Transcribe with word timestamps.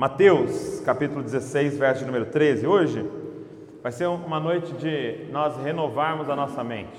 Mateus, 0.00 0.80
capítulo 0.80 1.22
16, 1.22 1.76
verso 1.76 2.06
número 2.06 2.24
13. 2.24 2.66
Hoje 2.66 3.06
vai 3.82 3.92
ser 3.92 4.06
uma 4.06 4.40
noite 4.40 4.72
de 4.72 5.26
nós 5.30 5.62
renovarmos 5.62 6.30
a 6.30 6.34
nossa 6.34 6.64
mente, 6.64 6.98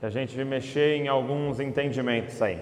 de 0.00 0.06
a 0.06 0.08
gente 0.08 0.42
mexer 0.42 0.96
em 0.96 1.08
alguns 1.08 1.60
entendimentos 1.60 2.40
aí, 2.40 2.58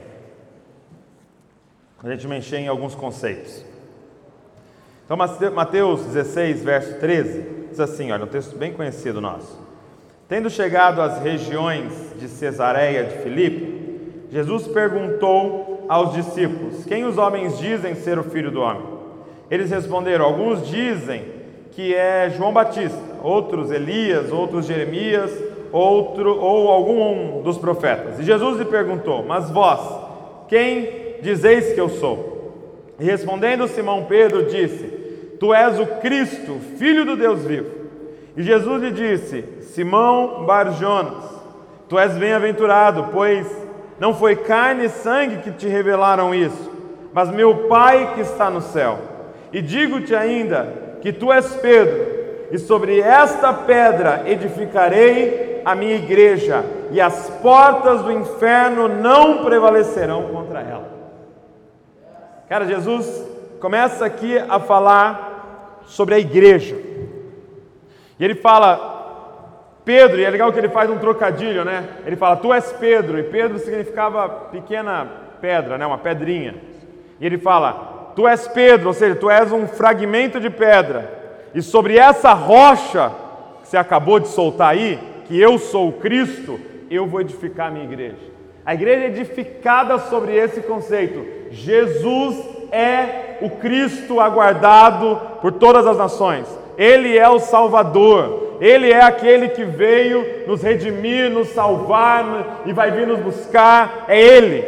a 2.02 2.10
gente 2.10 2.26
mexer 2.26 2.56
em 2.56 2.66
alguns 2.66 2.96
conceitos. 2.96 3.64
Então, 5.04 5.16
Mateus 5.16 6.04
16, 6.06 6.64
verso 6.64 6.98
13, 6.98 7.68
diz 7.70 7.78
assim: 7.78 8.10
olha, 8.10 8.24
um 8.24 8.26
texto 8.26 8.58
bem 8.58 8.72
conhecido 8.72 9.20
nosso. 9.20 9.56
Tendo 10.26 10.50
chegado 10.50 11.00
às 11.00 11.22
regiões 11.22 12.12
de 12.18 12.26
Cesareia 12.26 13.04
de 13.04 13.18
Filipe, 13.18 14.26
Jesus 14.32 14.66
perguntou 14.66 15.86
aos 15.88 16.12
discípulos: 16.12 16.84
Quem 16.84 17.04
os 17.04 17.16
homens 17.16 17.56
dizem 17.56 17.94
ser 17.94 18.18
o 18.18 18.24
filho 18.24 18.50
do 18.50 18.62
homem? 18.62 18.97
Eles 19.50 19.70
responderam: 19.70 20.24
Alguns 20.24 20.66
dizem 20.66 21.22
que 21.72 21.94
é 21.94 22.30
João 22.30 22.52
Batista, 22.52 23.00
outros 23.22 23.70
Elias, 23.70 24.32
outros 24.32 24.66
Jeremias, 24.66 25.32
outro 25.72 26.36
ou 26.38 26.68
algum 26.70 27.42
dos 27.42 27.58
profetas. 27.58 28.18
E 28.18 28.22
Jesus 28.22 28.58
lhe 28.58 28.64
perguntou: 28.64 29.24
Mas 29.24 29.50
vós, 29.50 29.80
quem 30.48 31.16
dizeis 31.22 31.72
que 31.72 31.80
eu 31.80 31.88
sou? 31.88 32.38
E 32.98 33.04
respondendo 33.04 33.68
Simão 33.68 34.04
Pedro, 34.04 34.46
disse: 34.46 34.86
Tu 35.38 35.54
és 35.54 35.78
o 35.78 35.86
Cristo, 36.00 36.58
filho 36.76 37.04
do 37.04 37.16
Deus 37.16 37.44
vivo. 37.44 37.70
E 38.36 38.42
Jesus 38.42 38.82
lhe 38.82 38.90
disse: 38.90 39.44
Simão 39.60 40.44
Barjonas, 40.44 41.24
tu 41.88 41.98
és 41.98 42.16
bem-aventurado, 42.16 43.08
pois 43.12 43.46
não 44.00 44.14
foi 44.14 44.36
carne 44.36 44.86
e 44.86 44.90
sangue 44.90 45.38
que 45.38 45.50
te 45.50 45.68
revelaram 45.68 46.34
isso, 46.34 46.70
mas 47.12 47.30
meu 47.30 47.68
Pai 47.68 48.14
que 48.14 48.20
está 48.20 48.50
no 48.50 48.60
céu. 48.60 48.98
E 49.52 49.62
digo-te 49.62 50.14
ainda 50.14 50.72
que 51.00 51.12
tu 51.12 51.32
és 51.32 51.54
Pedro, 51.56 52.18
e 52.50 52.58
sobre 52.58 53.00
esta 53.00 53.52
pedra 53.52 54.22
edificarei 54.26 55.62
a 55.64 55.74
minha 55.74 55.96
igreja, 55.96 56.64
e 56.90 57.00
as 57.00 57.30
portas 57.42 58.02
do 58.02 58.12
inferno 58.12 58.88
não 58.88 59.44
prevalecerão 59.44 60.28
contra 60.28 60.60
ela. 60.60 60.88
Cara, 62.48 62.64
Jesus 62.64 63.26
começa 63.60 64.06
aqui 64.06 64.38
a 64.38 64.58
falar 64.58 65.82
sobre 65.84 66.14
a 66.14 66.18
igreja. 66.18 66.76
E 68.18 68.24
ele 68.24 68.34
fala, 68.34 68.96
Pedro, 69.84 70.18
e 70.18 70.24
é 70.24 70.30
legal 70.30 70.52
que 70.52 70.58
ele 70.58 70.68
faz 70.68 70.90
um 70.90 70.98
trocadilho, 70.98 71.64
né? 71.64 71.86
Ele 72.06 72.16
fala, 72.16 72.36
tu 72.36 72.52
és 72.52 72.72
Pedro, 72.72 73.18
e 73.18 73.22
Pedro 73.22 73.58
significava 73.58 74.28
pequena 74.28 75.06
pedra, 75.40 75.78
né? 75.78 75.86
Uma 75.86 75.98
pedrinha. 75.98 76.54
E 77.20 77.26
ele 77.26 77.38
fala, 77.38 77.97
Tu 78.18 78.26
és 78.26 78.48
Pedro, 78.48 78.88
ou 78.88 78.92
seja, 78.92 79.14
tu 79.14 79.30
és 79.30 79.52
um 79.52 79.68
fragmento 79.68 80.40
de 80.40 80.50
pedra, 80.50 81.08
e 81.54 81.62
sobre 81.62 81.96
essa 81.96 82.32
rocha 82.32 83.12
que 83.62 83.68
você 83.68 83.76
acabou 83.76 84.18
de 84.18 84.26
soltar 84.26 84.70
aí, 84.70 84.98
que 85.28 85.40
eu 85.40 85.56
sou 85.56 85.90
o 85.90 85.92
Cristo, 85.92 86.58
eu 86.90 87.06
vou 87.06 87.20
edificar 87.20 87.68
a 87.68 87.70
minha 87.70 87.84
igreja. 87.84 88.16
A 88.66 88.74
igreja 88.74 89.04
é 89.04 89.06
edificada 89.06 90.00
sobre 90.00 90.34
esse 90.34 90.62
conceito. 90.62 91.24
Jesus 91.52 92.44
é 92.72 93.36
o 93.40 93.50
Cristo 93.50 94.18
aguardado 94.18 95.20
por 95.40 95.52
todas 95.52 95.86
as 95.86 95.96
nações. 95.96 96.44
Ele 96.76 97.16
é 97.16 97.28
o 97.28 97.38
Salvador. 97.38 98.56
Ele 98.60 98.90
é 98.90 99.00
aquele 99.00 99.50
que 99.50 99.62
veio 99.62 100.44
nos 100.44 100.60
redimir, 100.60 101.30
nos 101.30 101.50
salvar 101.50 102.62
e 102.66 102.72
vai 102.72 102.90
vir 102.90 103.06
nos 103.06 103.20
buscar. 103.20 104.06
É 104.08 104.20
Ele. 104.20 104.64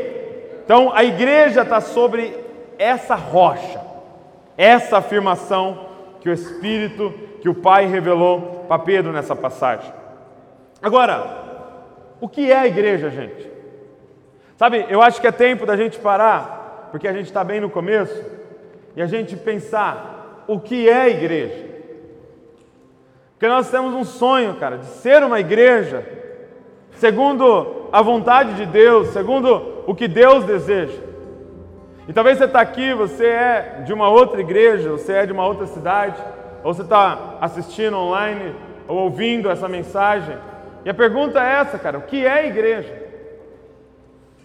Então 0.65 0.93
a 0.95 1.03
igreja 1.03 1.63
está 1.63 1.81
sobre 1.81 2.49
essa 2.81 3.15
rocha, 3.15 3.79
essa 4.57 4.97
afirmação 4.97 5.87
que 6.23 6.31
o 6.31 6.33
Espírito, 6.33 7.13
que 7.43 7.49
o 7.49 7.55
Pai 7.55 7.85
revelou 7.85 8.65
para 8.67 8.79
Pedro 8.79 9.13
nessa 9.13 9.37
passagem. 9.37 9.93
Agora, 10.81 11.77
o 12.23 12.27
que 12.27 12.51
é 12.51 12.57
a 12.57 12.67
igreja, 12.67 13.11
gente? 13.11 13.51
Sabe, 14.57 14.87
eu 14.89 15.03
acho 15.03 15.21
que 15.21 15.27
é 15.27 15.33
tempo 15.33 15.67
da 15.67 15.77
gente 15.77 15.99
parar, 15.99 16.89
porque 16.91 17.07
a 17.07 17.13
gente 17.13 17.27
está 17.27 17.45
bem 17.45 17.61
no 17.61 17.69
começo, 17.69 18.25
e 18.97 19.03
a 19.03 19.07
gente 19.07 19.37
pensar 19.37 20.45
o 20.49 20.59
que 20.59 20.89
é 20.89 21.03
a 21.03 21.09
igreja. 21.09 21.69
Porque 23.33 23.47
nós 23.47 23.71
temos 23.71 23.95
um 23.95 24.05
sonho, 24.05 24.55
cara, 24.55 24.79
de 24.79 24.87
ser 24.87 25.23
uma 25.23 25.39
igreja 25.39 26.07
segundo 26.93 27.89
a 27.93 28.01
vontade 28.01 28.55
de 28.55 28.65
Deus, 28.65 29.09
segundo 29.09 29.85
o 29.87 29.95
que 29.95 30.09
Deus 30.09 30.45
deseja. 30.45 31.10
E 32.11 32.13
talvez 32.13 32.39
você 32.39 32.45
está 32.47 32.61
aqui, 32.61 32.93
você 32.93 33.25
é 33.25 33.83
de 33.87 33.93
uma 33.93 34.09
outra 34.09 34.41
igreja, 34.41 34.91
você 34.91 35.13
é 35.13 35.27
de 35.27 35.33
uma 35.33 35.47
outra 35.47 35.65
cidade, 35.69 36.21
ou 36.65 36.75
você 36.75 36.83
está 36.83 37.37
assistindo 37.41 37.97
online 37.97 38.53
ou 38.89 39.03
ouvindo 39.03 39.49
essa 39.49 39.69
mensagem. 39.69 40.37
E 40.85 40.91
a 40.91 40.95
pergunta 40.95 41.41
é 41.41 41.61
essa, 41.61 41.79
cara: 41.79 41.99
o 41.99 42.03
que 42.03 42.27
é 42.27 42.49
igreja? 42.49 42.93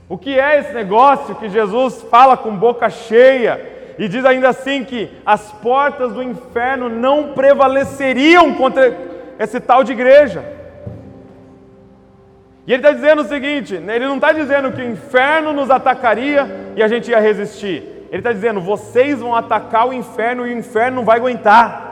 O 0.07 0.15
que 0.15 0.39
é 0.39 0.59
esse 0.59 0.73
negócio 0.73 1.33
que 1.33 1.49
Jesus 1.49 2.03
fala 2.03 2.37
com 2.37 2.55
boca 2.55 2.87
cheia 2.87 3.59
e 3.97 4.07
diz 4.07 4.23
ainda 4.25 4.49
assim 4.49 4.83
que 4.83 5.09
as 5.25 5.51
portas 5.53 6.13
do 6.13 6.21
inferno 6.21 6.87
não 6.87 7.33
prevaleceriam 7.33 8.53
contra 8.53 8.95
esse 9.39 9.59
tal 9.59 9.83
de 9.83 9.91
igreja? 9.91 10.45
E 12.67 12.73
ele 12.73 12.81
está 12.81 12.91
dizendo 12.91 13.21
o 13.21 13.27
seguinte: 13.27 13.77
né, 13.77 13.95
ele 13.95 14.07
não 14.07 14.15
está 14.15 14.31
dizendo 14.31 14.71
que 14.71 14.81
o 14.81 14.91
inferno 14.91 15.53
nos 15.53 15.69
atacaria 15.69 16.73
e 16.75 16.81
a 16.81 16.87
gente 16.87 17.11
ia 17.11 17.19
resistir. 17.19 18.07
Ele 18.09 18.17
está 18.17 18.31
dizendo: 18.31 18.59
vocês 18.59 19.19
vão 19.19 19.35
atacar 19.35 19.87
o 19.87 19.93
inferno 19.93 20.45
e 20.45 20.53
o 20.53 20.57
inferno 20.57 20.97
não 20.97 21.05
vai 21.05 21.17
aguentar. 21.17 21.85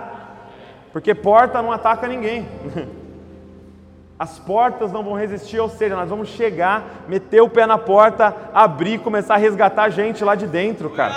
Porque 0.92 1.14
porta 1.14 1.62
não 1.62 1.72
ataca 1.72 2.08
ninguém. 2.08 2.48
As 4.18 4.40
portas 4.40 4.92
não 4.92 5.04
vão 5.04 5.16
resistir, 5.16 5.60
ou 5.60 5.68
seja, 5.68 5.96
nós 5.96 6.10
vamos 6.10 6.30
chegar, 6.30 7.04
meter 7.10 7.42
o 7.42 7.50
pé 7.50 7.66
na 7.66 7.78
porta, 7.78 8.34
abrir, 8.54 9.00
começar 9.00 9.34
a 9.34 9.38
resgatar 9.38 9.84
a 9.84 9.90
gente 9.90 10.24
lá 10.24 10.36
de 10.36 10.48
dentro, 10.48 10.90
cara. 10.92 11.14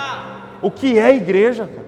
O 0.61 0.69
que 0.71 0.97
é 0.97 1.15
igreja, 1.15 1.67
cara? 1.67 1.87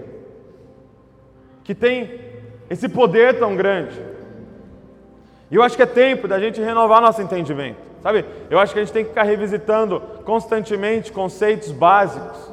Que 1.64 1.76
tem 1.76 2.22
esse 2.70 2.88
poder 2.88 3.38
tão 3.38 3.56
grande. 3.56 4.09
E 5.52 5.56
eu 5.56 5.64
acho 5.64 5.76
que 5.76 5.84
é 5.84 5.86
tempo 5.86 6.28
da 6.28 6.40
gente 6.40 6.62
renovar 6.62 7.02
nosso 7.02 7.22
entendimento. 7.22 7.78
Sabe? 8.02 8.24
Eu 8.50 8.60
acho 8.60 8.74
que 8.74 8.80
a 8.80 8.84
gente 8.84 8.94
tem 8.94 9.04
que 9.04 9.10
ficar 9.10 9.24
revisitando 9.24 10.02
constantemente 10.24 11.12
conceitos 11.12 11.72
básicos 11.72 12.50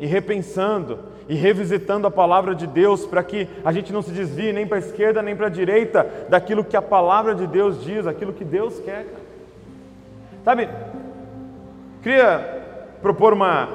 e 0.00 0.06
repensando 0.06 0.98
e 1.28 1.34
revisitando 1.34 2.06
a 2.06 2.10
palavra 2.10 2.54
de 2.54 2.66
Deus 2.66 3.06
para 3.06 3.22
que 3.22 3.48
a 3.64 3.72
gente 3.72 3.92
não 3.92 4.02
se 4.02 4.10
desvie 4.10 4.52
nem 4.52 4.66
para 4.66 4.78
a 4.78 4.80
esquerda 4.80 5.22
nem 5.22 5.36
para 5.36 5.46
a 5.46 5.50
direita 5.50 6.26
daquilo 6.28 6.64
que 6.64 6.76
a 6.76 6.82
palavra 6.82 7.34
de 7.34 7.46
Deus 7.46 7.84
diz, 7.84 8.06
aquilo 8.06 8.32
que 8.32 8.44
Deus 8.44 8.80
quer. 8.80 9.06
Sabe? 10.44 10.68
Queria 12.02 12.62
propor 13.00 13.32
uma, 13.32 13.68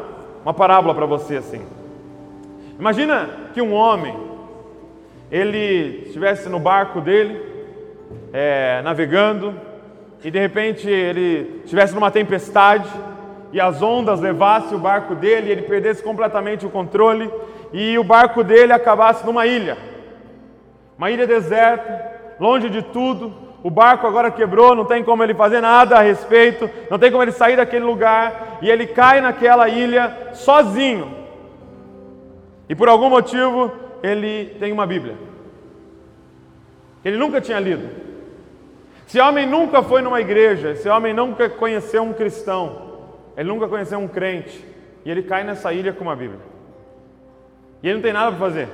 uma 0.44 0.54
parábola 0.54 0.94
para 0.94 1.06
você 1.06 1.38
assim. 1.38 1.62
Imagina 2.78 3.30
que 3.54 3.62
um 3.62 3.74
homem 3.74 4.16
ele 5.32 6.04
estivesse 6.06 6.50
no 6.50 6.60
barco 6.60 7.00
dele 7.00 7.47
é, 8.34 8.82
navegando 8.84 9.54
e 10.24 10.32
de 10.32 10.40
repente 10.40 10.90
ele 10.90 11.62
estivesse 11.64 11.94
numa 11.94 12.12
tempestade 12.12 12.90
e 13.52 13.62
as 13.62 13.82
ondas 13.82 14.20
levassem 14.20 14.78
o 14.78 14.82
barco 14.82 15.16
dele 15.16 15.48
e 15.48 15.52
ele 15.52 15.62
perdesse 15.64 16.04
completamente 16.04 16.66
o 16.66 16.70
controle 16.70 17.32
e 17.72 17.98
o 17.98 18.04
barco 18.04 18.44
dele 18.44 18.74
acabasse 18.74 19.26
numa 19.26 19.46
ilha, 19.46 19.78
uma 20.98 21.12
ilha 21.12 21.28
deserta, 21.28 22.36
longe 22.40 22.70
de 22.70 22.82
tudo. 22.82 23.48
O 23.64 23.70
barco 23.70 24.06
agora 24.06 24.32
quebrou, 24.32 24.76
não 24.76 24.86
tem 24.86 25.04
como 25.04 25.24
ele 25.24 25.34
fazer 25.34 25.60
nada 25.60 25.98
a 25.98 26.02
respeito, 26.02 26.70
não 26.90 27.00
tem 27.00 27.12
como 27.12 27.24
ele 27.24 27.32
sair 27.32 27.58
daquele 27.58 27.84
lugar 27.84 28.60
e 28.62 28.70
ele 28.70 28.88
cai 28.88 29.20
naquela 29.20 29.68
ilha 29.68 30.32
sozinho. 30.34 31.12
E 32.70 32.76
por 32.76 32.88
algum 32.88 33.10
motivo 33.10 33.72
ele 34.04 34.56
tem 34.60 34.72
uma 34.72 34.86
Bíblia. 34.86 35.18
Ele 37.08 37.16
nunca 37.16 37.40
tinha 37.40 37.58
lido. 37.58 37.88
Esse 39.08 39.18
homem 39.22 39.48
nunca 39.48 39.82
foi 39.82 40.02
numa 40.02 40.20
igreja, 40.20 40.72
esse 40.72 40.90
homem 40.90 41.14
nunca 41.14 41.48
conheceu 41.48 42.04
um 42.04 42.12
cristão, 42.12 42.98
ele 43.38 43.48
nunca 43.48 43.66
conheceu 43.66 43.98
um 43.98 44.10
crente, 44.10 44.66
e 45.06 45.10
ele 45.10 45.24
cai 45.24 45.42
nessa 45.46 45.72
ilha 45.72 45.94
com 45.94 46.04
uma 46.04 46.18
Bíblia. 46.18 46.42
E 47.82 47.88
ele 47.88 47.96
não 47.96 48.02
tem 48.02 48.12
nada 48.12 48.32
para 48.32 48.40
fazer. 48.40 48.68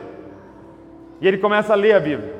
E 1.21 1.27
ele 1.27 1.37
começa 1.37 1.73
a 1.73 1.75
ler 1.75 1.93
a 1.93 1.99
Bíblia. 1.99 2.33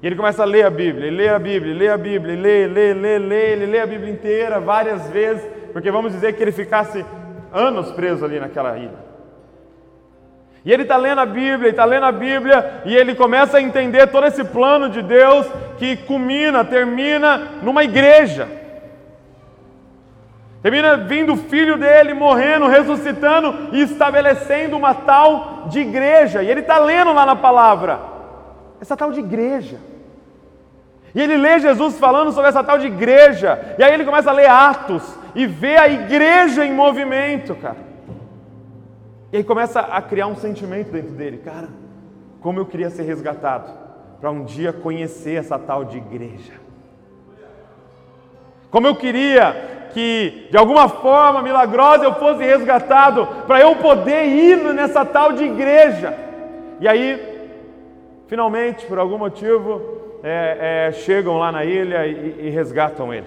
E 0.00 0.06
ele 0.06 0.14
começa 0.14 0.42
a 0.42 0.46
ler 0.46 0.64
a 0.64 0.70
Bíblia, 0.70 1.10
lê 1.10 1.28
a 1.28 1.38
Bíblia, 1.40 1.74
lê 1.74 1.88
a 1.88 1.98
Bíblia, 1.98 2.36
lê, 2.36 2.66
lê, 2.68 2.94
lê, 2.94 3.18
lê, 3.18 3.52
ele 3.52 3.66
lê 3.66 3.80
a 3.80 3.86
Bíblia 3.86 4.12
inteira 4.12 4.60
várias 4.60 5.10
vezes, 5.10 5.44
porque 5.72 5.90
vamos 5.90 6.12
dizer 6.12 6.34
que 6.34 6.42
ele 6.44 6.52
ficasse 6.52 7.04
anos 7.52 7.90
preso 7.90 8.24
ali 8.24 8.38
naquela 8.38 8.78
ilha. 8.78 9.09
E 10.64 10.72
ele 10.72 10.82
está 10.82 10.96
lendo 10.96 11.20
a 11.20 11.26
Bíblia, 11.26 11.70
está 11.70 11.84
lendo 11.84 12.04
a 12.04 12.12
Bíblia, 12.12 12.82
e 12.84 12.94
ele 12.94 13.14
começa 13.14 13.56
a 13.56 13.62
entender 13.62 14.08
todo 14.08 14.26
esse 14.26 14.44
plano 14.44 14.90
de 14.90 15.00
Deus 15.00 15.46
que 15.78 15.96
culmina, 15.96 16.64
termina 16.64 17.38
numa 17.62 17.82
igreja. 17.82 18.46
Termina 20.62 20.98
vindo 20.98 21.32
o 21.32 21.38
filho 21.38 21.78
dele, 21.78 22.12
morrendo, 22.12 22.66
ressuscitando 22.66 23.70
e 23.72 23.80
estabelecendo 23.80 24.76
uma 24.76 24.92
tal 24.92 25.64
de 25.68 25.80
igreja. 25.80 26.42
E 26.42 26.50
ele 26.50 26.60
está 26.60 26.78
lendo 26.78 27.14
lá 27.14 27.24
na 27.24 27.34
palavra, 27.34 27.98
essa 28.78 28.94
tal 28.94 29.10
de 29.10 29.20
igreja. 29.20 29.78
E 31.14 31.20
ele 31.20 31.38
lê 31.38 31.58
Jesus 31.58 31.98
falando 31.98 32.32
sobre 32.32 32.50
essa 32.50 32.62
tal 32.62 32.78
de 32.78 32.86
igreja. 32.86 33.76
E 33.78 33.82
aí 33.82 33.94
ele 33.94 34.04
começa 34.04 34.28
a 34.28 34.34
ler 34.34 34.50
Atos 34.50 35.02
e 35.34 35.46
vê 35.46 35.76
a 35.76 35.88
igreja 35.88 36.66
em 36.66 36.74
movimento, 36.74 37.54
cara. 37.54 37.89
E 39.32 39.36
aí 39.36 39.44
começa 39.44 39.80
a 39.80 40.02
criar 40.02 40.26
um 40.26 40.36
sentimento 40.36 40.90
dentro 40.90 41.12
dele, 41.12 41.38
cara, 41.38 41.68
como 42.40 42.58
eu 42.58 42.66
queria 42.66 42.90
ser 42.90 43.02
resgatado 43.02 43.70
para 44.20 44.30
um 44.30 44.44
dia 44.44 44.72
conhecer 44.72 45.36
essa 45.36 45.58
tal 45.58 45.84
de 45.84 45.98
igreja. 45.98 46.52
Como 48.70 48.86
eu 48.86 48.94
queria 48.94 49.88
que 49.92 50.48
de 50.50 50.56
alguma 50.56 50.88
forma 50.88 51.42
milagrosa 51.42 52.04
eu 52.04 52.14
fosse 52.14 52.44
resgatado 52.44 53.26
para 53.46 53.60
eu 53.60 53.76
poder 53.76 54.26
ir 54.26 54.56
nessa 54.74 55.04
tal 55.04 55.32
de 55.32 55.44
igreja. 55.44 56.16
E 56.80 56.88
aí, 56.88 57.50
finalmente, 58.26 58.86
por 58.86 58.98
algum 58.98 59.18
motivo, 59.18 60.18
é, 60.22 60.88
é, 60.88 60.92
chegam 60.92 61.38
lá 61.38 61.50
na 61.50 61.64
ilha 61.64 62.06
e, 62.06 62.46
e 62.46 62.50
resgatam 62.50 63.12
ele. 63.12 63.26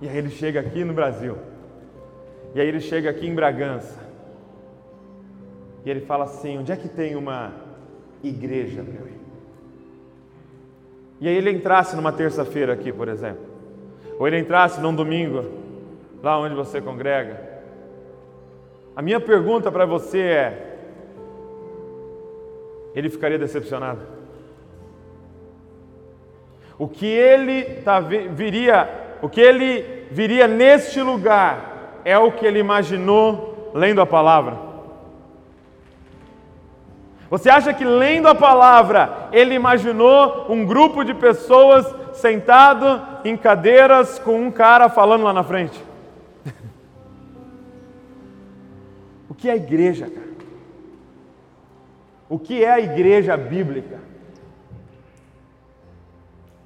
E 0.00 0.08
aí 0.08 0.16
ele 0.16 0.30
chega 0.30 0.60
aqui 0.60 0.84
no 0.84 0.92
Brasil. 0.92 1.38
E 2.54 2.60
aí 2.60 2.66
ele 2.66 2.80
chega 2.80 3.10
aqui 3.10 3.26
em 3.26 3.34
Bragança. 3.34 4.03
E 5.84 5.90
ele 5.90 6.00
fala 6.00 6.24
assim: 6.24 6.58
onde 6.58 6.72
é 6.72 6.76
que 6.76 6.88
tem 6.88 7.14
uma 7.14 7.52
igreja 8.22 8.82
para 8.82 9.00
eu 9.00 9.06
ir? 9.08 9.20
E 11.20 11.28
aí 11.28 11.36
ele 11.36 11.50
entrasse 11.50 11.94
numa 11.94 12.12
terça-feira 12.12 12.72
aqui, 12.72 12.92
por 12.92 13.08
exemplo, 13.08 13.44
ou 14.18 14.26
ele 14.26 14.38
entrasse 14.38 14.80
num 14.80 14.94
domingo, 14.94 15.44
lá 16.22 16.38
onde 16.38 16.54
você 16.54 16.80
congrega. 16.80 17.54
A 18.96 19.02
minha 19.02 19.20
pergunta 19.20 19.70
para 19.70 19.84
você 19.84 20.20
é: 20.20 20.76
ele 22.94 23.10
ficaria 23.10 23.38
decepcionado? 23.38 24.00
O 26.78 26.88
que 26.88 27.06
ele 27.06 27.62
tá, 27.82 28.00
viria, 28.00 29.16
o 29.22 29.28
que 29.28 29.40
ele 29.40 30.06
viria 30.10 30.48
neste 30.48 31.00
lugar 31.00 32.00
é 32.04 32.18
o 32.18 32.32
que 32.32 32.44
ele 32.44 32.58
imaginou 32.58 33.70
lendo 33.74 34.00
a 34.00 34.06
palavra. 34.06 34.73
Você 37.34 37.50
acha 37.50 37.74
que 37.74 37.84
lendo 37.84 38.28
a 38.28 38.34
palavra 38.34 39.28
ele 39.32 39.56
imaginou 39.56 40.46
um 40.48 40.64
grupo 40.64 41.02
de 41.02 41.12
pessoas 41.12 41.84
sentado 42.12 43.02
em 43.24 43.36
cadeiras 43.36 44.20
com 44.20 44.40
um 44.40 44.52
cara 44.52 44.88
falando 44.88 45.24
lá 45.24 45.32
na 45.32 45.42
frente? 45.42 45.82
o 49.28 49.34
que 49.34 49.48
é 49.48 49.52
a 49.54 49.56
igreja, 49.56 50.08
cara? 50.08 50.28
O 52.28 52.38
que 52.38 52.62
é 52.62 52.70
a 52.70 52.78
igreja 52.78 53.36
bíblica? 53.36 53.98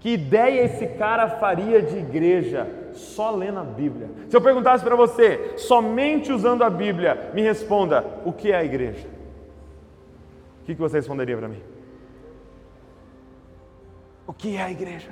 Que 0.01 0.11
ideia 0.11 0.65
esse 0.65 0.87
cara 0.87 1.31
faria 1.31 1.81
de 1.81 1.97
igreja 1.97 2.67
só 2.93 3.31
lendo 3.31 3.61
a 3.61 3.65
Bíblia? 3.65 4.11
Se 4.29 4.37
eu 4.37 4.41
perguntasse 4.43 4.85
para 4.85 4.95
você, 4.95 5.55
somente 5.57 6.31
usando 6.31 6.63
a 6.63 6.69
Bíblia, 6.69 7.31
me 7.33 7.41
responda: 7.41 8.05
o 8.27 8.35
que 8.35 8.53
é 8.53 8.57
a 8.57 8.65
igreja? 8.65 9.17
Que, 10.69 10.75
que 10.75 10.81
você 10.83 10.99
responderia 10.99 11.35
para 11.35 11.49
mim? 11.49 11.63
O 14.27 14.35
que 14.35 14.57
é 14.57 14.63
a 14.63 14.71
igreja? 14.71 15.09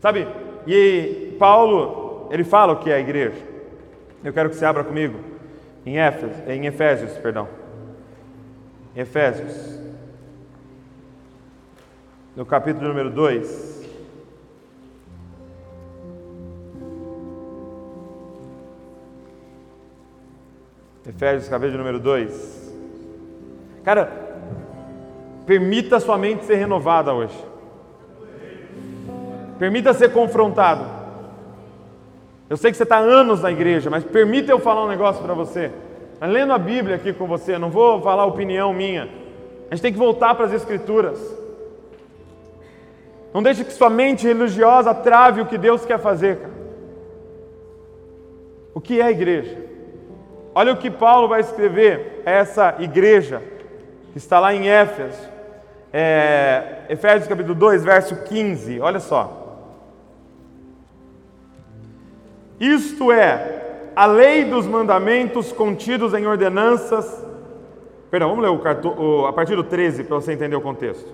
Sabe, 0.00 0.28
e 0.66 1.34
Paulo, 1.38 2.28
ele 2.30 2.44
fala 2.44 2.74
o 2.74 2.76
que 2.76 2.90
é 2.90 2.96
a 2.96 3.00
igreja. 3.00 3.42
Eu 4.22 4.34
quero 4.34 4.50
que 4.50 4.56
você 4.56 4.66
abra 4.66 4.84
comigo 4.84 5.18
em 5.86 5.94
em 5.96 6.66
Efésios, 6.66 7.12
perdão. 7.16 7.48
Em 8.94 9.00
Efésios. 9.00 9.80
No 12.36 12.44
capítulo 12.44 12.88
número 12.88 13.10
2. 13.10 13.88
Efésios, 21.08 21.48
capítulo 21.48 21.78
número 21.78 21.98
2. 21.98 22.55
Cara, 23.86 24.10
permita 25.46 26.00
sua 26.00 26.18
mente 26.18 26.44
ser 26.44 26.56
renovada 26.56 27.14
hoje. 27.14 27.38
Permita 29.60 29.94
ser 29.94 30.12
confrontado. 30.12 30.84
Eu 32.50 32.56
sei 32.56 32.72
que 32.72 32.76
você 32.76 32.82
está 32.82 32.96
anos 32.96 33.42
na 33.42 33.52
igreja, 33.52 33.88
mas 33.88 34.02
permita 34.02 34.50
eu 34.50 34.58
falar 34.58 34.84
um 34.84 34.88
negócio 34.88 35.22
para 35.22 35.34
você. 35.34 35.70
Mas 36.18 36.28
lendo 36.32 36.52
a 36.52 36.58
Bíblia 36.58 36.96
aqui 36.96 37.12
com 37.12 37.28
você, 37.28 37.58
não 37.58 37.70
vou 37.70 38.02
falar 38.02 38.26
opinião 38.26 38.72
minha. 38.72 39.08
A 39.70 39.74
gente 39.76 39.82
tem 39.82 39.92
que 39.92 39.98
voltar 40.00 40.34
para 40.34 40.46
as 40.46 40.52
Escrituras. 40.52 41.20
Não 43.32 43.40
deixe 43.40 43.62
que 43.62 43.72
sua 43.72 43.88
mente 43.88 44.26
religiosa 44.26 44.92
trave 44.92 45.42
o 45.42 45.46
que 45.46 45.56
Deus 45.56 45.86
quer 45.86 46.00
fazer. 46.00 46.38
Cara. 46.38 46.54
O 48.74 48.80
que 48.80 49.00
é 49.00 49.04
a 49.04 49.12
igreja? 49.12 49.56
Olha 50.52 50.72
o 50.72 50.76
que 50.76 50.90
Paulo 50.90 51.28
vai 51.28 51.38
escrever 51.38 52.24
a 52.26 52.30
essa 52.32 52.74
igreja 52.80 53.54
está 54.18 54.40
lá 54.40 54.54
em 54.54 54.68
Éfeso, 54.68 55.28
é, 55.92 56.84
Efésios 56.88 57.28
capítulo 57.28 57.54
2, 57.54 57.84
verso 57.84 58.16
15, 58.24 58.80
olha 58.80 59.00
só. 59.00 59.44
Isto 62.58 63.12
é, 63.12 63.90
a 63.94 64.06
lei 64.06 64.44
dos 64.44 64.66
mandamentos 64.66 65.52
contidos 65.52 66.14
em 66.14 66.26
ordenanças. 66.26 67.24
Perdão, 68.10 68.30
vamos 68.30 68.42
ler 68.42 68.50
o, 68.50 68.58
carto, 68.58 68.88
o, 68.88 69.26
a 69.26 69.32
partir 69.32 69.54
do 69.54 69.64
13 69.64 70.04
para 70.04 70.16
você 70.16 70.32
entender 70.32 70.56
o 70.56 70.62
contexto. 70.62 71.12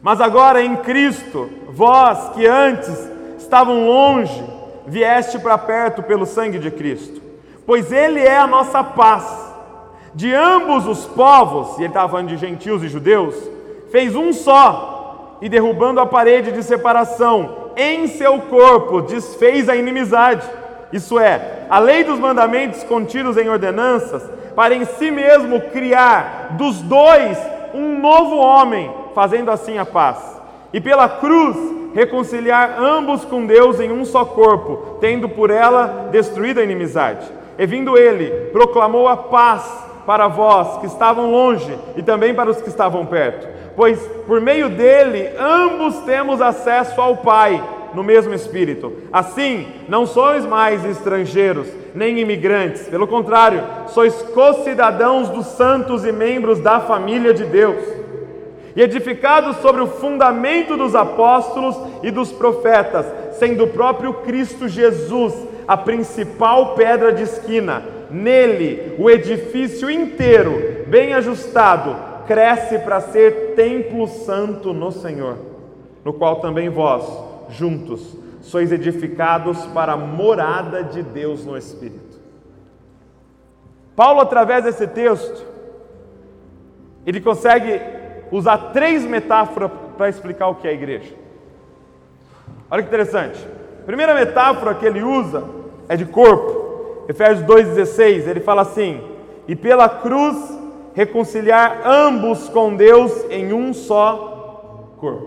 Mas 0.00 0.20
agora 0.20 0.62
em 0.62 0.76
Cristo, 0.76 1.50
vós 1.68 2.30
que 2.30 2.46
antes 2.46 3.10
estavam 3.36 3.86
longe, 3.86 4.42
vieste 4.86 5.38
para 5.38 5.58
perto 5.58 6.02
pelo 6.02 6.24
sangue 6.24 6.58
de 6.58 6.70
Cristo, 6.70 7.20
pois 7.66 7.92
Ele 7.92 8.20
é 8.20 8.38
a 8.38 8.46
nossa 8.46 8.82
paz 8.82 9.45
de 10.16 10.34
ambos 10.34 10.86
os 10.86 11.04
povos, 11.04 11.76
e 11.76 11.82
ele 11.82 11.88
estava 11.88 12.08
falando 12.08 12.28
de 12.28 12.38
gentios 12.38 12.82
e 12.82 12.88
judeus, 12.88 13.34
fez 13.92 14.16
um 14.16 14.32
só, 14.32 15.36
e 15.42 15.48
derrubando 15.48 16.00
a 16.00 16.06
parede 16.06 16.52
de 16.52 16.62
separação 16.62 17.66
em 17.76 18.06
seu 18.06 18.40
corpo, 18.40 19.02
desfez 19.02 19.68
a 19.68 19.76
inimizade. 19.76 20.48
Isso 20.90 21.18
é, 21.18 21.66
a 21.68 21.78
lei 21.78 22.02
dos 22.02 22.18
mandamentos 22.18 22.82
contidos 22.82 23.36
em 23.36 23.50
ordenanças, 23.50 24.22
para 24.54 24.74
em 24.74 24.86
si 24.86 25.10
mesmo 25.10 25.60
criar 25.60 26.56
dos 26.56 26.80
dois 26.80 27.36
um 27.74 28.00
novo 28.00 28.36
homem, 28.36 28.90
fazendo 29.14 29.50
assim 29.50 29.76
a 29.76 29.84
paz. 29.84 30.16
E 30.72 30.80
pela 30.80 31.10
cruz 31.10 31.58
reconciliar 31.94 32.76
ambos 32.78 33.22
com 33.26 33.44
Deus 33.44 33.80
em 33.80 33.92
um 33.92 34.06
só 34.06 34.24
corpo, 34.24 34.96
tendo 34.98 35.28
por 35.28 35.50
ela 35.50 36.08
destruído 36.10 36.60
a 36.60 36.64
inimizade. 36.64 37.26
E 37.58 37.66
vindo 37.66 37.98
ele, 37.98 38.30
proclamou 38.50 39.08
a 39.08 39.16
paz 39.16 39.85
para 40.06 40.28
vós 40.28 40.78
que 40.78 40.86
estavam 40.86 41.30
longe 41.30 41.76
e 41.96 42.02
também 42.02 42.32
para 42.32 42.48
os 42.48 42.62
que 42.62 42.68
estavam 42.68 43.04
perto, 43.04 43.48
pois 43.74 43.98
por 44.26 44.40
meio 44.40 44.70
dele 44.70 45.28
ambos 45.38 45.96
temos 46.02 46.40
acesso 46.40 47.00
ao 47.00 47.16
Pai 47.16 47.62
no 47.92 48.04
mesmo 48.04 48.32
Espírito. 48.32 48.92
Assim, 49.12 49.66
não 49.88 50.06
sois 50.06 50.44
mais 50.44 50.84
estrangeiros, 50.84 51.66
nem 51.94 52.20
imigrantes, 52.20 52.82
pelo 52.88 53.08
contrário, 53.08 53.62
sois 53.88 54.14
co-cidadãos 54.34 55.28
dos 55.30 55.46
santos 55.46 56.04
e 56.04 56.12
membros 56.12 56.60
da 56.60 56.78
família 56.78 57.34
de 57.34 57.44
Deus. 57.44 57.82
E 58.76 58.82
edificados 58.82 59.56
sobre 59.56 59.80
o 59.80 59.86
fundamento 59.86 60.76
dos 60.76 60.94
apóstolos 60.94 61.76
e 62.02 62.10
dos 62.10 62.30
profetas, 62.30 63.06
sendo 63.38 63.64
o 63.64 63.68
próprio 63.68 64.12
Cristo 64.12 64.68
Jesus 64.68 65.34
a 65.66 65.76
principal 65.76 66.74
pedra 66.74 67.12
de 67.12 67.22
esquina 67.22 67.95
Nele, 68.10 68.94
o 68.98 69.10
edifício 69.10 69.90
inteiro, 69.90 70.84
bem 70.86 71.14
ajustado, 71.14 71.96
cresce 72.26 72.78
para 72.78 73.00
ser 73.00 73.54
templo 73.54 74.06
santo 74.06 74.72
no 74.72 74.90
Senhor, 74.92 75.38
no 76.04 76.12
qual 76.12 76.36
também 76.36 76.68
vós, 76.68 77.04
juntos, 77.50 78.16
sois 78.40 78.70
edificados 78.72 79.64
para 79.66 79.92
a 79.92 79.96
morada 79.96 80.82
de 80.84 81.02
Deus 81.02 81.44
no 81.44 81.56
Espírito. 81.56 82.16
Paulo, 83.94 84.20
através 84.20 84.64
desse 84.64 84.86
texto, 84.86 85.44
ele 87.06 87.20
consegue 87.20 87.80
usar 88.30 88.72
três 88.72 89.04
metáforas 89.04 89.70
para 89.96 90.08
explicar 90.08 90.48
o 90.48 90.56
que 90.56 90.68
é 90.68 90.70
a 90.70 90.74
igreja. 90.74 91.14
Olha 92.70 92.82
que 92.82 92.88
interessante. 92.88 93.38
A 93.80 93.86
primeira 93.86 94.14
metáfora 94.14 94.74
que 94.74 94.84
ele 94.84 95.02
usa 95.02 95.44
é 95.88 95.96
de 95.96 96.04
corpo. 96.04 96.55
Efésios 97.08 97.46
2,16, 97.46 98.28
ele 98.28 98.40
fala 98.40 98.62
assim: 98.62 99.00
E 99.46 99.54
pela 99.54 99.88
cruz 99.88 100.36
reconciliar 100.94 101.82
ambos 101.84 102.48
com 102.48 102.74
Deus 102.74 103.12
em 103.30 103.52
um 103.52 103.72
só 103.72 104.94
corpo. 104.98 105.26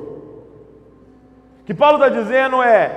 O 1.62 1.66
que 1.66 1.74
Paulo 1.74 2.04
está 2.04 2.10
dizendo 2.10 2.62
é: 2.62 2.92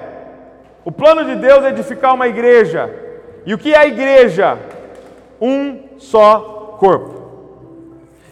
O 0.85 0.91
plano 0.91 1.25
de 1.25 1.37
Deus 1.37 1.65
é 1.65 1.69
edificar 1.69 2.15
uma 2.15 2.27
igreja. 2.27 2.91
E 3.45 3.53
o 3.53 3.59
que 3.59 3.75
é 3.75 3.79
a 3.79 3.87
igreja? 3.87 4.59
Um 5.41 5.99
só 5.99 6.77
corpo. 6.79 7.23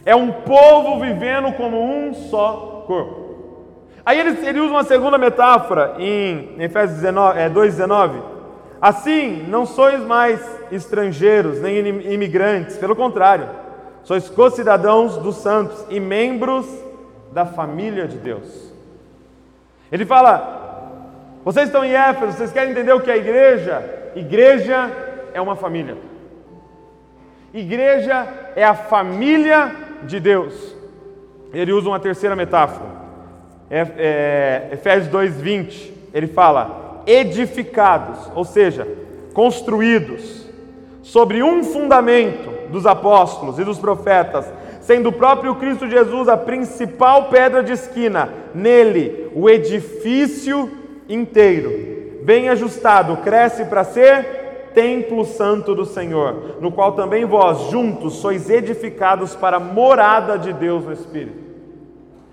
É 0.04 0.16
um 0.16 0.32
povo 0.32 1.00
vivendo 1.00 1.52
como 1.52 1.82
um 1.82 2.14
só 2.14 2.84
corpo. 2.86 3.20
Aí 4.04 4.18
ele, 4.18 4.46
ele 4.46 4.60
usa 4.60 4.72
uma 4.72 4.84
segunda 4.84 5.18
metáfora 5.18 5.96
em, 5.98 6.56
Efésios 6.58 7.00
19, 7.00 7.38
é, 7.38 7.50
2,19. 7.50 8.29
Assim, 8.80 9.44
não 9.48 9.66
sois 9.66 10.00
mais 10.00 10.40
estrangeiros 10.72 11.60
nem 11.60 11.78
imigrantes, 12.12 12.78
pelo 12.78 12.96
contrário, 12.96 13.48
sois 14.02 14.28
co-cidadãos 14.30 15.18
dos 15.18 15.36
santos 15.36 15.84
e 15.90 16.00
membros 16.00 16.66
da 17.32 17.44
família 17.44 18.08
de 18.08 18.16
Deus. 18.16 18.72
Ele 19.92 20.06
fala: 20.06 20.60
vocês 21.44 21.66
estão 21.66 21.84
em 21.84 21.92
Éfeso, 21.92 22.32
vocês 22.32 22.52
querem 22.52 22.70
entender 22.70 22.92
o 22.92 23.00
que 23.00 23.10
é 23.10 23.16
igreja? 23.16 24.12
Igreja 24.14 24.90
é 25.34 25.40
uma 25.40 25.56
família. 25.56 25.96
Igreja 27.52 28.26
é 28.56 28.64
a 28.64 28.74
família 28.74 29.74
de 30.04 30.20
Deus. 30.20 30.74
Ele 31.52 31.72
usa 31.72 31.88
uma 31.88 32.00
terceira 32.00 32.36
metáfora. 32.36 32.88
É, 33.68 33.86
é, 33.96 34.68
Efésios 34.72 35.12
2:20, 35.12 35.92
ele 36.14 36.26
fala: 36.26 36.89
edificados, 37.06 38.18
ou 38.34 38.44
seja, 38.44 38.86
construídos 39.32 40.46
sobre 41.02 41.42
um 41.42 41.64
fundamento 41.64 42.68
dos 42.70 42.86
apóstolos 42.86 43.58
e 43.58 43.64
dos 43.64 43.78
profetas, 43.78 44.46
sendo 44.80 45.08
o 45.08 45.12
próprio 45.12 45.54
Cristo 45.56 45.88
Jesus 45.88 46.28
a 46.28 46.36
principal 46.36 47.24
pedra 47.24 47.62
de 47.62 47.72
esquina, 47.72 48.28
nele 48.54 49.30
o 49.34 49.48
edifício 49.48 50.70
inteiro, 51.08 52.20
bem 52.22 52.48
ajustado, 52.48 53.16
cresce 53.18 53.64
para 53.64 53.84
ser 53.84 54.70
templo 54.74 55.24
santo 55.24 55.74
do 55.74 55.84
Senhor, 55.84 56.56
no 56.60 56.70
qual 56.70 56.92
também 56.92 57.24
vós 57.24 57.70
juntos 57.70 58.14
sois 58.14 58.48
edificados 58.48 59.34
para 59.34 59.56
a 59.56 59.60
morada 59.60 60.38
de 60.38 60.52
Deus 60.52 60.84
no 60.84 60.92
Espírito. 60.92 61.50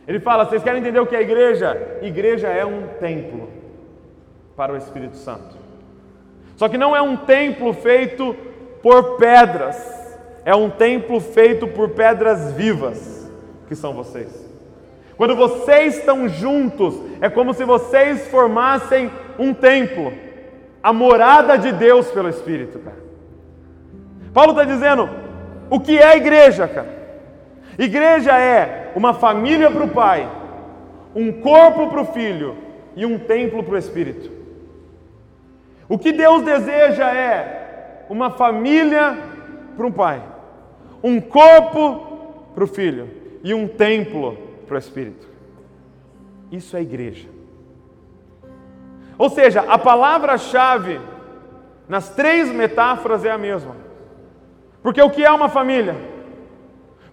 Ele 0.08 0.20
fala: 0.20 0.46
vocês 0.46 0.64
querem 0.64 0.82
entender 0.82 1.00
o 1.00 1.08
que 1.08 1.16
é 1.16 1.22
igreja? 1.22 2.00
Igreja 2.02 2.48
é 2.48 2.64
um 2.64 2.84
templo 3.00 3.57
para 4.58 4.74
o 4.74 4.76
Espírito 4.76 5.16
Santo. 5.16 5.56
Só 6.56 6.68
que 6.68 6.78
não 6.78 6.96
é 6.96 7.02
um 7.02 7.16
templo 7.16 7.72
feito 7.74 8.36
por 8.82 9.18
pedras, 9.18 9.78
é 10.44 10.56
um 10.56 10.72
templo 10.72 11.20
feito 11.22 11.68
por 11.68 11.90
pedras 11.90 12.54
vivas, 12.54 13.32
que 13.68 13.76
são 13.76 13.94
vocês. 13.94 14.46
Quando 15.16 15.36
vocês 15.36 15.98
estão 15.98 16.28
juntos, 16.28 17.00
é 17.22 17.30
como 17.30 17.54
se 17.54 17.64
vocês 17.64 18.28
formassem 18.30 19.12
um 19.38 19.54
templo, 19.54 20.12
a 20.82 20.92
morada 20.92 21.58
de 21.58 21.72
Deus 21.72 22.10
pelo 22.10 22.30
Espírito, 22.30 22.80
cara. 22.80 22.98
Paulo 24.34 24.52
está 24.52 24.64
dizendo: 24.64 25.08
o 25.70 25.80
que 25.80 25.98
é 26.00 26.18
igreja, 26.18 26.68
cara? 26.68 26.98
Igreja 27.78 28.38
é 28.40 28.92
uma 28.96 29.14
família 29.14 29.70
para 29.70 29.84
o 29.84 29.90
pai, 29.90 30.28
um 31.16 31.32
corpo 31.32 31.88
para 31.88 32.02
o 32.02 32.06
filho 32.06 32.56
e 32.96 33.06
um 33.06 33.20
templo 33.20 33.64
para 33.64 33.76
o 33.76 33.78
espírito. 33.78 34.37
O 35.90 35.98
que 35.98 36.12
Deus 36.12 36.44
deseja 36.44 37.10
é 37.10 38.06
uma 38.10 38.32
família 38.32 39.18
para 39.76 39.86
um 39.86 39.92
pai, 39.92 40.22
um 41.04 41.22
corpo 41.22 42.52
para 42.54 42.64
o 42.64 42.68
filho 42.68 43.10
e 43.44 43.54
um 43.54 43.68
templo 43.68 44.38
para 44.68 44.76
o 44.76 44.78
espírito. 44.78 45.28
Isso 46.52 46.76
é 46.76 46.82
igreja. 46.82 47.30
Ou 49.18 49.30
seja, 49.30 49.62
a 49.62 49.78
palavra-chave 49.78 51.00
nas 51.88 52.10
três 52.10 52.52
metáforas 52.52 53.24
é 53.24 53.32
a 53.32 53.38
mesma. 53.38 53.76
Porque 54.84 55.02
o 55.02 55.10
que 55.10 55.24
é 55.24 55.32
uma 55.32 55.50
família? 55.50 55.96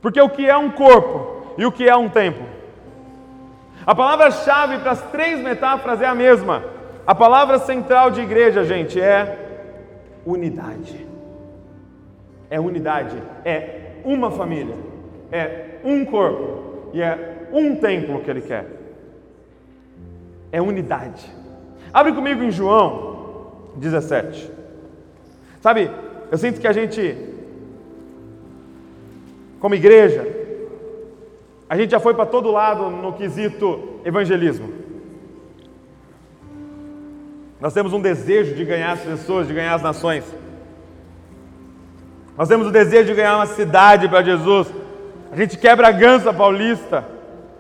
Porque 0.03 0.21
o 0.21 0.29
que 0.29 0.47
é 0.47 0.57
um 0.57 0.71
corpo 0.71 1.55
e 1.57 1.65
o 1.65 1.73
que 1.73 1.89
é 1.89 1.97
um 1.97 2.09
templo? 2.09 2.47
A 3.87 3.95
palavra-chave 3.95 4.79
para 4.79 4.93
as 4.93 5.03
três 5.11 5.41
metáforas 5.41 6.01
é 6.01 6.07
a 6.07 6.15
mesma. 6.15 6.74
A 7.07 7.15
palavra 7.15 7.59
central 7.59 8.11
de 8.11 8.21
igreja, 8.21 8.65
gente, 8.65 9.01
é 9.01 9.39
unidade. 10.25 11.07
É 12.51 12.59
unidade, 12.61 13.17
é 13.45 14.01
uma 14.05 14.31
família, 14.31 14.77
é 15.33 15.79
um 15.83 16.05
corpo 16.05 16.91
e 16.93 17.01
é 17.01 17.49
um 17.53 17.75
templo 17.77 18.21
que 18.21 18.31
ele 18.31 18.43
quer. 18.43 18.67
É 20.53 20.63
unidade. 20.63 21.29
Abre 21.93 22.13
comigo 22.13 22.43
em 22.43 22.51
João 22.51 23.73
17. 23.77 24.51
Sabe, 25.61 25.91
eu 26.31 26.39
sinto 26.39 26.61
que 26.61 26.69
a 26.69 26.73
gente 26.73 27.35
como 29.65 29.75
igreja, 29.75 30.29
a 31.71 31.75
gente 31.75 31.93
já 31.93 31.99
foi 31.99 32.13
para 32.13 32.27
todo 32.27 32.51
lado 32.51 32.91
no 32.91 33.15
quesito 33.15 34.01
evangelismo. 34.05 34.84
Nós 37.65 37.73
temos 37.73 37.95
um 37.95 38.01
desejo 38.01 38.55
de 38.55 38.63
ganhar 38.63 38.93
as 38.93 39.01
pessoas, 39.01 39.49
de 39.49 39.55
ganhar 39.55 39.73
as 39.73 39.81
nações. 39.81 40.23
Nós 42.37 42.47
temos 42.47 42.67
o 42.67 42.71
desejo 42.71 43.07
de 43.07 43.15
ganhar 43.15 43.37
uma 43.37 43.47
cidade 43.47 44.07
para 44.07 44.23
Jesus. 44.23 44.71
A 45.33 45.37
gente 45.37 45.57
quer 45.57 45.75
Bragança 45.75 46.31
Paulista 46.31 47.07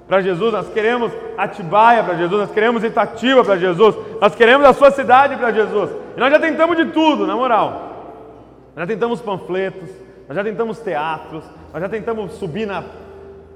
para 0.06 0.20
Jesus, 0.20 0.52
nós 0.52 0.68
queremos 0.68 1.10
Atibaia 1.38 2.04
para 2.04 2.16
Jesus, 2.16 2.38
nós 2.38 2.50
queremos 2.50 2.84
Itatiba 2.84 3.42
para 3.42 3.56
Jesus, 3.56 3.96
nós 4.20 4.34
queremos 4.34 4.66
a 4.66 4.74
sua 4.74 4.90
cidade 4.90 5.36
para 5.36 5.50
Jesus. 5.52 5.90
E 6.14 6.20
nós 6.20 6.30
já 6.30 6.38
tentamos 6.38 6.76
de 6.76 6.84
tudo, 6.92 7.26
na 7.26 7.34
moral. 7.34 8.12
Nós 8.76 8.86
já 8.86 8.86
tentamos 8.86 9.22
panfletos, 9.22 9.88
nós 10.28 10.36
já 10.36 10.44
tentamos 10.44 10.80
teatros, 10.80 11.44
nós 11.72 11.80
já 11.80 11.88
tentamos 11.88 12.32
subir 12.32 12.66
na, 12.66 12.84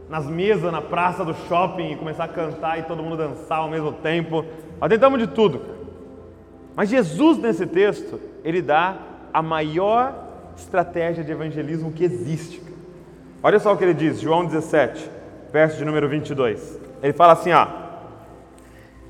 nas 0.08 0.24
mesas, 0.26 0.72
na 0.72 0.80
praça 0.80 1.26
do 1.26 1.34
shopping 1.46 1.92
e 1.92 1.96
começar 1.96 2.24
a 2.24 2.28
cantar 2.28 2.78
e 2.78 2.84
todo 2.84 3.02
mundo 3.02 3.18
dançar 3.18 3.58
ao 3.58 3.68
mesmo 3.68 3.92
tempo. 3.92 4.46
Nós 4.80 4.88
tentamos 4.88 5.18
de 5.18 5.26
tudo. 5.26 5.77
Mas 6.78 6.88
Jesus, 6.88 7.37
nesse 7.38 7.66
texto, 7.66 8.20
ele 8.44 8.62
dá 8.62 8.97
a 9.35 9.42
maior 9.42 10.14
estratégia 10.56 11.25
de 11.25 11.32
evangelismo 11.32 11.90
que 11.90 12.04
existe. 12.04 12.62
Olha 13.42 13.58
só 13.58 13.73
o 13.73 13.76
que 13.76 13.82
ele 13.82 13.94
diz, 13.94 14.20
João 14.20 14.47
17, 14.47 15.11
verso 15.52 15.76
de 15.76 15.85
número 15.85 16.08
22. 16.08 16.78
Ele 17.02 17.12
fala 17.12 17.32
assim: 17.32 17.50
ó, 17.50 17.66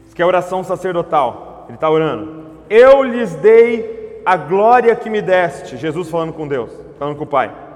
isso 0.07 0.17
que 0.17 0.23
é 0.23 0.25
oração 0.25 0.65
sacerdotal. 0.65 1.67
Ele 1.69 1.77
está 1.77 1.91
orando. 1.91 2.47
Eu 2.71 3.03
lhes 3.03 3.35
dei 3.35 4.23
a 4.25 4.39
glória 4.39 4.97
que 4.97 5.11
me 5.11 5.21
deste. 5.21 5.77
Jesus 5.77 6.09
falando 6.09 6.33
com 6.33 6.49
Deus, 6.49 6.73
falando 6.99 7.17
com 7.17 7.25
o 7.25 7.27
Pai 7.27 7.69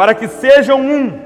para 0.00 0.14
que 0.14 0.28
sejam 0.28 0.80
um, 0.80 1.20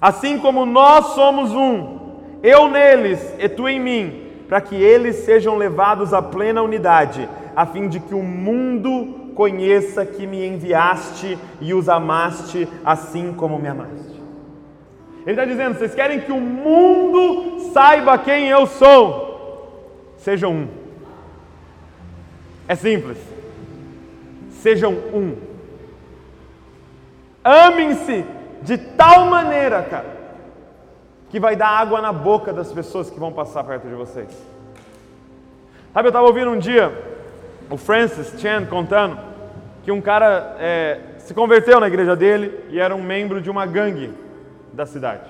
assim 0.00 0.36
como 0.36 0.66
nós 0.66 1.14
somos 1.14 1.52
um, 1.52 2.18
eu 2.42 2.68
neles 2.68 3.34
e 3.38 3.48
tu 3.48 3.68
em 3.68 3.78
mim, 3.78 4.21
para 4.52 4.60
que 4.60 4.74
eles 4.74 5.16
sejam 5.24 5.56
levados 5.56 6.12
à 6.12 6.20
plena 6.20 6.60
unidade, 6.60 7.26
a 7.56 7.64
fim 7.64 7.88
de 7.88 7.98
que 7.98 8.14
o 8.14 8.22
mundo 8.22 9.32
conheça 9.34 10.04
que 10.04 10.26
me 10.26 10.46
enviaste 10.46 11.38
e 11.58 11.72
os 11.72 11.88
amaste 11.88 12.68
assim 12.84 13.32
como 13.32 13.58
me 13.58 13.66
amaste. 13.66 14.20
Ele 15.22 15.30
está 15.30 15.46
dizendo: 15.46 15.78
vocês 15.78 15.94
querem 15.94 16.20
que 16.20 16.30
o 16.30 16.38
mundo 16.38 17.70
saiba 17.72 18.18
quem 18.18 18.48
eu 18.48 18.66
sou? 18.66 20.12
Sejam 20.18 20.52
um. 20.52 20.68
É 22.68 22.74
simples. 22.74 23.16
Sejam 24.50 24.92
um. 24.92 25.34
Amem-se 27.42 28.22
de 28.60 28.76
tal 28.76 29.24
maneira, 29.30 29.80
cara, 29.80 30.11
que 31.32 31.40
vai 31.40 31.56
dar 31.56 31.68
água 31.68 31.98
na 32.02 32.12
boca 32.12 32.52
das 32.52 32.70
pessoas 32.70 33.08
que 33.08 33.18
vão 33.18 33.32
passar 33.32 33.64
perto 33.64 33.88
de 33.88 33.94
vocês. 33.94 34.28
Sabe, 35.94 36.06
eu 36.06 36.10
estava 36.10 36.26
ouvindo 36.26 36.50
um 36.50 36.58
dia 36.58 36.92
o 37.70 37.78
Francis 37.78 38.38
Chan 38.38 38.66
contando 38.66 39.18
que 39.82 39.90
um 39.90 40.02
cara 40.02 40.56
é, 40.58 41.00
se 41.16 41.32
converteu 41.32 41.80
na 41.80 41.88
igreja 41.88 42.14
dele 42.14 42.66
e 42.68 42.78
era 42.78 42.94
um 42.94 43.02
membro 43.02 43.40
de 43.40 43.48
uma 43.48 43.64
gangue 43.64 44.12
da 44.74 44.84
cidade. 44.84 45.24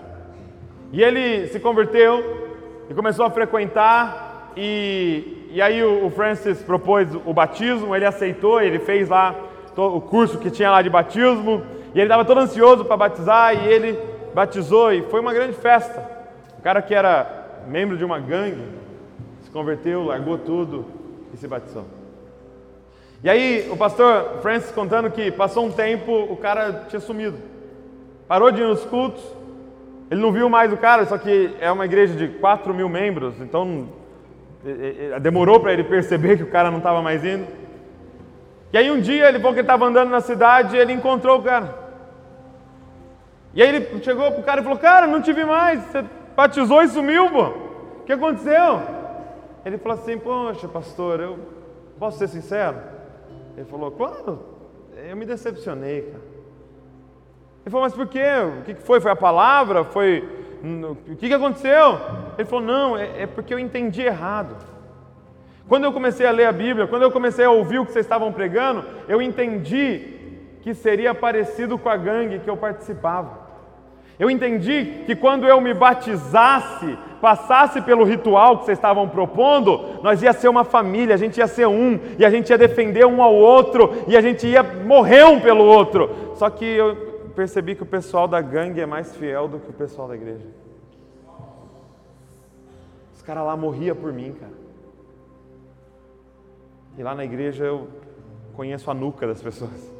E 0.90 1.00
ele 1.00 1.46
se 1.46 1.60
converteu 1.60 2.84
e 2.90 2.94
começou 2.94 3.24
a 3.24 3.30
frequentar, 3.30 4.50
e, 4.56 5.46
e 5.52 5.62
aí 5.62 5.84
o, 5.84 6.06
o 6.06 6.10
Francis 6.10 6.60
propôs 6.62 7.14
o 7.24 7.32
batismo, 7.32 7.94
ele 7.94 8.04
aceitou, 8.04 8.60
ele 8.60 8.80
fez 8.80 9.08
lá 9.08 9.36
o 9.76 10.00
curso 10.00 10.36
que 10.36 10.50
tinha 10.50 10.68
lá 10.68 10.82
de 10.82 10.90
batismo, 10.90 11.62
e 11.94 11.98
ele 11.98 12.06
estava 12.06 12.24
todo 12.24 12.40
ansioso 12.40 12.84
para 12.84 12.96
batizar 12.96 13.54
e 13.54 13.68
ele 13.68 14.11
batizou 14.34 14.92
e 14.92 15.02
foi 15.02 15.20
uma 15.20 15.32
grande 15.32 15.54
festa. 15.54 16.06
O 16.58 16.62
cara 16.62 16.80
que 16.80 16.94
era 16.94 17.62
membro 17.66 17.96
de 17.96 18.04
uma 18.04 18.18
gangue 18.18 18.62
se 19.42 19.50
converteu, 19.50 20.04
largou 20.04 20.38
tudo 20.38 20.86
e 21.32 21.36
se 21.36 21.46
batizou. 21.46 21.84
E 23.24 23.30
aí 23.30 23.68
o 23.70 23.76
pastor 23.76 24.40
Francis 24.42 24.72
contando 24.72 25.10
que 25.10 25.30
passou 25.30 25.64
um 25.64 25.70
tempo, 25.70 26.12
o 26.12 26.36
cara 26.36 26.86
tinha 26.88 27.00
sumido. 27.00 27.38
Parou 28.26 28.50
de 28.50 28.60
ir 28.60 28.66
nos 28.66 28.84
cultos, 28.84 29.22
ele 30.10 30.20
não 30.20 30.32
viu 30.32 30.48
mais 30.48 30.72
o 30.72 30.76
cara, 30.76 31.06
só 31.06 31.16
que 31.16 31.54
é 31.60 31.70
uma 31.70 31.84
igreja 31.84 32.14
de 32.14 32.28
4 32.28 32.74
mil 32.74 32.88
membros, 32.88 33.34
então 33.40 33.88
demorou 35.20 35.58
para 35.58 35.72
ele 35.72 35.84
perceber 35.84 36.36
que 36.36 36.42
o 36.44 36.50
cara 36.50 36.70
não 36.70 36.78
estava 36.78 37.02
mais 37.02 37.24
indo. 37.24 37.46
E 38.72 38.78
aí 38.78 38.90
um 38.90 39.00
dia 39.00 39.28
ele 39.28 39.38
falou 39.38 39.52
que 39.52 39.60
ele 39.60 39.66
estava 39.66 39.84
andando 39.84 40.10
na 40.10 40.20
cidade 40.20 40.76
ele 40.76 40.92
encontrou 40.92 41.38
o 41.38 41.42
cara. 41.42 41.81
E 43.54 43.62
aí 43.62 43.68
ele 43.68 44.02
chegou 44.02 44.32
pro 44.32 44.42
cara 44.42 44.60
e 44.60 44.64
falou: 44.64 44.78
Cara, 44.78 45.06
não 45.06 45.20
te 45.20 45.32
vi 45.32 45.44
mais, 45.44 45.82
você 45.82 46.04
batizou 46.34 46.82
e 46.82 46.88
sumiu, 46.88 47.30
pô. 47.30 47.42
O 48.00 48.04
que 48.04 48.12
aconteceu? 48.12 48.82
Ele 49.64 49.78
falou 49.78 49.98
assim: 49.98 50.18
Poxa, 50.18 50.68
pastor, 50.68 51.20
eu 51.20 51.38
posso 51.98 52.18
ser 52.18 52.28
sincero? 52.28 52.78
Ele 53.56 53.66
falou: 53.66 53.90
Claro, 53.90 54.40
eu 55.08 55.16
me 55.16 55.26
decepcionei, 55.26 56.02
cara. 56.02 56.24
Ele 57.64 57.70
falou: 57.70 57.82
Mas 57.82 57.94
por 57.94 58.06
quê? 58.06 58.24
O 58.60 58.62
que 58.62 58.74
foi? 58.74 59.00
Foi 59.00 59.10
a 59.10 59.16
palavra? 59.16 59.84
Foi. 59.84 60.40
O 61.08 61.16
que 61.16 61.32
aconteceu? 61.32 61.98
Ele 62.38 62.48
falou: 62.48 62.64
Não, 62.64 62.96
é, 62.96 63.22
é 63.22 63.26
porque 63.26 63.52
eu 63.52 63.58
entendi 63.58 64.02
errado. 64.02 64.56
Quando 65.68 65.84
eu 65.84 65.92
comecei 65.92 66.26
a 66.26 66.30
ler 66.30 66.46
a 66.46 66.52
Bíblia, 66.52 66.86
quando 66.86 67.02
eu 67.02 67.10
comecei 67.10 67.44
a 67.44 67.50
ouvir 67.50 67.78
o 67.78 67.86
que 67.86 67.92
vocês 67.92 68.04
estavam 68.04 68.32
pregando, 68.32 68.84
eu 69.08 69.22
entendi 69.22 70.12
que 70.60 70.74
seria 70.74 71.14
parecido 71.14 71.78
com 71.78 71.88
a 71.88 71.96
gangue 71.96 72.40
que 72.40 72.50
eu 72.50 72.56
participava. 72.56 73.41
Eu 74.22 74.30
entendi 74.30 75.02
que 75.04 75.16
quando 75.16 75.48
eu 75.48 75.60
me 75.60 75.74
batizasse, 75.74 76.96
passasse 77.20 77.82
pelo 77.82 78.04
ritual 78.04 78.58
que 78.58 78.66
vocês 78.66 78.78
estavam 78.78 79.08
propondo, 79.08 80.00
nós 80.00 80.22
ia 80.22 80.32
ser 80.32 80.46
uma 80.46 80.62
família, 80.62 81.16
a 81.16 81.18
gente 81.18 81.38
ia 81.38 81.48
ser 81.48 81.66
um, 81.66 81.98
e 82.16 82.24
a 82.24 82.30
gente 82.30 82.48
ia 82.48 82.56
defender 82.56 83.04
um 83.04 83.20
ao 83.20 83.34
outro, 83.34 84.04
e 84.06 84.16
a 84.16 84.20
gente 84.20 84.46
ia 84.46 84.62
morrer 84.62 85.24
um 85.24 85.40
pelo 85.40 85.64
outro. 85.64 86.08
Só 86.36 86.48
que 86.48 86.64
eu 86.64 86.94
percebi 87.34 87.74
que 87.74 87.82
o 87.82 87.86
pessoal 87.86 88.28
da 88.28 88.40
gangue 88.40 88.80
é 88.80 88.86
mais 88.86 89.12
fiel 89.16 89.48
do 89.48 89.58
que 89.58 89.70
o 89.70 89.72
pessoal 89.72 90.06
da 90.06 90.14
igreja. 90.14 90.46
Os 93.12 93.22
caras 93.22 93.44
lá 93.44 93.56
morriam 93.56 93.96
por 93.96 94.12
mim, 94.12 94.36
cara. 94.38 94.52
E 96.96 97.02
lá 97.02 97.12
na 97.12 97.24
igreja 97.24 97.64
eu 97.64 97.88
conheço 98.54 98.88
a 98.88 98.94
nuca 98.94 99.26
das 99.26 99.42
pessoas. 99.42 99.91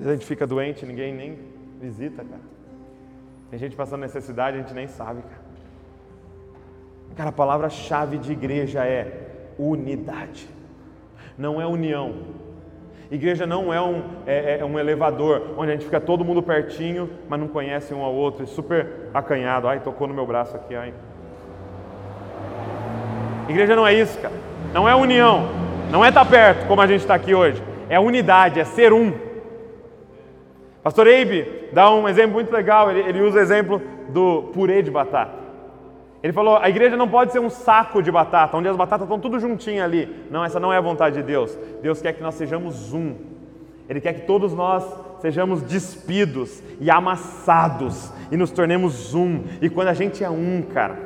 A 0.00 0.12
gente 0.12 0.24
fica 0.24 0.46
doente, 0.46 0.86
ninguém 0.86 1.12
nem 1.12 1.38
visita, 1.80 2.24
cara. 2.24 2.40
Tem 3.50 3.58
gente 3.58 3.74
passando 3.74 4.00
necessidade, 4.00 4.56
a 4.56 4.60
gente 4.60 4.74
nem 4.74 4.86
sabe, 4.86 5.22
cara. 5.22 5.48
Cara, 7.16 7.30
a 7.30 7.32
palavra-chave 7.32 8.18
de 8.18 8.32
igreja 8.32 8.84
é 8.84 9.26
unidade, 9.58 10.48
não 11.36 11.60
é 11.60 11.66
união. 11.66 12.14
Igreja 13.10 13.46
não 13.46 13.72
é 13.72 13.80
um, 13.80 14.02
é, 14.26 14.58
é 14.60 14.64
um 14.64 14.78
elevador 14.78 15.54
onde 15.56 15.70
a 15.70 15.74
gente 15.74 15.86
fica 15.86 15.98
todo 15.98 16.24
mundo 16.24 16.42
pertinho, 16.42 17.10
mas 17.26 17.40
não 17.40 17.48
conhece 17.48 17.94
um 17.94 18.02
ao 18.02 18.14
outro, 18.14 18.44
e 18.44 18.46
super 18.46 19.08
acanhado. 19.14 19.66
Ai, 19.66 19.80
tocou 19.80 20.06
no 20.06 20.14
meu 20.14 20.26
braço 20.26 20.54
aqui, 20.54 20.76
ai. 20.76 20.92
Igreja 23.48 23.74
não 23.74 23.86
é 23.86 23.94
isso, 23.94 24.18
cara. 24.18 24.34
Não 24.74 24.86
é 24.86 24.94
união. 24.94 25.48
Não 25.90 26.04
é 26.04 26.10
estar 26.10 26.24
tá 26.24 26.30
perto, 26.30 26.66
como 26.66 26.82
a 26.82 26.86
gente 26.86 27.00
está 27.00 27.14
aqui 27.14 27.34
hoje. 27.34 27.62
É 27.88 27.98
unidade, 27.98 28.60
é 28.60 28.64
ser 28.64 28.92
um. 28.92 29.27
Pastor 30.82 31.06
Eibe 31.06 31.68
dá 31.72 31.92
um 31.92 32.08
exemplo 32.08 32.34
muito 32.34 32.52
legal. 32.52 32.90
Ele, 32.90 33.00
ele 33.00 33.20
usa 33.22 33.38
o 33.38 33.42
exemplo 33.42 33.82
do 34.08 34.50
purê 34.54 34.82
de 34.82 34.90
batata. 34.90 35.38
Ele 36.22 36.32
falou: 36.32 36.56
a 36.56 36.68
igreja 36.68 36.96
não 36.96 37.08
pode 37.08 37.32
ser 37.32 37.38
um 37.38 37.50
saco 37.50 38.02
de 38.02 38.10
batata, 38.10 38.56
onde 38.56 38.68
as 38.68 38.76
batatas 38.76 39.04
estão 39.04 39.20
tudo 39.20 39.38
juntinho 39.38 39.82
ali. 39.82 40.26
Não, 40.30 40.44
essa 40.44 40.58
não 40.58 40.72
é 40.72 40.76
a 40.76 40.80
vontade 40.80 41.16
de 41.16 41.22
Deus. 41.22 41.56
Deus 41.82 42.00
quer 42.00 42.12
que 42.12 42.22
nós 42.22 42.34
sejamos 42.34 42.92
um. 42.92 43.14
Ele 43.88 44.00
quer 44.00 44.12
que 44.12 44.26
todos 44.26 44.52
nós 44.52 44.84
sejamos 45.20 45.62
despidos 45.62 46.62
e 46.80 46.90
amassados 46.90 48.12
e 48.30 48.36
nos 48.36 48.50
tornemos 48.50 49.14
um. 49.14 49.44
E 49.62 49.70
quando 49.70 49.88
a 49.88 49.94
gente 49.94 50.22
é 50.22 50.28
um, 50.28 50.62
cara, 50.62 50.98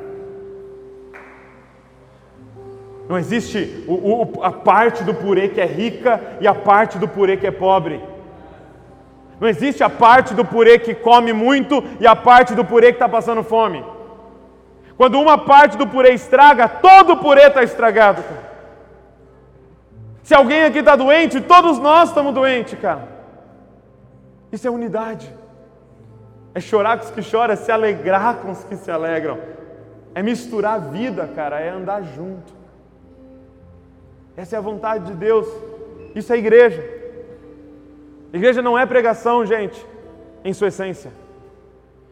não 3.07 3.17
existe 3.17 3.85
o, 3.87 3.93
o, 3.93 4.43
a 4.43 4.51
parte 4.51 5.03
do 5.03 5.13
purê 5.13 5.49
que 5.49 5.61
é 5.61 5.65
rica 5.65 6.37
e 6.41 6.47
a 6.47 6.53
parte 6.53 6.97
do 6.97 7.07
purê 7.07 7.37
que 7.37 7.47
é 7.47 7.51
pobre. 7.51 8.01
Não 9.43 9.49
existe 9.49 9.83
a 9.83 9.89
parte 9.89 10.33
do 10.33 10.45
purê 10.45 10.79
que 10.79 10.95
come 10.95 11.33
muito 11.33 11.83
e 11.99 12.07
a 12.07 12.15
parte 12.15 12.55
do 12.55 12.63
purê 12.63 12.93
que 12.93 12.95
está 12.95 13.09
passando 13.09 13.43
fome. 13.43 13.83
Quando 14.95 15.19
uma 15.19 15.37
parte 15.37 15.75
do 15.75 15.85
purê 15.85 16.13
estraga, 16.13 16.69
todo 16.69 17.11
o 17.11 17.17
purê 17.17 17.47
está 17.47 17.61
estragado. 17.61 18.23
Cara. 18.23 18.53
Se 20.23 20.33
alguém 20.33 20.63
aqui 20.63 20.79
está 20.79 20.95
doente, 20.95 21.41
todos 21.41 21.77
nós 21.77 22.07
estamos 22.07 22.33
doentes, 22.33 22.79
cara. 22.79 23.05
Isso 24.49 24.65
é 24.65 24.71
unidade. 24.71 25.29
É 26.55 26.61
chorar 26.61 26.97
com 26.99 27.03
os 27.03 27.11
que 27.11 27.21
choram, 27.21 27.53
é 27.53 27.57
se 27.57 27.69
alegrar 27.69 28.35
com 28.37 28.49
os 28.49 28.63
que 28.63 28.77
se 28.77 28.89
alegram. 28.89 29.39
É 30.15 30.23
misturar 30.23 30.75
a 30.75 30.77
vida, 30.77 31.29
cara, 31.35 31.59
é 31.59 31.67
andar 31.67 32.01
junto. 32.01 32.53
Essa 34.37 34.55
é 34.55 34.57
a 34.57 34.61
vontade 34.61 35.07
de 35.07 35.15
Deus. 35.15 35.45
Isso 36.15 36.31
é 36.31 36.37
igreja. 36.37 37.02
Igreja 38.33 38.63
não 38.63 38.77
é 38.77 38.85
pregação, 38.85 39.45
gente, 39.45 39.85
em 40.43 40.51
sua 40.53 40.69
essência. 40.69 41.11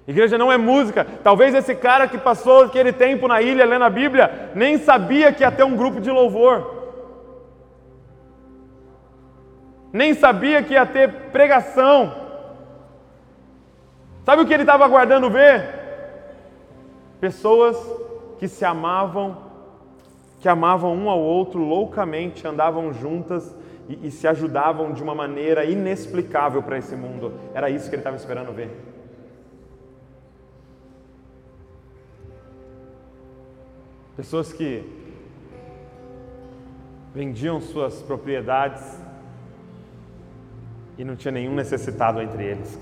Igreja 0.08 0.38
não 0.38 0.52
é 0.52 0.58
música. 0.58 1.06
Talvez 1.24 1.56
esse 1.56 1.74
cara 1.74 2.08
que 2.08 2.18
passou 2.18 2.66
aquele 2.66 2.94
tempo 2.94 3.28
na 3.28 3.42
ilha 3.42 3.66
lendo 3.66 3.84
a 3.84 3.90
Bíblia 3.90 4.52
nem 4.54 4.78
sabia 4.78 5.34
que 5.34 5.42
ia 5.42 5.52
ter 5.52 5.64
um 5.64 5.76
grupo 5.76 6.00
de 6.00 6.12
louvor. 6.12 6.80
Nem 9.92 10.14
sabia 10.14 10.62
que 10.62 10.74
ia 10.74 10.86
ter 10.86 11.12
pregação. 11.32 12.16
Sabe 14.24 14.44
o 14.44 14.46
que 14.46 14.54
ele 14.54 14.64
estava 14.64 14.86
aguardando 14.86 15.30
ver? 15.30 15.68
Pessoas 17.20 17.78
que 18.38 18.48
se 18.48 18.64
amavam, 18.64 19.51
que 20.42 20.50
amavam 20.50 20.96
um 20.96 21.08
ao 21.08 21.20
outro 21.20 21.60
loucamente, 21.64 22.48
andavam 22.48 22.92
juntas 22.92 23.56
e, 23.88 24.08
e 24.08 24.12
se 24.12 24.28
ajudavam 24.28 24.92
de 24.92 25.04
uma 25.04 25.14
maneira 25.14 25.64
inexplicável 25.64 26.64
para 26.64 26.80
esse 26.80 26.96
mundo. 26.96 27.32
Era 27.54 27.70
isso 27.70 27.88
que 27.88 27.96
ele 27.96 28.00
estava 28.00 28.16
esperando 28.16 28.52
ver. 28.52 28.72
Pessoas 34.18 34.52
que 34.52 34.84
vendiam 37.14 37.62
suas 37.62 38.02
propriedades 38.02 39.00
e 40.98 41.04
não 41.04 41.16
tinha 41.16 41.32
nenhum 41.32 41.54
necessitado 41.54 42.20
entre 42.20 42.44
eles. 42.46 42.80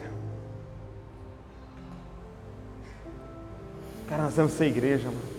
Cara, 4.08 4.24
nós 4.24 4.34
temos 4.34 4.54
que 4.54 4.58
ser 4.58 4.66
igreja, 4.68 5.08
mano. 5.08 5.39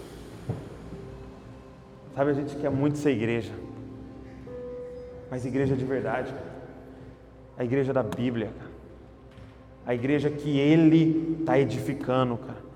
Sabe, 2.14 2.31
a 2.31 2.35
gente 2.35 2.57
quer 2.57 2.70
muito 2.70 2.99
ser 2.99 3.11
igreja. 3.11 3.53
Mas 5.31 5.44
igreja 5.44 5.77
de 5.77 5.85
verdade. 5.85 6.35
A 7.57 7.64
igreja 7.64 7.92
da 7.92 8.03
Bíblia. 8.03 8.51
A 9.87 9.94
igreja 9.94 10.29
que 10.29 10.59
Ele 10.59 11.38
está 11.40 11.59
edificando, 11.59 12.37
cara. 12.37 12.70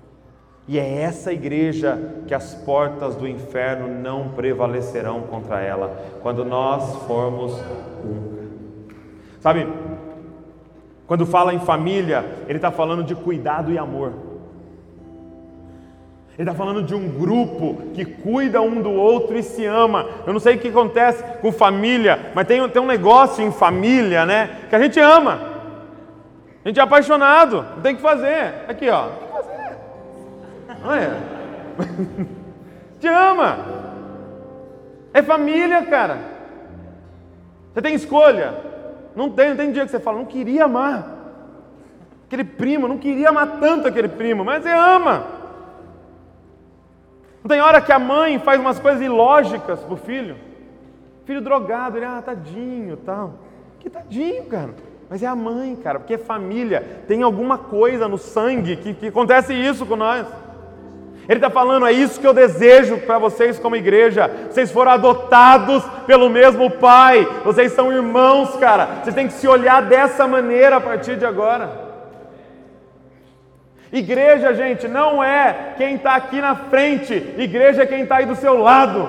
E 0.67 0.79
é 0.79 1.01
essa 1.01 1.31
igreja 1.31 1.99
que 2.27 2.33
as 2.33 2.55
portas 2.55 3.15
do 3.15 3.27
inferno 3.27 3.87
não 3.87 4.29
prevalecerão 4.29 5.21
contra 5.21 5.61
ela, 5.61 5.95
quando 6.23 6.43
nós 6.43 6.95
formos 7.05 7.53
um. 8.03 8.35
Sabe, 9.39 9.67
quando 11.05 11.23
fala 11.23 11.53
em 11.53 11.59
família, 11.59 12.25
ele 12.47 12.57
está 12.57 12.71
falando 12.71 13.03
de 13.03 13.13
cuidado 13.13 13.71
e 13.71 13.77
amor. 13.77 14.11
Ele 16.37 16.49
está 16.49 16.53
falando 16.53 16.83
de 16.83 16.93
um 16.93 17.07
grupo 17.07 17.91
que 17.93 18.03
cuida 18.03 18.61
um 18.61 18.81
do 18.81 18.91
outro 18.91 19.37
e 19.37 19.43
se 19.43 19.65
ama. 19.65 20.05
Eu 20.27 20.33
não 20.33 20.39
sei 20.39 20.55
o 20.55 20.59
que 20.59 20.67
acontece 20.67 21.23
com 21.41 21.49
família, 21.51 22.31
mas 22.35 22.45
tem, 22.45 22.67
tem 22.67 22.81
um 22.81 22.87
negócio 22.87 23.43
em 23.43 23.51
família, 23.51 24.25
né? 24.25 24.49
Que 24.69 24.75
a 24.75 24.79
gente 24.79 24.99
ama. 24.99 25.39
A 26.63 26.67
gente 26.67 26.79
é 26.79 26.83
apaixonado, 26.83 27.65
não 27.75 27.81
tem 27.81 27.93
o 27.93 27.95
que 27.95 28.01
fazer. 28.01 28.65
Aqui, 28.67 28.89
ó. 28.89 29.07
Olha. 30.83 31.17
Te 32.99 33.07
ama. 33.07 33.57
É 35.13 35.21
família, 35.21 35.83
cara. 35.83 36.17
Você 37.73 37.81
tem 37.81 37.95
escolha. 37.95 38.53
Não 39.15 39.29
tem, 39.29 39.49
não 39.49 39.55
tem 39.55 39.71
dia 39.71 39.85
que 39.85 39.91
você 39.91 39.99
fala, 39.99 40.17
não 40.17 40.25
queria 40.25 40.65
amar. 40.65 41.15
Aquele 42.27 42.43
primo, 42.43 42.87
não 42.87 42.97
queria 42.97 43.29
amar 43.29 43.59
tanto 43.59 43.87
aquele 43.87 44.09
primo, 44.09 44.43
mas 44.43 44.63
você 44.63 44.69
ama. 44.69 45.34
Não 47.45 47.49
tem 47.49 47.61
hora 47.61 47.79
que 47.79 47.91
a 47.91 47.99
mãe 47.99 48.39
faz 48.39 48.59
umas 48.59 48.79
coisas 48.79 49.03
ilógicas 49.03 49.79
pro 49.81 49.95
filho. 49.95 50.35
Filho 51.25 51.41
drogado, 51.41 51.95
ele, 51.95 52.03
ah, 52.03 52.19
tadinho, 52.19 52.97
tal. 52.97 53.35
Que 53.79 53.87
tadinho, 53.87 54.45
cara. 54.45 54.71
Mas 55.07 55.21
é 55.21 55.27
a 55.27 55.35
mãe, 55.35 55.75
cara, 55.75 55.99
porque 55.99 56.15
é 56.15 56.17
família. 56.17 57.03
Tem 57.07 57.21
alguma 57.21 57.59
coisa 57.59 58.07
no 58.07 58.17
sangue 58.17 58.75
que, 58.77 58.95
que 58.95 59.07
acontece 59.09 59.53
isso 59.53 59.85
com 59.85 59.95
nós. 59.95 60.25
Ele 61.29 61.37
está 61.37 61.51
falando, 61.51 61.85
é 61.85 61.91
isso 61.91 62.19
que 62.19 62.25
eu 62.25 62.33
desejo 62.33 62.97
para 63.01 63.19
vocês 63.19 63.59
como 63.59 63.75
igreja. 63.75 64.27
Vocês 64.49 64.71
foram 64.71 64.93
adotados 64.93 65.83
pelo 66.07 66.31
mesmo 66.31 66.71
Pai. 66.71 67.27
Vocês 67.43 67.73
são 67.73 67.93
irmãos, 67.93 68.55
cara. 68.55 69.03
Vocês 69.03 69.13
têm 69.13 69.27
que 69.27 69.33
se 69.33 69.47
olhar 69.47 69.83
dessa 69.83 70.27
maneira 70.27 70.77
a 70.77 70.81
partir 70.81 71.15
de 71.15 71.27
agora. 71.27 71.84
Igreja, 73.95 74.53
gente, 74.53 74.89
não 74.89 75.23
é 75.23 75.73
quem 75.77 75.95
está 75.95 76.17
aqui 76.17 76.41
na 76.41 76.53
frente, 76.53 77.13
igreja 77.37 77.83
é 77.83 77.85
quem 77.85 78.03
está 78.03 78.17
aí 78.17 78.25
do 78.25 78.35
seu 78.35 78.57
lado. 78.57 79.07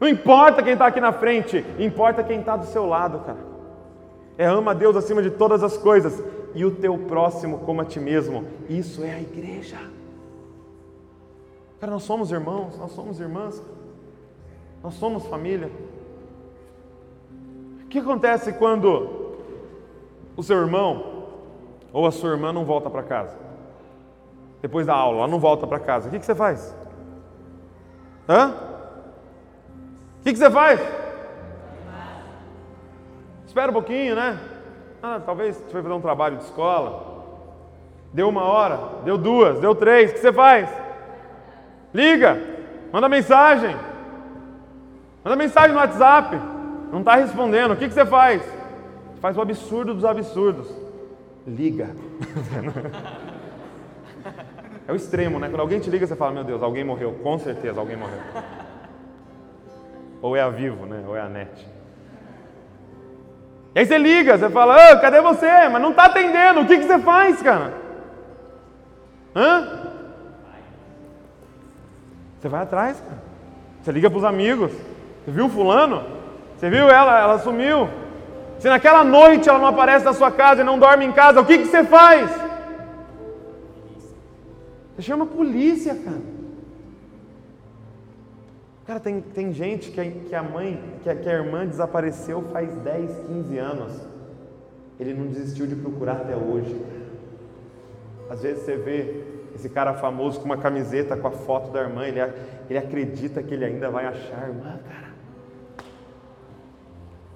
Não 0.00 0.08
importa 0.08 0.60
quem 0.60 0.72
está 0.72 0.88
aqui 0.88 1.00
na 1.00 1.12
frente, 1.12 1.64
importa 1.78 2.24
quem 2.24 2.40
está 2.40 2.56
do 2.56 2.66
seu 2.66 2.86
lado, 2.86 3.20
cara. 3.20 3.38
É 4.36 4.46
ama 4.46 4.72
a 4.72 4.74
Deus 4.74 4.96
acima 4.96 5.22
de 5.22 5.30
todas 5.30 5.62
as 5.62 5.76
coisas 5.76 6.20
e 6.56 6.64
o 6.64 6.72
teu 6.72 6.98
próximo 6.98 7.60
como 7.60 7.82
a 7.82 7.84
ti 7.84 8.00
mesmo. 8.00 8.44
Isso 8.68 9.04
é 9.04 9.12
a 9.12 9.20
igreja. 9.20 9.78
Cara, 11.78 11.92
nós 11.92 12.02
somos 12.02 12.32
irmãos, 12.32 12.76
nós 12.80 12.90
somos 12.90 13.20
irmãs, 13.20 13.62
nós 14.82 14.94
somos 14.94 15.24
família. 15.28 15.70
O 17.84 17.86
que 17.86 18.00
acontece 18.00 18.54
quando 18.54 19.36
o 20.36 20.42
seu 20.42 20.58
irmão 20.58 21.17
ou 21.92 22.06
a 22.06 22.10
sua 22.10 22.30
irmã 22.30 22.52
não 22.52 22.64
volta 22.64 22.90
para 22.90 23.02
casa? 23.02 23.36
Depois 24.60 24.86
da 24.86 24.94
aula, 24.94 25.18
ela 25.18 25.28
não 25.28 25.38
volta 25.38 25.66
para 25.66 25.78
casa. 25.78 26.08
O 26.08 26.10
que, 26.10 26.18
que 26.18 26.26
você 26.26 26.34
faz? 26.34 26.74
Hã? 28.28 28.54
O 30.20 30.24
que, 30.24 30.32
que 30.32 30.38
você 30.38 30.50
faz? 30.50 30.80
Espera 33.46 33.70
um 33.70 33.74
pouquinho, 33.74 34.14
né? 34.14 34.38
Ah, 35.02 35.20
talvez 35.24 35.56
você 35.56 35.70
foi 35.70 35.82
fazer 35.82 35.94
um 35.94 36.00
trabalho 36.00 36.36
de 36.36 36.44
escola. 36.44 37.24
Deu 38.12 38.28
uma 38.28 38.42
hora, 38.42 38.78
deu 39.04 39.16
duas, 39.16 39.60
deu 39.60 39.74
três. 39.74 40.10
O 40.10 40.14
que 40.14 40.20
você 40.20 40.32
faz? 40.32 40.68
Liga, 41.94 42.40
manda 42.92 43.08
mensagem. 43.08 43.76
Manda 45.24 45.36
mensagem 45.36 45.72
no 45.72 45.78
WhatsApp. 45.78 46.36
Não 46.92 47.00
está 47.00 47.14
respondendo. 47.14 47.72
O 47.72 47.76
que, 47.76 47.88
que 47.88 47.94
você 47.94 48.04
faz? 48.04 48.42
Faz 49.20 49.36
o 49.36 49.40
absurdo 49.40 49.94
dos 49.94 50.04
absurdos. 50.04 50.68
Liga. 51.48 51.90
É 54.86 54.92
o 54.92 54.96
extremo, 54.96 55.38
né? 55.38 55.48
Quando 55.48 55.60
alguém 55.60 55.80
te 55.80 55.90
liga, 55.90 56.06
você 56.06 56.16
fala: 56.16 56.32
Meu 56.32 56.44
Deus, 56.44 56.62
alguém 56.62 56.82
morreu. 56.82 57.12
Com 57.22 57.38
certeza, 57.38 57.78
alguém 57.78 57.96
morreu. 57.96 58.20
Ou 60.22 60.34
é 60.34 60.40
a 60.40 60.48
Vivo, 60.48 60.86
né? 60.86 61.04
Ou 61.06 61.14
é 61.14 61.20
a 61.20 61.28
NET. 61.28 61.66
E 63.74 63.78
aí 63.78 63.86
você 63.86 63.98
liga, 63.98 64.38
você 64.38 64.48
fala: 64.48 64.76
ah, 64.76 64.96
Cadê 64.98 65.20
você? 65.20 65.68
Mas 65.68 65.82
não 65.82 65.90
está 65.90 66.06
atendendo. 66.06 66.60
O 66.60 66.66
que, 66.66 66.78
que 66.78 66.84
você 66.84 66.98
faz, 67.00 67.42
cara? 67.42 67.74
Hã? 69.36 69.90
Você 72.40 72.48
vai 72.48 72.62
atrás, 72.62 72.98
cara. 72.98 73.22
Você 73.82 73.92
liga 73.92 74.08
para 74.08 74.18
os 74.18 74.24
amigos. 74.24 74.72
Você 74.72 75.30
viu 75.30 75.48
fulano? 75.48 76.02
Você 76.56 76.70
viu 76.70 76.88
ela? 76.88 77.20
Ela 77.20 77.38
sumiu. 77.40 77.88
Se 78.58 78.68
naquela 78.68 79.04
noite 79.04 79.48
ela 79.48 79.58
não 79.58 79.66
aparece 79.66 80.04
na 80.04 80.12
sua 80.12 80.30
casa 80.30 80.62
e 80.62 80.64
não 80.64 80.78
dorme 80.78 81.04
em 81.04 81.12
casa, 81.12 81.40
o 81.40 81.46
que, 81.46 81.58
que 81.58 81.66
você 81.66 81.84
faz? 81.84 82.30
Você 84.96 85.02
chama 85.02 85.24
a 85.24 85.28
polícia, 85.28 85.94
cara. 85.94 86.38
Cara, 88.84 89.00
tem, 89.00 89.20
tem 89.20 89.52
gente 89.52 89.90
que 89.90 90.00
a, 90.00 90.10
que 90.10 90.34
a 90.34 90.42
mãe, 90.42 90.82
que 91.02 91.10
a, 91.10 91.14
que 91.14 91.28
a 91.28 91.34
irmã 91.34 91.66
desapareceu 91.66 92.42
faz 92.52 92.74
10, 92.74 93.10
15 93.26 93.58
anos. 93.58 93.92
Ele 94.98 95.14
não 95.14 95.26
desistiu 95.26 95.66
de 95.66 95.76
procurar 95.76 96.14
até 96.14 96.34
hoje. 96.34 96.74
Às 98.28 98.42
vezes 98.42 98.64
você 98.64 98.76
vê 98.76 99.24
esse 99.54 99.68
cara 99.68 99.94
famoso 99.94 100.40
com 100.40 100.46
uma 100.46 100.56
camiseta 100.56 101.16
com 101.16 101.28
a 101.28 101.30
foto 101.30 101.70
da 101.70 101.80
irmã, 101.80 102.06
ele, 102.06 102.20
ele 102.68 102.78
acredita 102.78 103.42
que 103.42 103.54
ele 103.54 103.64
ainda 103.64 103.90
vai 103.90 104.06
achar 104.06 104.42
a 104.42 104.48
irmã, 104.48 104.80
cara. 104.88 105.08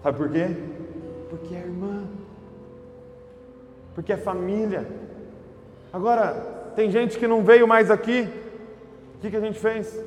Sabe 0.03 0.19
por 0.19 0.31
quê? 0.31 0.49
Porque 1.33 1.55
é 1.55 1.61
irmã. 1.61 2.05
Porque 3.95 4.13
é 4.13 4.19
família. 4.19 4.87
Agora, 5.91 6.35
tem 6.77 6.91
gente 6.91 7.19
que 7.19 7.27
não 7.27 7.43
veio 7.43 7.67
mais 7.67 7.91
aqui. 7.91 8.29
O 9.15 9.19
que, 9.19 9.31
que 9.31 9.37
a 9.37 9.41
gente 9.41 9.59
fez? 9.59 9.99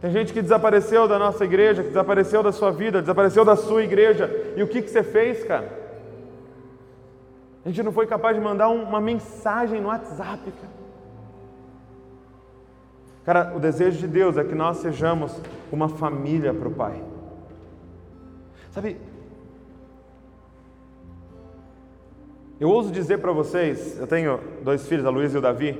Tem 0.00 0.10
gente 0.10 0.32
que 0.32 0.40
desapareceu 0.40 1.06
da 1.06 1.18
nossa 1.18 1.44
igreja, 1.44 1.82
que 1.82 1.88
desapareceu 1.88 2.42
da 2.42 2.52
sua 2.52 2.70
vida, 2.70 3.02
desapareceu 3.02 3.44
da 3.44 3.54
sua 3.54 3.82
igreja. 3.82 4.30
E 4.56 4.62
o 4.62 4.68
que, 4.68 4.80
que 4.80 4.88
você 4.88 5.02
fez, 5.02 5.44
cara? 5.44 5.68
A 7.66 7.68
gente 7.68 7.82
não 7.82 7.92
foi 7.92 8.06
capaz 8.06 8.34
de 8.34 8.42
mandar 8.42 8.70
uma 8.70 9.00
mensagem 9.00 9.78
no 9.78 9.88
WhatsApp, 9.88 10.40
cara. 10.52 10.78
Cara, 13.26 13.54
o 13.54 13.60
desejo 13.60 13.98
de 13.98 14.06
Deus 14.06 14.38
é 14.38 14.44
que 14.44 14.54
nós 14.54 14.78
sejamos 14.78 15.38
uma 15.70 15.86
família 15.86 16.54
para 16.54 16.68
o 16.68 16.70
Pai. 16.70 17.02
Sabe, 18.70 18.96
eu 22.60 22.68
ouso 22.68 22.90
dizer 22.90 23.18
para 23.18 23.32
vocês, 23.32 23.98
eu 23.98 24.06
tenho 24.06 24.40
dois 24.62 24.86
filhos, 24.86 25.06
a 25.06 25.10
Luísa 25.10 25.36
e 25.36 25.38
o 25.38 25.42
Davi, 25.42 25.78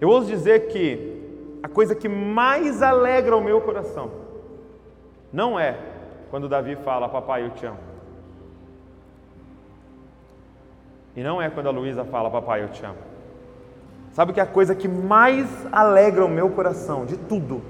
eu 0.00 0.08
ouso 0.08 0.28
dizer 0.28 0.68
que 0.68 1.16
a 1.62 1.68
coisa 1.68 1.94
que 1.94 2.08
mais 2.08 2.82
alegra 2.82 3.36
o 3.36 3.40
meu 3.40 3.60
coração 3.60 4.10
não 5.32 5.58
é 5.58 5.76
quando 6.30 6.44
o 6.44 6.48
Davi 6.48 6.76
fala, 6.76 7.08
papai, 7.08 7.44
eu 7.44 7.50
te 7.50 7.66
amo. 7.66 7.78
E 11.16 11.22
não 11.22 11.40
é 11.40 11.48
quando 11.48 11.68
a 11.68 11.70
Luísa 11.70 12.04
fala, 12.04 12.30
papai, 12.30 12.62
eu 12.62 12.68
te 12.68 12.84
amo. 12.84 12.98
Sabe 14.12 14.32
que 14.32 14.40
é 14.40 14.42
a 14.42 14.46
coisa 14.46 14.74
que 14.74 14.88
mais 14.88 15.46
alegra 15.72 16.24
o 16.24 16.28
meu 16.28 16.50
coração 16.50 17.04
de 17.04 17.16
tudo? 17.16 17.62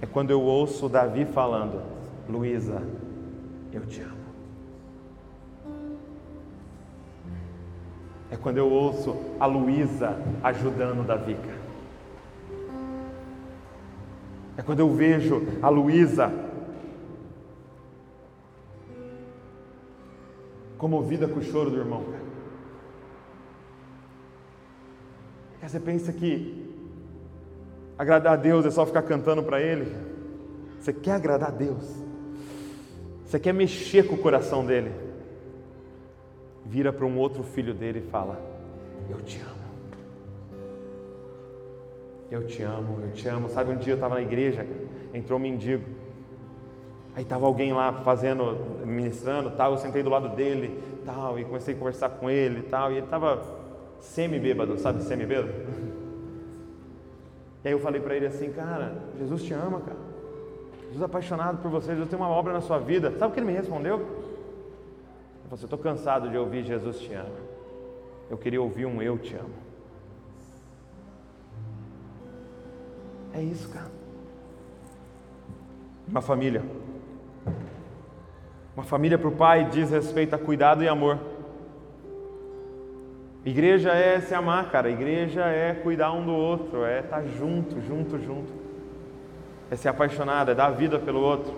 É 0.00 0.06
quando 0.06 0.30
eu 0.30 0.40
ouço 0.40 0.86
o 0.86 0.88
Davi 0.88 1.24
falando, 1.24 1.82
Luísa, 2.28 2.82
eu 3.72 3.86
te 3.86 4.00
amo. 4.02 4.15
É 8.30 8.36
quando 8.36 8.58
eu 8.58 8.68
ouço 8.70 9.16
a 9.38 9.46
Luísa 9.46 10.16
ajudando 10.42 11.06
Davi. 11.06 11.36
É 14.56 14.62
quando 14.62 14.80
eu 14.80 14.90
vejo 14.90 15.42
a 15.62 15.68
Luísa 15.68 16.32
comovida 20.78 21.28
com 21.28 21.40
o 21.40 21.42
choro 21.42 21.70
do 21.70 21.78
irmão. 21.78 22.04
Cara. 22.04 22.26
Você 25.68 25.80
pensa 25.80 26.12
que 26.12 26.64
agradar 27.98 28.34
a 28.34 28.36
Deus 28.36 28.64
é 28.64 28.70
só 28.70 28.86
ficar 28.86 29.02
cantando 29.02 29.42
para 29.42 29.60
Ele? 29.60 29.92
Você 30.80 30.92
quer 30.92 31.12
agradar 31.12 31.48
a 31.48 31.52
Deus? 31.52 31.84
Você 33.24 33.40
quer 33.40 33.52
mexer 33.52 34.06
com 34.06 34.14
o 34.14 34.18
coração 34.18 34.64
dele? 34.64 35.05
Vira 36.68 36.92
para 36.92 37.06
um 37.06 37.16
outro 37.18 37.42
filho 37.42 37.72
dele 37.72 38.00
e 38.00 38.10
fala: 38.10 38.40
Eu 39.08 39.20
te 39.22 39.40
amo. 39.40 39.66
Eu 42.30 42.44
te 42.44 42.62
amo, 42.62 42.98
eu 43.02 43.12
te 43.12 43.28
amo. 43.28 43.48
Sabe, 43.48 43.70
um 43.70 43.76
dia 43.76 43.92
eu 43.92 43.96
estava 43.96 44.16
na 44.16 44.22
igreja, 44.22 44.66
entrou 45.14 45.38
um 45.38 45.42
mendigo. 45.42 45.84
Aí 47.14 47.22
estava 47.22 47.46
alguém 47.46 47.72
lá 47.72 47.92
fazendo, 47.92 48.58
ministrando, 48.84 49.50
tal. 49.52 49.72
Eu 49.72 49.78
sentei 49.78 50.02
do 50.02 50.10
lado 50.10 50.34
dele, 50.34 50.82
tal, 51.04 51.38
e 51.38 51.44
comecei 51.44 51.74
a 51.74 51.78
conversar 51.78 52.10
com 52.10 52.28
ele, 52.28 52.62
tal. 52.62 52.90
E 52.90 52.96
ele 52.96 53.06
estava 53.06 53.42
semi-bêbado, 54.00 54.76
sabe, 54.76 55.02
semi-bêbado? 55.04 55.52
E 57.64 57.68
aí 57.68 57.72
eu 57.72 57.78
falei 57.78 58.00
para 58.00 58.14
ele 58.14 58.26
assim, 58.26 58.50
cara, 58.52 58.96
Jesus 59.18 59.42
te 59.42 59.54
ama, 59.54 59.80
cara. 59.80 59.98
Jesus 60.86 61.02
é 61.02 61.04
apaixonado 61.04 61.58
por 61.62 61.70
você, 61.70 61.92
Jesus 61.92 62.08
tem 62.08 62.18
uma 62.18 62.28
obra 62.28 62.52
na 62.52 62.60
sua 62.60 62.78
vida. 62.78 63.12
Sabe 63.18 63.30
o 63.30 63.34
que 63.34 63.40
ele 63.40 63.46
me 63.46 63.52
respondeu? 63.52 64.04
Ele 65.46 65.50
falou 65.50 65.54
assim, 65.54 65.66
estou 65.66 65.78
cansado 65.78 66.28
de 66.28 66.36
ouvir 66.36 66.64
Jesus 66.64 66.98
te 66.98 67.14
ama. 67.14 67.30
Eu 68.28 68.36
queria 68.36 68.60
ouvir 68.60 68.84
um 68.84 69.00
eu 69.00 69.16
te 69.16 69.36
amo. 69.36 69.54
É 73.32 73.40
isso, 73.40 73.68
cara. 73.68 73.86
Uma 76.08 76.20
família. 76.20 76.64
Uma 78.74 78.82
família 78.82 79.16
para 79.16 79.28
o 79.28 79.36
pai 79.36 79.66
diz 79.70 79.88
respeito 79.88 80.34
a 80.34 80.38
cuidado 80.38 80.82
e 80.82 80.88
amor. 80.88 81.20
Igreja 83.44 83.92
é 83.92 84.20
se 84.20 84.34
amar, 84.34 84.68
cara. 84.72 84.90
Igreja 84.90 85.44
é 85.44 85.74
cuidar 85.74 86.10
um 86.10 86.26
do 86.26 86.32
outro, 86.32 86.84
é 86.84 86.98
estar 86.98 87.20
tá 87.20 87.24
junto, 87.24 87.80
junto, 87.82 88.18
junto. 88.18 88.52
É 89.70 89.76
ser 89.76 89.90
apaixonado, 89.90 90.50
é 90.50 90.56
dar 90.56 90.70
vida 90.70 90.98
pelo 90.98 91.20
outro. 91.20 91.54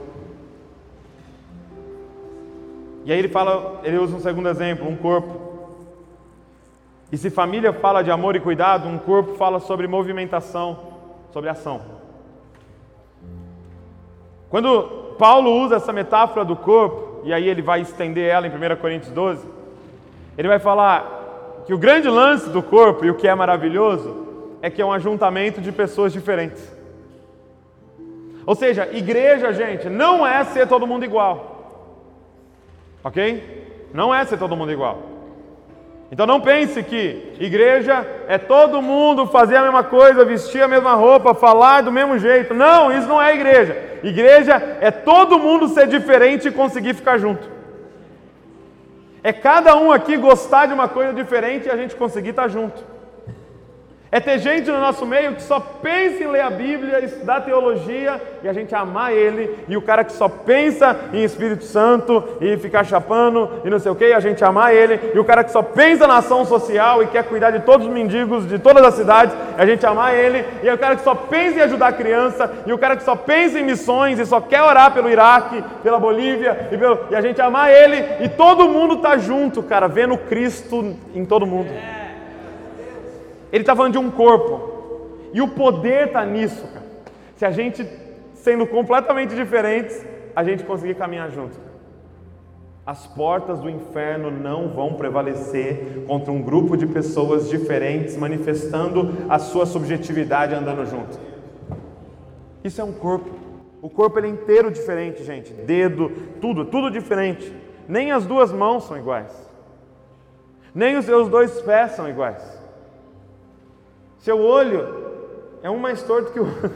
E 3.09 3.13
aí 3.13 3.19
ele 3.19 3.29
fala, 3.29 3.81
ele 3.85 3.97
usa 3.97 4.15
um 4.15 4.21
segundo 4.21 4.51
exemplo, 4.51 4.87
um 4.87 4.95
corpo. 4.95 5.41
E 7.11 7.17
se 7.17 7.31
família 7.31 7.73
fala 7.73 8.03
de 8.03 8.11
amor 8.11 8.37
e 8.37 8.41
cuidado, 8.41 8.87
um 8.87 8.99
corpo 8.99 9.35
fala 9.37 9.61
sobre 9.61 9.87
movimentação, 9.87 10.79
sobre 11.33 11.49
ação. 11.49 11.81
Quando 14.51 15.15
Paulo 15.19 15.51
usa 15.59 15.77
essa 15.77 15.91
metáfora 15.91 16.45
do 16.45 16.55
corpo, 16.55 17.23
e 17.25 17.33
aí 17.33 17.49
ele 17.49 17.63
vai 17.63 17.81
estender 17.81 18.29
ela 18.29 18.47
em 18.47 18.51
1 18.51 18.77
Coríntios 18.77 19.11
12, 19.11 19.43
ele 20.37 20.49
vai 20.49 20.59
falar 20.59 21.63
que 21.65 21.73
o 21.73 21.79
grande 21.79 22.11
lance 22.11 22.51
do 22.51 22.63
corpo 22.63 23.07
e 23.07 23.11
o 23.11 23.15
que 23.15 23.27
é 23.27 23.35
maravilhoso 23.35 24.27
é 24.61 24.69
que 24.69 24.83
é 24.83 24.85
um 24.85 24.93
ajuntamento 24.93 25.63
de 25.63 25.73
pessoas 25.73 26.13
diferentes. 26.13 26.63
Ou 28.45 28.55
seja, 28.55 28.87
igreja, 28.93 29.51
gente, 29.55 29.89
não 29.89 30.27
é 30.27 30.45
ser 30.45 30.69
todo 30.69 30.87
mundo 30.87 31.07
igual. 31.07 31.58
Ok? 33.03 33.91
Não 33.93 34.15
é 34.15 34.25
ser 34.25 34.39
todo 34.39 34.57
mundo 34.57 34.73
igual. 34.73 35.03
Então 36.11 36.27
não 36.27 36.41
pense 36.41 36.83
que 36.83 37.35
igreja 37.39 38.07
é 38.27 38.39
todo 38.39 38.81
mundo 38.81 39.27
fazer 39.27 39.57
a 39.57 39.63
mesma 39.63 39.85
coisa, 39.85 40.25
vestir 40.25 40.63
a 40.63 40.69
mesma 40.69 40.95
roupa, 40.95 41.35
falar 41.35 41.83
do 41.83 41.93
mesmo 41.93 42.19
jeito. 42.19 42.55
Não, 42.55 42.91
isso 42.91 43.07
não 43.07 43.21
é 43.21 43.35
igreja. 43.35 44.01
Igreja 44.03 44.79
é 44.81 44.91
todo 44.91 45.39
mundo 45.39 45.69
ser 45.69 45.87
diferente 45.87 46.49
e 46.49 46.53
conseguir 46.53 46.95
ficar 46.95 47.19
junto. 47.19 47.47
É 49.23 49.33
cada 49.33 49.77
um 49.77 49.93
aqui 49.93 50.17
gostar 50.17 50.67
de 50.67 50.73
uma 50.73 50.89
coisa 50.89 51.13
diferente 51.13 51.67
e 51.67 51.71
a 51.71 51.77
gente 51.77 51.95
conseguir 51.95 52.31
estar 52.31 52.49
junto. 52.49 52.83
É 54.11 54.19
ter 54.21 54.39
gente 54.39 54.71
no 54.71 54.81
nosso 54.81 55.05
meio 55.05 55.35
que 55.35 55.43
só 55.43 55.61
pensa 55.61 56.25
em 56.25 56.27
ler 56.27 56.41
a 56.41 56.49
Bíblia, 56.49 57.05
estudar 57.05 57.43
teologia 57.43 58.19
e 58.43 58.49
a 58.49 58.55
gente 58.55 58.75
amar 58.75 59.13
ele, 59.13 59.55
e 59.69 59.77
o 59.77 59.83
cara 59.83 60.03
que 60.03 60.15
só 60.15 60.31
pensa 60.31 60.97
em 61.13 61.23
Espírito 61.23 61.65
Santo 61.65 62.25
e 62.41 62.57
ficar 62.57 62.85
chapando 62.85 63.61
e 63.67 63.69
não 63.69 63.79
sei 63.79 63.93
o 63.93 63.95
que, 63.95 64.07
a 64.07 64.21
gente 64.21 64.43
amar 64.43 64.75
ele, 64.75 65.13
e 65.15 65.19
o 65.19 65.25
cara 65.27 65.45
que 65.45 65.53
só 65.53 65.63
pensa 65.63 66.07
na 66.07 66.19
ação 66.19 66.47
social 66.47 67.03
e 67.03 67.07
quer 67.09 67.25
cuidar 67.25 67.51
de 67.51 67.61
todos 67.61 67.87
os 67.87 67.93
mendigos 67.93 68.49
de 68.49 68.59
todas 68.59 68.83
as 68.83 68.95
cidades, 68.95 69.37
a 69.59 69.67
gente 69.67 69.85
amar 69.85 70.15
ele, 70.15 70.43
e 70.63 70.71
o 70.71 70.79
cara 70.79 70.97
que 70.97 71.03
só 71.03 71.15
pensa 71.15 71.59
em 71.59 71.63
ajudar 71.63 71.89
a 71.89 71.93
criança, 71.93 72.51
e 72.65 72.73
o 72.73 72.79
cara 72.79 72.97
que 72.97 73.03
só 73.03 73.15
pensa 73.15 73.61
em 73.61 73.65
missões 73.65 74.19
e 74.19 74.25
só 74.25 74.41
quer 74.41 74.63
orar 74.63 74.91
pelo 74.91 75.11
Iraque, 75.11 75.63
pela 75.83 76.01
Bolívia, 76.01 76.69
e, 76.73 76.79
pelo, 76.79 76.99
e 77.11 77.15
a 77.15 77.21
gente 77.21 77.43
amar 77.43 77.71
ele, 77.71 78.25
e 78.25 78.29
todo 78.31 78.71
mundo 78.71 78.97
tá 78.97 79.19
junto, 79.19 79.63
cara, 79.63 79.87
vendo 79.87 80.17
Cristo 80.17 80.97
em 81.15 81.27
todo 81.27 81.47
mundo. 81.47 81.98
Ele 83.53 83.63
está 83.63 83.75
falando 83.75 83.93
de 83.93 83.99
um 83.99 84.11
corpo. 84.11 84.79
E 85.33 85.41
o 85.41 85.49
poder 85.49 86.09
está 86.09 86.25
nisso, 86.25 86.67
cara. 86.69 86.87
Se 87.37 87.45
a 87.45 87.51
gente, 87.51 87.87
sendo 88.35 88.67
completamente 88.67 89.35
diferentes, 89.35 90.05
a 90.35 90.43
gente 90.43 90.65
conseguir 90.65 90.95
caminhar 90.95 91.31
junto. 91.31 91.57
As 92.87 93.07
portas 93.07 93.61
do 93.61 93.69
inferno 93.69 94.31
não 94.31 94.69
vão 94.69 94.95
prevalecer 94.95 96.05
contra 96.07 96.33
um 96.33 96.41
grupo 96.41 96.77
de 96.77 96.87
pessoas 96.87 97.49
diferentes 97.49 98.17
manifestando 98.17 99.15
a 99.29 99.39
sua 99.39 99.67
subjetividade 99.67 100.55
andando 100.55 100.87
junto. 100.87 101.19
Isso 102.65 102.81
é 102.81 102.85
um 102.85 102.93
corpo. 102.93 103.31
O 103.81 103.91
corpo 103.91 104.19
ele 104.19 104.29
é 104.29 104.31
inteiro 104.31 104.71
diferente, 104.71 105.23
gente. 105.23 105.53
Dedo, 105.53 106.11
tudo, 106.41 106.65
tudo 106.65 106.91
diferente. 106.91 107.53
Nem 107.87 108.11
as 108.11 108.27
duas 108.27 108.51
mãos 108.51 108.85
são 108.85 108.97
iguais. 108.97 109.33
Nem 110.75 110.97
os 110.97 111.05
seus 111.05 111.29
dois 111.29 111.61
pés 111.61 111.93
são 111.93 112.09
iguais. 112.09 112.58
Seu 114.19 114.41
olho 114.41 115.09
é 115.63 115.71
um 115.71 115.79
mais 115.79 116.03
torto 116.03 116.33
que 116.33 116.41
o 116.41 116.47
outro. 116.47 116.71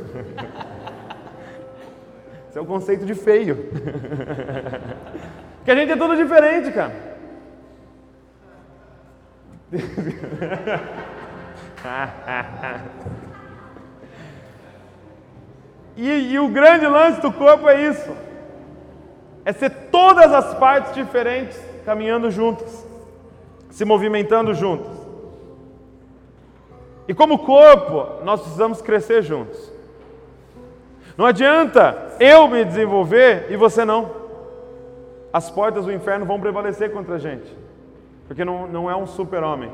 Esse 2.48 2.58
é 2.58 2.60
o 2.60 2.66
conceito 2.66 3.04
de 3.06 3.14
feio. 3.14 3.56
Porque 5.56 5.70
a 5.70 5.74
gente 5.74 5.92
é 5.92 5.96
tudo 5.96 6.16
diferente, 6.16 6.70
cara. 6.70 7.12
e, 15.96 16.32
e 16.32 16.38
o 16.38 16.48
grande 16.48 16.86
lance 16.86 17.22
do 17.22 17.32
corpo 17.32 17.68
é 17.68 17.88
isso: 17.88 18.14
é 19.44 19.52
ser 19.52 19.70
todas 19.90 20.32
as 20.32 20.54
partes 20.54 20.94
diferentes 20.94 21.58
caminhando 21.84 22.30
juntas, 22.30 22.86
se 23.70 23.84
movimentando 23.84 24.52
juntas. 24.52 25.01
E 27.08 27.14
como 27.14 27.38
corpo, 27.38 28.24
nós 28.24 28.40
precisamos 28.40 28.80
crescer 28.80 29.22
juntos. 29.22 29.72
Não 31.16 31.26
adianta 31.26 32.14
eu 32.20 32.48
me 32.48 32.64
desenvolver 32.64 33.46
e 33.50 33.56
você 33.56 33.84
não. 33.84 34.10
As 35.32 35.50
portas 35.50 35.84
do 35.84 35.92
inferno 35.92 36.24
vão 36.24 36.40
prevalecer 36.40 36.92
contra 36.92 37.16
a 37.16 37.18
gente. 37.18 37.56
Porque 38.26 38.44
não, 38.44 38.66
não 38.66 38.90
é 38.90 38.96
um 38.96 39.06
super-homem, 39.06 39.70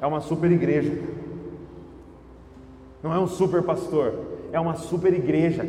é 0.00 0.06
uma 0.06 0.20
super-igreja. 0.20 1.02
Não 3.02 3.12
é 3.14 3.18
um 3.18 3.26
super-pastor, 3.26 4.14
é 4.52 4.60
uma 4.60 4.74
super-igreja. 4.74 5.68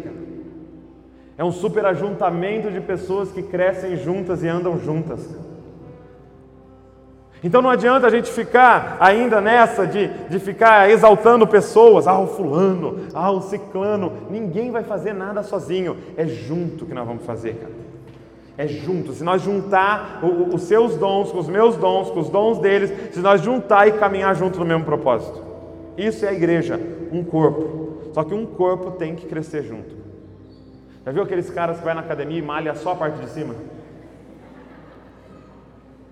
É 1.38 1.44
um 1.44 1.52
super-ajuntamento 1.52 2.70
de 2.70 2.80
pessoas 2.80 3.32
que 3.32 3.42
crescem 3.42 3.98
juntas 3.98 4.44
e 4.44 4.48
andam 4.48 4.78
juntas. 4.78 5.26
Cara. 5.26 5.53
Então 7.44 7.62
não 7.62 7.70
adianta 7.70 8.08
a 8.08 8.10
gente 8.10 8.32
ficar 8.32 8.96
ainda 9.02 9.42
nessa 9.42 9.86
de, 9.86 10.08
de 10.08 10.40
ficar 10.40 10.90
exaltando 10.90 11.46
pessoas, 11.46 12.08
ah, 12.08 12.18
o 12.18 12.28
fulano, 12.28 13.02
ah, 13.14 13.32
o 13.32 13.42
ciclano. 13.42 14.14
Ninguém 14.30 14.72
vai 14.72 14.84
fazer 14.84 15.14
nada 15.14 15.44
sozinho. 15.44 15.98
É 16.16 16.26
junto 16.26 16.86
que 16.86 16.94
nós 16.94 17.06
vamos 17.06 17.26
fazer, 17.26 17.56
cara. 17.56 17.74
É 18.58 18.66
junto. 18.66 19.12
Se 19.12 19.24
nós 19.24 19.42
juntar 19.42 20.22
os 20.54 20.64
seus 20.64 20.96
dons 20.96 21.32
com 21.32 21.40
os 21.40 21.50
meus 21.50 21.76
dons, 21.76 22.12
com 22.12 22.20
os 22.22 22.30
dons 22.30 22.60
deles, 22.60 23.14
se 23.14 23.20
nós 23.20 23.42
juntar 23.42 23.88
e 23.88 23.94
caminhar 23.94 24.34
junto 24.36 24.60
no 24.60 24.66
mesmo 24.66 24.86
propósito. 24.86 25.44
Isso 25.98 26.26
é 26.26 26.30
a 26.30 26.34
igreja, 26.34 26.80
um 27.12 27.24
corpo. 27.26 27.98
Só 28.14 28.24
que 28.24 28.34
um 28.34 28.46
corpo 28.46 28.92
tem 28.92 29.16
que 29.16 29.26
crescer 29.26 29.64
junto. 29.64 29.94
Já 31.06 31.12
viu 31.12 31.24
aqueles 31.24 31.50
caras 31.50 31.78
que 31.78 31.84
vai 31.84 31.94
na 31.94 32.02
academia 32.02 32.40
e 32.40 32.42
malha 32.42 32.74
só 32.76 32.94
a 32.94 32.96
parte 32.96 33.20
de 33.20 33.30
cima? 33.30 33.54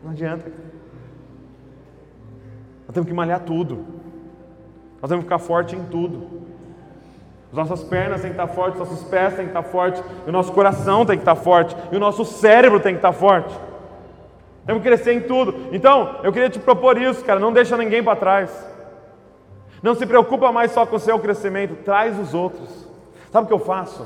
Não 0.03 0.11
adianta. 0.11 0.49
Cara. 0.49 0.70
Nós 2.91 2.95
temos 2.95 3.07
que 3.07 3.15
malhar 3.15 3.39
tudo. 3.39 3.85
Nós 5.01 5.07
temos 5.07 5.23
que 5.23 5.29
ficar 5.31 5.39
forte 5.39 5.77
em 5.77 5.83
tudo. 5.85 6.41
As 7.49 7.57
nossas 7.57 7.81
pernas 7.85 8.21
têm 8.21 8.31
que 8.31 8.41
estar 8.41 8.53
fortes, 8.53 8.81
os 8.81 8.89
nossos 8.89 9.07
pés 9.07 9.33
têm 9.33 9.45
que 9.45 9.51
estar 9.51 9.63
fortes, 9.63 10.03
o 10.27 10.31
nosso 10.31 10.51
coração 10.51 11.05
tem 11.05 11.15
que 11.15 11.21
estar 11.21 11.35
forte, 11.35 11.73
e 11.89 11.95
o 11.95 11.99
nosso 12.01 12.25
cérebro 12.25 12.81
tem 12.81 12.93
que 12.93 12.97
estar 12.97 13.13
forte. 13.13 13.57
Temos 14.65 14.83
que 14.83 14.89
crescer 14.89 15.13
em 15.13 15.21
tudo. 15.21 15.69
Então, 15.71 16.17
eu 16.21 16.33
queria 16.33 16.49
te 16.49 16.59
propor 16.59 16.97
isso, 17.01 17.23
cara. 17.23 17.39
Não 17.39 17.53
deixa 17.53 17.77
ninguém 17.77 18.03
para 18.03 18.17
trás. 18.17 18.51
Não 19.81 19.95
se 19.95 20.05
preocupa 20.05 20.51
mais 20.51 20.71
só 20.71 20.85
com 20.85 20.97
o 20.97 20.99
seu 20.99 21.17
crescimento, 21.17 21.85
traz 21.85 22.19
os 22.19 22.33
outros. 22.33 22.89
Sabe 23.31 23.45
o 23.45 23.47
que 23.47 23.53
eu 23.53 23.59
faço? 23.59 24.05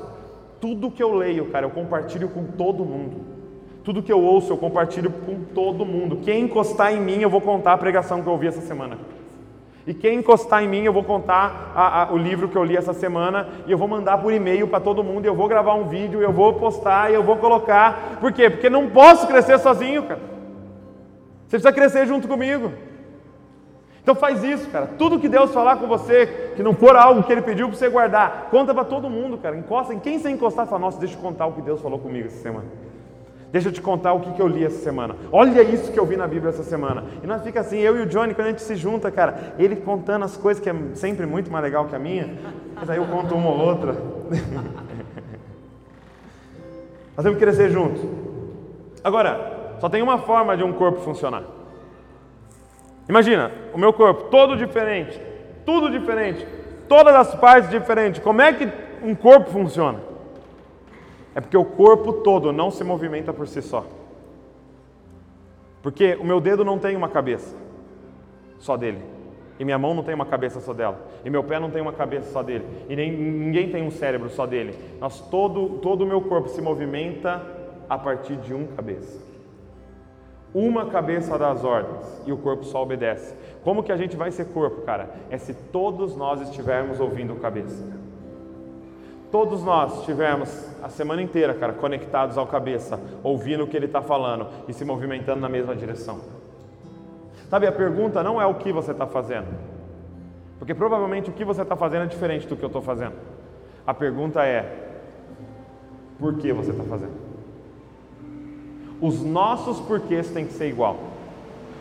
Tudo 0.61 0.91
que 0.91 1.01
eu 1.01 1.15
leio, 1.15 1.49
cara, 1.49 1.65
eu 1.65 1.71
compartilho 1.71 2.29
com 2.29 2.43
todo 2.43 2.85
mundo. 2.85 3.34
Tudo 3.85 4.01
que 4.01 4.11
eu 4.11 4.19
ouço, 4.19 4.51
eu 4.51 4.57
compartilho 4.57 5.11
com 5.11 5.43
todo 5.53 5.85
mundo. 5.85 6.17
Quem 6.17 6.45
encostar 6.45 6.91
em 6.91 6.99
mim, 6.99 7.21
eu 7.21 7.29
vou 7.29 7.39
contar 7.39 7.73
a 7.73 7.77
pregação 7.77 8.19
que 8.23 8.27
eu 8.27 8.33
ouvi 8.33 8.47
essa 8.47 8.61
semana. 8.61 8.97
E 9.85 9.93
quem 9.93 10.17
encostar 10.17 10.63
em 10.63 10.67
mim, 10.67 10.81
eu 10.81 10.91
vou 10.91 11.03
contar 11.03 11.71
a, 11.75 12.01
a, 12.01 12.11
o 12.11 12.17
livro 12.17 12.49
que 12.49 12.55
eu 12.55 12.63
li 12.63 12.75
essa 12.75 12.93
semana 12.93 13.47
e 13.67 13.71
eu 13.71 13.77
vou 13.77 13.87
mandar 13.87 14.17
por 14.17 14.33
e-mail 14.33 14.67
para 14.67 14.79
todo 14.79 15.03
mundo. 15.03 15.27
Eu 15.27 15.35
vou 15.35 15.47
gravar 15.47 15.75
um 15.75 15.87
vídeo, 15.87 16.19
eu 16.19 16.33
vou 16.33 16.53
postar 16.53 17.11
eu 17.11 17.21
vou 17.21 17.37
colocar. 17.37 18.17
Por 18.19 18.33
quê? 18.33 18.49
Porque 18.49 18.71
não 18.71 18.89
posso 18.89 19.27
crescer 19.27 19.59
sozinho, 19.59 20.01
cara. 20.01 20.19
Você 21.45 21.57
precisa 21.57 21.71
crescer 21.71 22.07
junto 22.07 22.27
comigo. 22.27 22.71
Então 24.01 24.15
faz 24.15 24.43
isso, 24.43 24.67
cara. 24.71 24.87
Tudo 24.97 25.19
que 25.19 25.29
Deus 25.29 25.53
falar 25.53 25.75
com 25.75 25.85
você, 25.85 26.53
que 26.55 26.63
não 26.63 26.73
for 26.73 26.95
algo 26.95 27.21
que 27.21 27.31
Ele 27.31 27.43
pediu 27.43 27.67
para 27.67 27.77
você 27.77 27.87
guardar, 27.87 28.47
conta 28.49 28.73
para 28.73 28.83
todo 28.83 29.11
mundo, 29.11 29.37
cara. 29.37 29.55
Encosta 29.55 29.93
em 29.93 29.99
quem 29.99 30.17
você 30.17 30.31
encostar, 30.31 30.65
fala, 30.65 30.81
nossa, 30.81 30.99
deixa 30.99 31.15
eu 31.15 31.21
contar 31.21 31.45
o 31.45 31.53
que 31.53 31.61
Deus 31.61 31.79
falou 31.79 31.99
comigo 31.99 32.25
essa 32.25 32.41
semana. 32.41 32.65
Deixa 33.51 33.69
eu 33.69 33.71
te 33.71 33.81
contar 33.81 34.13
o 34.13 34.19
que, 34.19 34.33
que 34.33 34.41
eu 34.41 34.47
li 34.47 34.65
essa 34.65 34.83
semana. 34.83 35.15
Olha 35.31 35.61
isso 35.61 35.91
que 35.91 35.99
eu 35.99 36.05
vi 36.05 36.17
na 36.17 36.27
Bíblia 36.27 36.49
essa 36.49 36.63
semana. 36.63 37.05
E 37.23 37.27
nós 37.27 37.41
fica 37.41 37.61
assim, 37.61 37.77
eu 37.77 37.97
e 37.97 38.01
o 38.01 38.05
Johnny, 38.05 38.33
quando 38.33 38.47
a 38.47 38.49
gente 38.49 38.61
se 38.61 38.75
junta, 38.75 39.09
cara, 39.09 39.53
ele 39.57 39.77
contando 39.77 40.25
as 40.25 40.35
coisas 40.35 40.61
que 40.61 40.69
é 40.69 40.75
sempre 40.93 41.25
muito 41.25 41.51
mais 41.51 41.63
legal 41.63 41.85
que 41.85 41.95
a 41.95 41.99
minha, 41.99 42.37
mas 42.75 42.89
aí 42.89 42.97
eu 42.97 43.05
conto 43.05 43.33
uma 43.33 43.49
ou 43.49 43.59
outra. 43.59 43.93
nós 47.15 47.23
temos 47.23 47.37
que 47.37 47.45
crescer 47.45 47.69
juntos. 47.69 48.01
Agora, 49.03 49.75
só 49.79 49.87
tem 49.87 50.01
uma 50.01 50.17
forma 50.17 50.57
de 50.57 50.63
um 50.63 50.73
corpo 50.73 50.99
funcionar. 51.01 51.43
Imagina, 53.07 53.51
o 53.73 53.77
meu 53.77 53.93
corpo 53.93 54.25
todo 54.25 54.57
diferente, 54.57 55.21
tudo 55.65 55.91
diferente, 55.91 56.45
todas 56.89 57.13
as 57.15 57.35
partes 57.35 57.69
diferentes. 57.69 58.21
Como 58.21 58.41
é 58.41 58.51
que 58.51 58.67
um 59.03 59.13
corpo 59.13 59.51
funciona? 59.51 59.99
É 61.35 61.41
porque 61.41 61.57
o 61.57 61.65
corpo 61.65 62.13
todo 62.13 62.53
não 62.53 62.71
se 62.71 62.81
movimenta 62.83 63.33
por 63.33 63.45
si 63.45 63.61
só. 63.61 63.85
Porque 65.83 66.15
o 66.15 66.23
meu 66.23 66.39
dedo 66.39 66.63
não 66.63 66.79
tem 66.79 66.95
uma 66.95 67.09
cabeça 67.09 67.55
só 68.57 68.77
dele. 68.77 69.03
E 69.59 69.65
minha 69.65 69.77
mão 69.77 69.93
não 69.93 70.03
tem 70.03 70.15
uma 70.15 70.25
cabeça 70.25 70.59
só 70.61 70.73
dela. 70.73 70.99
E 71.23 71.29
meu 71.29 71.43
pé 71.43 71.59
não 71.59 71.69
tem 71.69 71.81
uma 71.81 71.93
cabeça 71.93 72.31
só 72.31 72.41
dele. 72.41 72.65
E 72.89 72.95
nem, 72.95 73.11
ninguém 73.11 73.69
tem 73.69 73.83
um 73.83 73.91
cérebro 73.91 74.29
só 74.29 74.45
dele. 74.45 74.77
Nós, 74.99 75.19
todo, 75.29 75.77
todo 75.79 76.03
o 76.03 76.07
meu 76.07 76.21
corpo 76.21 76.47
se 76.49 76.61
movimenta 76.61 77.45
a 77.89 77.97
partir 77.97 78.37
de 78.37 78.53
um 78.53 78.65
cabeça. 78.67 79.19
Uma 80.53 80.85
cabeça 80.85 81.37
dá 81.37 81.51
as 81.51 81.65
ordens 81.65 82.21
e 82.25 82.31
o 82.31 82.37
corpo 82.37 82.63
só 82.63 82.81
obedece. 82.81 83.35
Como 83.61 83.83
que 83.83 83.91
a 83.91 83.97
gente 83.97 84.15
vai 84.15 84.31
ser 84.31 84.45
corpo, 84.45 84.83
cara? 84.83 85.09
É 85.29 85.37
se 85.37 85.53
todos 85.53 86.15
nós 86.15 86.39
estivermos 86.41 86.99
ouvindo 87.01 87.35
cabeça. 87.35 87.85
Todos 89.35 89.61
nós 89.61 90.05
tivemos 90.05 90.49
a 90.81 90.87
semana 90.87 91.21
inteira, 91.21 91.53
cara, 91.53 91.73
conectados 91.73 92.37
ao 92.37 92.47
cabeça, 92.47 92.97
ouvindo 93.21 93.65
o 93.65 93.67
que 93.67 93.75
ele 93.75 93.85
está 93.85 94.01
falando 94.01 94.47
e 94.65 94.71
se 94.71 94.85
movimentando 94.85 95.41
na 95.41 95.49
mesma 95.49 95.75
direção. 95.75 96.21
Sabe, 97.49 97.67
a 97.67 97.71
pergunta 97.73 98.23
não 98.23 98.41
é 98.41 98.45
o 98.45 98.53
que 98.55 98.71
você 98.71 98.91
está 98.91 99.05
fazendo, 99.05 99.47
porque 100.57 100.73
provavelmente 100.73 101.29
o 101.29 101.33
que 101.33 101.43
você 101.43 101.63
está 101.63 101.75
fazendo 101.75 102.03
é 102.03 102.07
diferente 102.07 102.47
do 102.47 102.55
que 102.55 102.63
eu 102.63 102.67
estou 102.67 102.81
fazendo. 102.81 103.15
A 103.85 103.93
pergunta 103.93 104.41
é: 104.45 104.73
por 106.17 106.35
que 106.37 106.53
você 106.53 106.71
está 106.71 106.85
fazendo? 106.85 107.17
Os 109.01 109.21
nossos 109.21 109.81
porquês 109.81 110.31
têm 110.31 110.45
que 110.45 110.53
ser 110.53 110.69
igual. 110.69 110.95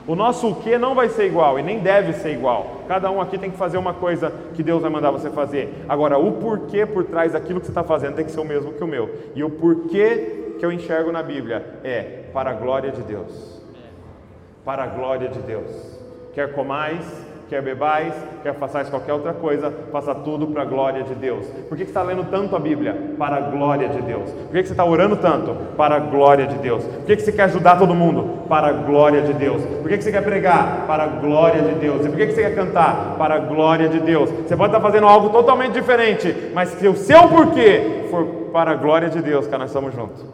O 0.07 0.15
nosso 0.15 0.49
o 0.49 0.55
que 0.57 0.77
não 0.77 0.95
vai 0.95 1.09
ser 1.09 1.27
igual 1.27 1.59
e 1.59 1.63
nem 1.63 1.79
deve 1.79 2.13
ser 2.13 2.33
igual. 2.33 2.83
Cada 2.87 3.11
um 3.11 3.21
aqui 3.21 3.39
tem 3.39 3.51
que 3.51 3.57
fazer 3.57 3.79
uma 3.79 3.95
coisa 3.95 4.31
que 4.55 4.63
Deus 4.63 4.83
vai 4.83 4.91
mandar 4.91 5.11
você 5.11 5.31
fazer. 5.31 5.85
Agora, 5.89 6.19
o 6.19 6.33
porquê 6.33 6.85
por 6.85 7.05
trás 7.05 7.33
daquilo 7.33 7.59
que 7.59 7.67
você 7.67 7.73
está 7.73 7.83
fazendo 7.83 8.15
tem 8.15 8.25
que 8.25 8.31
ser 8.31 8.41
o 8.41 8.45
mesmo 8.45 8.73
que 8.75 8.85
o 8.85 8.87
meu. 8.87 9.11
E 9.35 9.43
o 9.43 9.49
porquê 9.49 10.57
que 10.59 10.65
eu 10.65 10.71
enxergo 10.71 11.11
na 11.11 11.23
Bíblia 11.23 11.81
é 11.83 12.25
para 12.35 12.51
a 12.51 12.55
glória 12.55 12.91
de 12.93 13.03
Deus. 13.03 13.63
Para 14.63 14.85
a 14.85 14.87
glória 14.87 15.29
de 15.29 15.39
Deus. 15.41 15.99
Quer 16.35 16.53
comais, 16.53 17.24
quer 17.55 17.63
bebais, 17.63 18.13
quer 18.43 18.53
façais 18.55 18.91
qualquer 18.91 19.13
outra 19.13 19.33
coisa, 19.33 19.73
faça 19.93 20.13
tudo 20.13 20.45
para 20.49 20.63
a 20.63 20.65
glória 20.65 21.05
de 21.05 21.15
Deus. 21.15 21.47
Por 21.69 21.79
que 21.79 21.85
você 21.85 21.91
está 21.91 22.03
lendo 22.03 22.29
tanto 22.29 22.57
a 22.57 22.59
Bíblia? 22.59 23.15
Para 23.17 23.37
a 23.37 23.41
glória 23.43 23.89
de 23.89 24.03
Deus. 24.03 24.29
Por 24.29 24.51
que 24.51 24.65
você 24.65 24.73
está 24.73 24.85
orando 24.85 25.17
tanto? 25.17 25.55
Para 25.77 25.95
a 25.95 26.01
glória 26.01 26.49
de 26.49 26.59
Deus. 26.59 26.83
Por 26.83 27.07
que 27.07 27.21
você 27.21 27.31
quer 27.31 27.45
ajudar 27.45 27.79
todo 27.79 27.95
mundo? 27.95 28.43
Para 28.49 28.69
a 28.69 28.73
glória 28.73 29.23
de 29.23 29.33
Deus. 29.35 29.65
Por 29.65 29.89
que 29.89 30.03
você 30.03 30.11
quer 30.11 30.25
pregar? 30.25 30.85
Para 30.89 31.05
a 31.05 31.07
glória 31.07 31.63
de 31.63 31.75
Deus. 31.77 32.05
E 32.05 32.09
por 32.09 32.17
que 32.17 32.27
você 32.27 32.43
quer 32.43 32.57
cantar? 32.57 33.15
Para 33.17 33.37
a 33.37 33.39
glória 33.39 33.89
de 33.89 34.01
Deus. 34.01 34.29
Você 34.31 34.57
pode 34.57 34.75
estar 34.75 34.81
fazendo 34.81 35.07
algo 35.07 35.31
totalmente 35.31 35.75
diferente, 35.75 36.51
mas 36.53 36.71
se 36.71 36.89
o 36.89 36.97
seu 36.97 37.29
porquê 37.29 38.09
for 38.11 38.25
para 38.53 38.73
a 38.73 38.75
glória 38.75 39.09
de 39.09 39.23
Deus, 39.23 39.47
cara, 39.47 39.59
nós 39.59 39.71
estamos 39.71 39.95
juntos. 39.95 40.27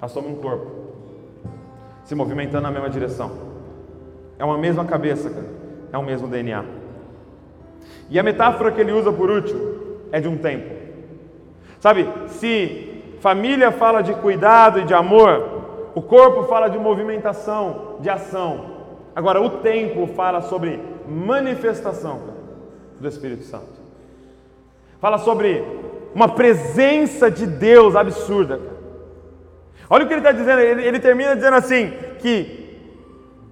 Nós 0.00 0.10
somos 0.10 0.30
um 0.30 0.36
corpo, 0.36 0.70
se 2.04 2.14
movimentando 2.14 2.62
na 2.62 2.70
mesma 2.70 2.88
direção. 2.88 3.30
É 4.38 4.44
uma 4.44 4.56
mesma 4.56 4.86
cabeça, 4.86 5.28
cara 5.28 5.53
é 5.94 5.98
o 5.98 6.02
mesmo 6.02 6.26
DNA. 6.26 6.64
E 8.10 8.18
a 8.18 8.22
metáfora 8.22 8.72
que 8.72 8.80
ele 8.80 8.90
usa 8.90 9.12
por 9.12 9.30
último 9.30 9.60
é 10.10 10.20
de 10.20 10.26
um 10.26 10.36
templo. 10.36 10.76
Sabe, 11.78 12.08
se 12.26 13.02
família 13.20 13.70
fala 13.70 14.02
de 14.02 14.12
cuidado 14.14 14.80
e 14.80 14.84
de 14.84 14.92
amor, 14.92 15.92
o 15.94 16.02
corpo 16.02 16.44
fala 16.44 16.68
de 16.68 16.78
movimentação, 16.78 17.98
de 18.00 18.10
ação. 18.10 18.72
Agora, 19.14 19.40
o 19.40 19.48
templo 19.60 20.08
fala 20.08 20.40
sobre 20.40 20.80
manifestação 21.08 22.22
do 22.98 23.06
Espírito 23.06 23.44
Santo. 23.44 23.80
Fala 25.00 25.18
sobre 25.18 25.64
uma 26.12 26.28
presença 26.28 27.30
de 27.30 27.46
Deus 27.46 27.94
absurda. 27.94 28.60
Olha 29.88 30.04
o 30.04 30.08
que 30.08 30.14
ele 30.14 30.20
está 30.20 30.32
dizendo, 30.32 30.60
ele, 30.60 30.82
ele 30.82 30.98
termina 30.98 31.36
dizendo 31.36 31.54
assim: 31.54 31.92
que 32.18 32.80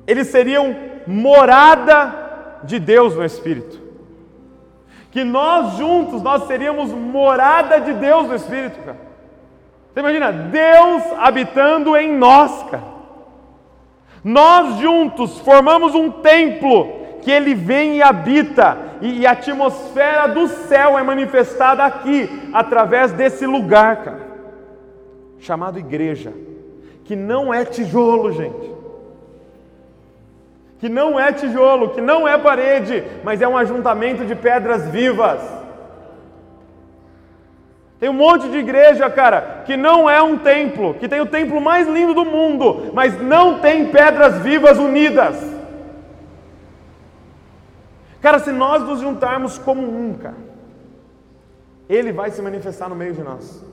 eles 0.07 0.27
seriam 0.27 0.75
morada 1.07 2.22
de 2.65 2.79
Deus 2.79 3.15
no 3.15 3.25
Espírito. 3.25 3.81
Que 5.11 5.25
nós 5.25 5.77
juntos, 5.77 6.23
nós 6.23 6.47
seríamos 6.47 6.91
morada 6.91 7.81
de 7.81 7.93
Deus 7.95 8.29
no 8.29 8.35
Espírito, 8.35 8.79
cara. 8.81 9.13
Você 9.93 10.01
imagina, 10.01 10.33
Deus 10.33 11.03
habitando 11.19 11.97
em 11.97 12.17
nós, 12.17 12.63
cara. 12.71 12.93
Nós 14.25 14.79
juntos 14.79 15.39
formamos 15.41 15.95
um 15.95 16.11
templo 16.11 17.01
que 17.21 17.31
Ele 17.31 17.55
vem 17.55 17.97
e 17.97 18.03
habita, 18.03 18.79
e, 19.01 19.27
a 19.27 19.33
atmosfera 19.33 20.29
do 20.29 20.49
céu 20.49 20.99
é 20.99 21.03
manifestada 21.03 21.85
aqui, 21.85 22.29
através 22.53 23.13
desse 23.13 23.47
lugar, 23.47 23.97
cara, 24.03 24.27
chamado 25.39 25.79
igreja, 25.79 26.33
que 27.05 27.15
não 27.15 27.53
é 27.53 27.65
tijolo, 27.65 28.33
gente 28.33 28.82
que 30.83 30.89
não 30.89 31.19
é 31.19 31.33
tijolo, 31.33 31.91
que 31.91 32.01
não 32.01 32.27
é 32.27 32.37
parede, 32.37 33.05
mas 33.23 33.41
é 33.41 33.47
um 33.47 33.57
ajuntamento 33.57 34.25
de 34.25 34.35
pedras 34.35 34.89
vivas. 34.89 35.41
Tem 38.01 38.09
um 38.09 38.13
monte 38.13 38.49
de 38.49 38.59
igreja, 38.59 39.09
cara, 39.09 39.63
que 39.65 39.77
não 39.77 40.11
é 40.11 40.21
um 40.21 40.37
templo, 40.37 40.95
que 40.95 41.09
tem 41.09 41.21
o 41.21 41.27
templo 41.27 41.61
mais 41.61 41.87
lindo 41.87 42.15
do 42.15 42.25
mundo, 42.25 42.91
mas 42.93 43.17
não 43.23 43.61
tem 43.61 43.93
pedras 43.93 44.39
vivas 44.41 44.77
unidas. 44.77 45.37
Cara, 48.21 48.41
se 48.41 48.51
nós 48.51 48.83
nos 48.83 48.99
juntarmos 48.99 49.59
como 49.59 49.83
um, 49.83 50.15
cara, 50.15 50.35
Ele 51.89 52.11
vai 52.11 52.33
se 52.33 52.43
manifestar 52.43 52.89
no 52.89 52.97
meio 52.97 53.15
de 53.15 53.23
nós. 53.23 53.65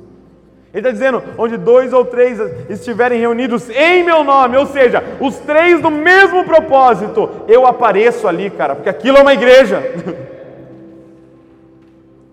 Ele 0.73 0.88
está 0.88 0.91
dizendo: 0.91 1.23
onde 1.38 1.58
dois 1.58 1.93
ou 1.93 2.05
três 2.05 2.39
estiverem 2.69 3.19
reunidos 3.19 3.69
em 3.69 4.03
meu 4.03 4.23
nome, 4.23 4.58
ou 4.58 4.65
seja, 4.65 5.03
os 5.19 5.38
três 5.38 5.82
no 5.82 5.89
mesmo 5.89 6.43
propósito, 6.43 7.29
eu 7.47 7.65
apareço 7.65 8.27
ali, 8.27 8.49
cara, 8.49 8.75
porque 8.75 8.89
aquilo 8.89 9.17
é 9.17 9.21
uma 9.21 9.34
igreja. 9.34 9.82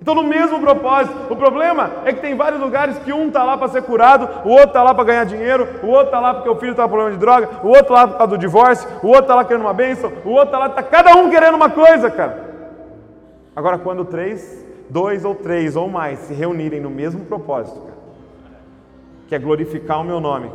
Então, 0.07 0.15
no 0.15 0.23
mesmo 0.23 0.61
propósito, 0.61 1.17
o 1.29 1.35
problema 1.35 1.91
é 2.05 2.13
que 2.13 2.21
tem 2.21 2.37
vários 2.37 2.61
lugares 2.61 2.97
que 3.01 3.13
um 3.13 3.27
está 3.27 3.43
lá 3.43 3.59
para 3.59 3.67
ser 3.67 3.83
curado, 3.83 4.49
o 4.49 4.53
outro 4.53 4.69
está 4.69 4.81
lá 4.81 4.95
para 4.95 5.03
ganhar 5.03 5.25
dinheiro, 5.25 5.67
o 5.83 5.89
outro 5.89 6.05
está 6.05 6.21
lá 6.21 6.33
porque 6.33 6.49
o 6.49 6.55
filho 6.55 6.71
está 6.71 6.85
com 6.85 6.91
problema 6.91 7.11
de 7.11 7.19
droga, 7.19 7.49
o 7.65 7.67
outro 7.71 7.93
lá 7.93 8.07
por 8.07 8.17
causa 8.17 8.31
do 8.31 8.39
divórcio, 8.39 8.89
o 9.03 9.09
outro 9.09 9.23
está 9.23 9.35
lá 9.35 9.45
querendo 9.45 9.63
uma 9.63 9.75
bênção, 9.75 10.13
o 10.25 10.29
outro 10.29 10.45
está 10.45 10.59
lá, 10.61 10.67
está 10.69 10.81
cada 10.85 11.17
um 11.17 11.29
querendo 11.29 11.57
uma 11.57 11.71
coisa, 11.71 12.09
cara. 12.09 12.39
Agora, 13.57 13.79
quando 13.79 14.05
três, 14.05 14.65
dois 14.89 15.25
ou 15.25 15.35
três 15.35 15.75
ou 15.75 15.89
mais 15.89 16.21
se 16.21 16.33
reunirem 16.33 16.81
no 16.81 16.89
mesmo 16.89 17.25
propósito, 17.25 17.81
cara, 17.81 17.96
que 19.29 19.35
é 19.35 19.39
glorificar 19.39 20.01
o 20.01 20.05
meu 20.05 20.21
nome. 20.21 20.51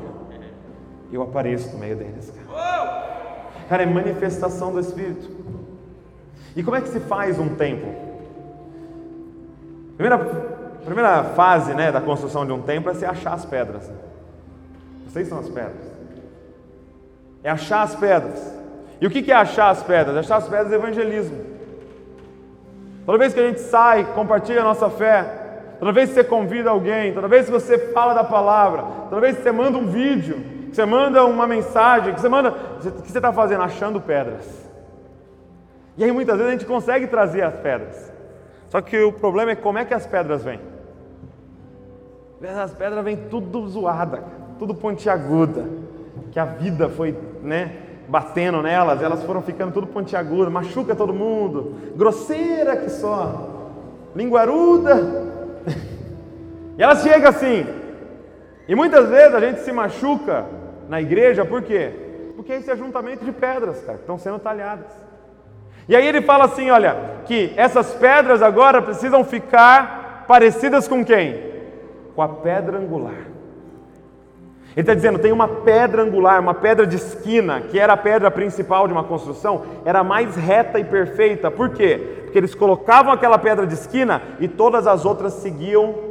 Eu 1.12 1.22
apareço 1.22 1.74
no 1.74 1.80
meio 1.80 1.96
deles, 1.96 2.32
cara. 2.32 2.72
Cara, 3.68 3.84
é 3.84 3.86
manifestação 3.86 4.72
do 4.72 4.80
Espírito. 4.80 5.30
E 6.56 6.64
como 6.64 6.76
é 6.76 6.82
que 6.82 6.90
se 6.90 7.00
faz 7.00 7.40
um 7.40 7.56
templo? 7.56 7.94
Primeira, 9.98 10.18
primeira 10.84 11.24
fase 11.24 11.74
né, 11.74 11.92
da 11.92 12.02
construção 12.02 12.46
de 12.46 12.52
um 12.52 12.62
templo 12.62 12.92
é 12.92 12.94
se 12.94 13.06
achar 13.06 13.34
as 13.34 13.46
pedras. 13.46 13.90
Vocês 15.06 15.28
são 15.28 15.40
as 15.40 15.50
pedras. 15.50 15.92
É 17.44 17.50
achar 17.50 17.84
as 17.84 17.96
pedras. 17.96 18.54
E 19.00 19.08
o 19.08 19.10
que 19.10 19.32
é 19.32 19.36
achar 19.36 19.70
as 19.70 19.84
pedras? 19.84 20.18
Achar 20.18 20.38
as 20.38 20.48
pedras 20.48 20.72
é 20.72 20.76
evangelismo. 20.76 21.38
Toda 23.06 23.18
vez 23.18 23.34
que 23.34 23.40
a 23.40 23.48
gente 23.48 23.60
sai, 23.62 24.06
compartilha 24.14 24.62
a 24.62 24.64
nossa 24.64 24.90
fé, 24.90 25.41
toda 25.82 25.92
vez 25.92 26.10
que 26.10 26.14
você 26.14 26.24
convida 26.24 26.70
alguém, 26.70 27.12
toda 27.12 27.28
vez 27.28 27.48
que 27.48 27.52
você 27.52 27.76
fala 27.92 28.14
da 28.14 28.24
palavra, 28.24 28.84
toda 29.10 29.20
vez 29.20 29.36
que 29.36 29.42
você 29.42 29.52
manda 29.52 29.80
um 29.80 29.88
vídeo, 29.88 30.36
que 30.70 30.76
você 30.76 30.86
manda 30.86 31.26
uma 31.26 31.48
mensagem, 31.48 32.14
que 32.14 32.22
você 32.22 32.30
manda. 32.30 32.52
O 32.52 33.02
que 33.02 33.12
você 33.12 33.18
está 33.18 33.34
fazendo? 33.34 33.64
Achando 33.64 34.00
pedras. 34.00 34.46
E 35.98 36.04
aí 36.04 36.12
muitas 36.12 36.38
vezes 36.38 36.50
a 36.50 36.52
gente 36.52 36.68
consegue 36.68 37.08
trazer 37.08 37.42
as 37.42 37.56
pedras. 37.56 38.14
Só 38.70 38.80
que 38.80 38.96
o 39.02 39.12
problema 39.12 39.54
é 39.54 39.56
como 39.56 39.80
é 39.80 39.84
que 39.84 39.92
as 39.92 40.06
pedras 40.06 40.44
vêm. 40.44 40.60
As 42.64 42.76
pedras 42.76 43.04
vêm 43.04 43.18
tudo 43.18 43.68
zoada, 43.68 44.24
tudo 44.60 44.76
pontiaguda. 44.76 45.66
Que 46.32 46.40
a 46.40 46.46
vida 46.46 46.90
foi, 46.90 47.18
né, 47.42 47.76
batendo 48.08 48.62
nelas, 48.62 49.02
elas 49.02 49.24
foram 49.24 49.42
ficando 49.42 49.74
tudo 49.74 49.88
pontiaguda, 49.88 50.48
machuca 50.48 50.96
todo 50.96 51.12
mundo, 51.12 51.76
grosseira 51.96 52.78
que 52.78 52.90
só, 52.90 53.50
linguaruda, 54.16 55.31
e 56.82 56.84
ela 56.84 56.96
chega 56.96 57.30
assim. 57.30 57.64
E 58.68 58.74
muitas 58.74 59.08
vezes 59.08 59.36
a 59.36 59.40
gente 59.40 59.60
se 59.60 59.72
machuca 59.72 60.46
na 60.90 61.00
igreja, 61.00 61.46
por 61.46 61.62
quê? 61.62 61.92
Porque 62.36 62.54
é 62.54 62.58
esse 62.58 62.72
ajuntamento 62.72 63.24
de 63.24 63.32
pedras, 63.32 63.80
cara, 63.82 64.00
que 64.00 64.04
estão 64.04 64.18
sendo 64.18 64.40
talhadas. 64.40 64.88
E 65.88 65.96
aí 65.96 66.08
ele 66.08 66.24
fala 66.24 66.46
assim: 66.46 66.72
olha, 66.72 66.96
que 67.26 67.54
essas 67.56 67.94
pedras 67.94 68.42
agora 68.42 68.82
precisam 68.82 69.24
ficar 69.24 70.26
parecidas 70.28 70.88
com 70.88 71.06
quem? 71.06 71.40
Com 72.16 72.24
a 72.24 72.30
pedra 72.30 72.80
angular. 72.80 73.28
Ele 74.72 74.82
está 74.82 74.96
dizendo, 74.96 75.20
tem 75.20 75.32
uma 75.32 75.48
pedra 75.48 76.02
angular, 76.02 76.40
uma 76.40 76.56
pedra 76.56 76.88
de 76.88 76.96
esquina, 76.96 77.62
que 77.62 77.78
era 77.78 77.94
a 77.94 77.98
pedra 77.98 78.32
principal 78.32 78.88
de 78.88 78.94
uma 78.94 79.04
construção, 79.04 79.66
era 79.86 80.04
mais 80.04 80.36
reta 80.36 80.80
e 80.80 80.84
perfeita. 80.84 81.52
Por 81.52 81.70
quê? 81.70 82.22
Porque 82.24 82.40
eles 82.40 82.56
colocavam 82.56 83.14
aquela 83.14 83.38
pedra 83.38 83.68
de 83.68 83.76
esquina 83.76 84.20
e 84.40 84.48
todas 84.48 84.88
as 84.88 85.06
outras 85.06 85.34
seguiam 85.34 86.10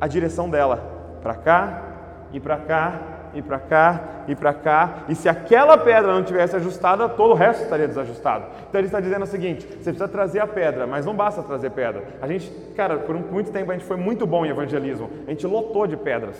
a 0.00 0.06
direção 0.06 0.48
dela, 0.48 1.18
para 1.22 1.34
cá 1.34 1.82
e 2.32 2.40
para 2.40 2.56
cá 2.56 3.00
e 3.34 3.42
para 3.42 3.58
cá 3.58 4.00
e 4.26 4.34
para 4.34 4.54
cá. 4.54 5.04
E 5.08 5.14
se 5.14 5.28
aquela 5.28 5.76
pedra 5.76 6.12
não 6.12 6.22
tivesse 6.22 6.56
ajustada, 6.56 7.08
todo 7.08 7.32
o 7.32 7.34
resto 7.34 7.62
estaria 7.62 7.86
desajustado. 7.86 8.46
Então 8.68 8.80
ele 8.80 8.88
está 8.88 9.00
dizendo 9.00 9.22
o 9.22 9.26
seguinte: 9.26 9.66
você 9.66 9.90
precisa 9.90 10.08
trazer 10.08 10.40
a 10.40 10.46
pedra, 10.46 10.86
mas 10.86 11.04
não 11.04 11.14
basta 11.14 11.42
trazer 11.42 11.70
pedra. 11.70 12.02
A 12.20 12.26
gente, 12.26 12.50
cara, 12.74 12.98
por 12.98 13.14
muito 13.14 13.50
tempo 13.50 13.70
a 13.70 13.74
gente 13.74 13.86
foi 13.86 13.96
muito 13.96 14.26
bom 14.26 14.44
em 14.44 14.50
evangelismo. 14.50 15.10
A 15.26 15.30
gente 15.30 15.46
lotou 15.46 15.86
de 15.86 15.96
pedras. 15.96 16.36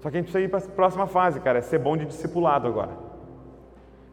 Só 0.00 0.10
que 0.10 0.16
a 0.16 0.20
gente 0.20 0.30
precisa 0.30 0.40
ir 0.44 0.48
para 0.48 0.58
a 0.58 0.62
próxima 0.62 1.06
fase, 1.06 1.40
cara, 1.40 1.58
é 1.58 1.62
ser 1.62 1.78
bom 1.78 1.96
de 1.96 2.06
discipulado 2.06 2.68
agora. 2.68 2.92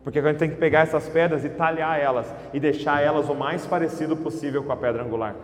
Porque 0.04 0.20
a 0.20 0.22
gente 0.22 0.38
tem 0.38 0.50
que 0.50 0.56
pegar 0.56 0.82
essas 0.82 1.08
pedras 1.08 1.46
e 1.46 1.50
talhar 1.50 2.00
elas 2.00 2.32
e 2.54 2.60
deixar 2.60 3.02
elas 3.02 3.30
o 3.30 3.36
mais 3.36 3.66
parecido 3.66 4.16
possível 4.16 4.64
com 4.64 4.72
a 4.72 4.78
pedra 4.78 5.04
angular. 5.04 5.36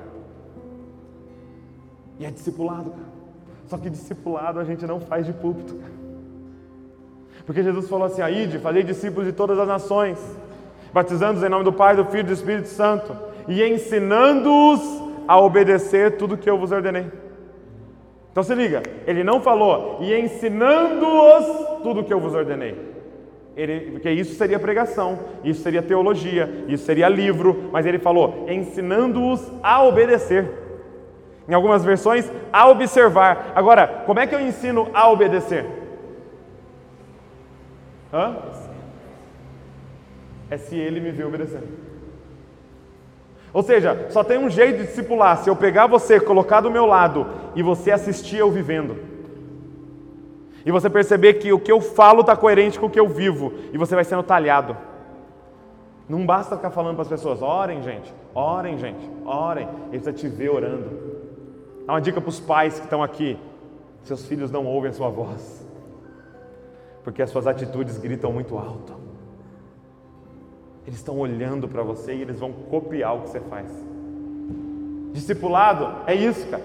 E 2.21 2.25
é 2.25 2.29
discipulado. 2.29 2.93
Só 3.65 3.79
que 3.79 3.89
discipulado 3.89 4.59
a 4.59 4.63
gente 4.63 4.85
não 4.85 4.99
faz 4.99 5.25
de 5.25 5.33
púlpito. 5.33 5.75
Porque 7.47 7.63
Jesus 7.63 7.89
falou 7.89 8.05
assim: 8.05 8.21
Aide, 8.21 8.59
fazei 8.59 8.83
discípulos 8.83 9.25
de 9.25 9.33
todas 9.33 9.57
as 9.57 9.67
nações, 9.67 10.19
batizando-os 10.93 11.43
em 11.43 11.49
nome 11.49 11.63
do 11.63 11.73
Pai, 11.73 11.95
do 11.95 12.05
Filho 12.05 12.19
e 12.19 12.23
do 12.25 12.33
Espírito 12.33 12.67
Santo, 12.67 13.17
e 13.47 13.63
ensinando-os 13.63 15.01
a 15.27 15.41
obedecer 15.41 16.15
tudo 16.17 16.37
que 16.37 16.47
eu 16.47 16.59
vos 16.59 16.71
ordenei. 16.71 17.07
Então 18.31 18.43
se 18.43 18.53
liga, 18.53 18.83
ele 19.07 19.23
não 19.23 19.41
falou, 19.41 19.97
e 19.99 20.13
ensinando-os 20.13 21.81
tudo 21.81 22.03
que 22.03 22.13
eu 22.13 22.19
vos 22.19 22.35
ordenei. 22.35 22.77
Ele, 23.57 23.91
porque 23.93 24.11
isso 24.11 24.35
seria 24.35 24.59
pregação, 24.59 25.17
isso 25.43 25.63
seria 25.63 25.81
teologia, 25.81 26.65
isso 26.67 26.85
seria 26.85 27.09
livro, 27.09 27.69
mas 27.71 27.87
ele 27.87 27.97
falou, 27.97 28.45
ensinando-os 28.47 29.51
a 29.63 29.83
obedecer. 29.83 30.60
Em 31.47 31.53
algumas 31.53 31.83
versões, 31.83 32.31
a 32.51 32.67
observar. 32.69 33.51
Agora, 33.55 34.03
como 34.05 34.19
é 34.19 34.27
que 34.27 34.35
eu 34.35 34.39
ensino 34.39 34.89
a 34.93 35.09
obedecer? 35.09 35.65
Hã? 38.13 38.35
É 40.49 40.57
se 40.57 40.77
ele 40.77 40.99
me 40.99 41.11
vê 41.11 41.23
obedecendo. 41.23 41.67
Ou 43.53 43.63
seja, 43.63 44.07
só 44.09 44.23
tem 44.23 44.37
um 44.37 44.49
jeito 44.49 44.77
de 44.77 44.85
discipular, 44.85 45.37
se 45.37 45.49
eu 45.49 45.55
pegar 45.55 45.87
você, 45.87 46.19
colocar 46.19 46.61
do 46.61 46.71
meu 46.71 46.85
lado 46.85 47.27
e 47.55 47.61
você 47.61 47.91
assistir 47.91 48.37
eu 48.37 48.49
vivendo. 48.49 48.97
E 50.65 50.71
você 50.71 50.89
perceber 50.89 51.33
que 51.35 51.51
o 51.51 51.59
que 51.59 51.71
eu 51.71 51.81
falo 51.81 52.21
está 52.21 52.35
coerente 52.35 52.79
com 52.79 52.85
o 52.85 52.89
que 52.89 52.99
eu 52.99 53.07
vivo, 53.07 53.53
e 53.73 53.77
você 53.77 53.95
vai 53.95 54.03
sendo 54.03 54.23
talhado. 54.23 54.77
Não 56.07 56.25
basta 56.25 56.55
ficar 56.55 56.71
falando 56.71 56.95
para 56.95 57.03
as 57.03 57.07
pessoas, 57.07 57.41
orem, 57.41 57.81
gente, 57.81 58.13
orem, 58.33 58.77
gente, 58.77 59.09
orem. 59.25 59.67
Ele 59.91 60.01
precisa 60.01 60.13
te 60.13 60.27
ver 60.27 60.49
orando. 60.49 61.10
Dá 61.85 61.93
uma 61.93 62.01
dica 62.01 62.21
para 62.21 62.29
os 62.29 62.39
pais 62.39 62.77
que 62.77 62.85
estão 62.85 63.01
aqui: 63.03 63.37
seus 64.03 64.25
filhos 64.25 64.51
não 64.51 64.65
ouvem 64.65 64.89
a 64.89 64.93
sua 64.93 65.09
voz, 65.09 65.65
porque 67.03 67.21
as 67.21 67.29
suas 67.29 67.47
atitudes 67.47 67.97
gritam 67.97 68.31
muito 68.31 68.57
alto. 68.57 68.93
Eles 70.85 70.97
estão 70.97 71.19
olhando 71.19 71.67
para 71.67 71.83
você 71.83 72.13
e 72.13 72.21
eles 72.21 72.39
vão 72.39 72.51
copiar 72.51 73.15
o 73.15 73.21
que 73.21 73.29
você 73.29 73.39
faz. 73.39 73.67
Discipulado 75.13 75.89
é 76.07 76.15
isso, 76.15 76.47
cara. 76.47 76.63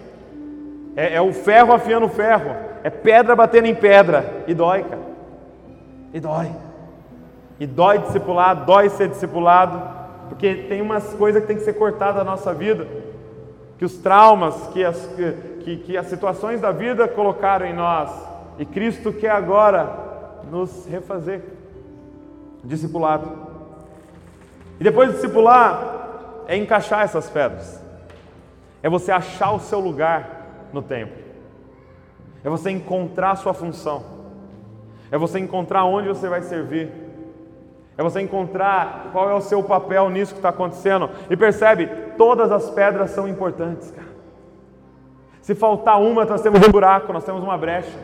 É, 0.97 1.15
é 1.17 1.21
o 1.21 1.33
ferro 1.33 1.73
afiando 1.75 2.07
o 2.07 2.09
ferro. 2.09 2.57
É 2.83 2.89
pedra 2.89 3.37
batendo 3.37 3.67
em 3.67 3.75
pedra. 3.75 4.45
E 4.47 4.55
dói, 4.55 4.83
cara. 4.85 5.03
E 6.15 6.21
dói. 6.21 6.51
E 7.61 7.67
dói 7.67 7.99
discipular, 7.99 8.65
dói 8.65 8.89
ser 8.89 9.09
discipulado. 9.09 9.83
Porque 10.29 10.67
tem 10.69 10.81
umas 10.81 11.13
coisas 11.15 11.43
que 11.43 11.49
tem 11.49 11.57
que 11.57 11.65
ser 11.65 11.75
cortadas 11.75 12.17
da 12.17 12.25
nossa 12.25 12.55
vida. 12.55 12.87
Que 13.79 13.85
os 13.85 13.99
traumas, 13.99 14.69
que 14.69 14.85
as, 14.85 15.09
que, 15.63 15.77
que 15.79 15.97
as 15.97 16.07
situações 16.07 16.61
da 16.61 16.73
vida 16.73 17.07
colocaram 17.07 17.67
em 17.67 17.75
nós. 17.75 18.11
E 18.59 18.65
Cristo 18.65 19.13
quer 19.13 19.31
agora 19.31 19.91
nos 20.51 20.87
refazer. 20.87 21.43
Discipulado. 22.65 23.31
E 24.81 24.85
depois 24.85 25.11
de 25.11 25.17
discipular, 25.17 26.45
é 26.47 26.57
encaixar 26.57 27.03
essas 27.03 27.29
pedras. 27.29 27.83
É 28.83 28.89
você 28.89 29.11
achar 29.11 29.53
o 29.53 29.61
seu 29.61 29.81
lugar 29.81 30.69
no 30.73 30.83
templo. 30.83 31.17
É 32.45 32.49
você 32.49 32.71
encontrar 32.71 33.33
a 33.33 33.37
sua 33.37 33.53
função. 33.53 34.05
É 35.11 35.19
você 35.19 35.39
encontrar 35.39 35.85
onde 35.85 36.09
você 36.09 36.29
vai 36.29 36.43
servir. 36.43 36.93
É 37.99 38.03
você 38.03 38.21
encontrar 38.21 39.09
qual 39.13 39.31
é 39.31 39.35
o 39.35 39.41
seu 39.41 39.63
papel 39.63 40.11
nisso 40.11 40.33
que 40.33 40.39
está 40.39 40.51
acontecendo. 40.51 41.11
E 41.31 41.37
percebe, 41.37 41.89
todas 42.17 42.51
as 42.53 42.71
pedras 42.71 43.11
são 43.11 43.29
importantes, 43.29 43.91
cara. 43.91 44.17
Se 45.41 45.55
faltar 45.55 46.01
uma, 46.01 46.25
nós 46.25 46.43
temos 46.43 46.67
um 46.67 46.71
buraco, 46.71 47.13
nós 47.13 47.23
temos 47.23 47.43
uma 47.43 47.57
brecha. 47.57 47.97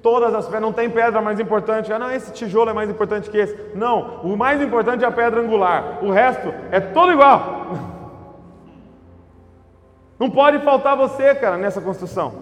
Todas 0.00 0.32
as 0.32 0.44
pedras, 0.44 0.62
não 0.62 0.72
tem 0.72 0.88
pedra 0.88 1.20
mais 1.20 1.40
importante. 1.40 1.92
Ah, 1.92 1.98
não, 1.98 2.10
esse 2.10 2.32
tijolo 2.32 2.70
é 2.70 2.72
mais 2.72 2.88
importante 2.88 3.28
que 3.28 3.36
esse. 3.36 3.56
Não, 3.74 4.20
o 4.22 4.36
mais 4.36 4.62
importante 4.62 5.04
é 5.04 5.06
a 5.08 5.10
pedra 5.10 5.40
angular. 5.40 5.98
O 6.02 6.10
resto 6.10 6.54
é 6.70 6.78
todo 6.78 7.12
igual. 7.12 7.66
Não 10.20 10.30
pode 10.30 10.60
faltar 10.60 10.96
você, 10.96 11.34
cara, 11.34 11.56
nessa 11.56 11.80
construção. 11.80 12.34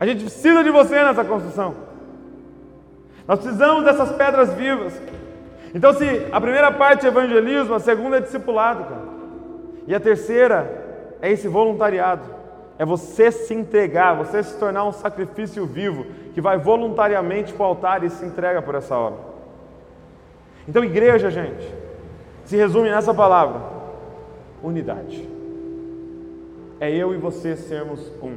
A 0.00 0.04
gente 0.04 0.24
precisa 0.24 0.64
de 0.64 0.70
você 0.70 1.04
nessa 1.04 1.24
construção. 1.24 1.74
Nós 3.28 3.38
precisamos 3.38 3.84
dessas 3.84 4.10
pedras 4.12 4.52
vivas. 4.54 5.00
Então, 5.74 5.92
se 5.94 6.26
a 6.32 6.40
primeira 6.40 6.72
parte 6.72 7.06
é 7.06 7.08
evangelismo, 7.08 7.74
a 7.74 7.78
segunda 7.78 8.16
é 8.16 8.20
discipulado, 8.20 8.84
cara. 8.84 9.11
E 9.86 9.94
a 9.94 10.00
terceira 10.00 11.16
é 11.20 11.30
esse 11.30 11.48
voluntariado. 11.48 12.42
É 12.78 12.84
você 12.84 13.30
se 13.30 13.54
entregar, 13.54 14.14
você 14.14 14.42
se 14.42 14.58
tornar 14.58 14.84
um 14.84 14.92
sacrifício 14.92 15.64
vivo, 15.66 16.06
que 16.34 16.40
vai 16.40 16.58
voluntariamente 16.58 17.52
para 17.52 17.62
o 17.62 17.66
altar 17.66 18.02
e 18.02 18.10
se 18.10 18.24
entrega 18.24 18.62
por 18.62 18.74
essa 18.74 18.96
obra. 18.96 19.20
Então, 20.66 20.84
igreja, 20.84 21.30
gente, 21.30 21.72
se 22.44 22.56
resume 22.56 22.90
nessa 22.90 23.12
palavra: 23.12 23.60
unidade. 24.62 25.28
É 26.80 26.90
eu 26.90 27.14
e 27.14 27.18
você 27.18 27.56
sermos 27.56 28.10
um. 28.22 28.36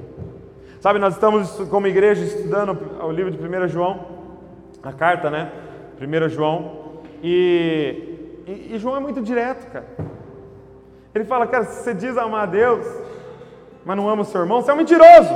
Sabe, 0.80 1.00
nós 1.00 1.16
estamos 1.16 1.52
como 1.70 1.88
igreja 1.88 2.24
estudando 2.24 2.78
o 3.04 3.12
livro 3.12 3.32
de 3.32 3.40
1 3.40 3.68
João, 3.70 4.06
a 4.84 4.94
carta, 4.94 5.32
né? 5.32 5.52
1 6.00 6.30
João, 6.30 7.02
e, 7.24 8.44
e, 8.46 8.76
e 8.76 8.78
João 8.78 8.98
é 8.98 9.00
muito 9.00 9.22
direto, 9.22 9.72
cara. 9.72 9.86
Ele 11.16 11.24
fala, 11.24 11.48
cara, 11.48 11.64
se 11.64 11.82
você 11.82 11.94
diz 11.94 12.18
amar 12.18 12.44
a 12.44 12.46
Deus, 12.46 12.86
mas 13.86 13.96
não 13.96 14.10
ama 14.10 14.24
o 14.24 14.26
seu 14.26 14.42
irmão, 14.42 14.62
você 14.62 14.70
é 14.70 14.74
um 14.74 14.78
mentiroso. 14.78 15.34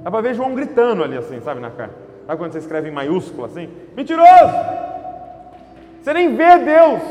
Dá 0.00 0.10
para 0.10 0.20
ver 0.20 0.34
João 0.34 0.54
gritando 0.54 1.02
ali 1.02 1.18
assim, 1.18 1.40
sabe, 1.40 1.60
na 1.60 1.70
cara. 1.70 1.90
Sabe 2.24 2.38
quando 2.38 2.52
você 2.52 2.58
escreve 2.58 2.88
em 2.88 2.92
maiúsculo 2.92 3.44
assim? 3.44 3.68
Mentiroso! 3.96 4.54
Você 6.00 6.12
nem 6.12 6.36
vê 6.36 6.58
Deus. 6.58 7.02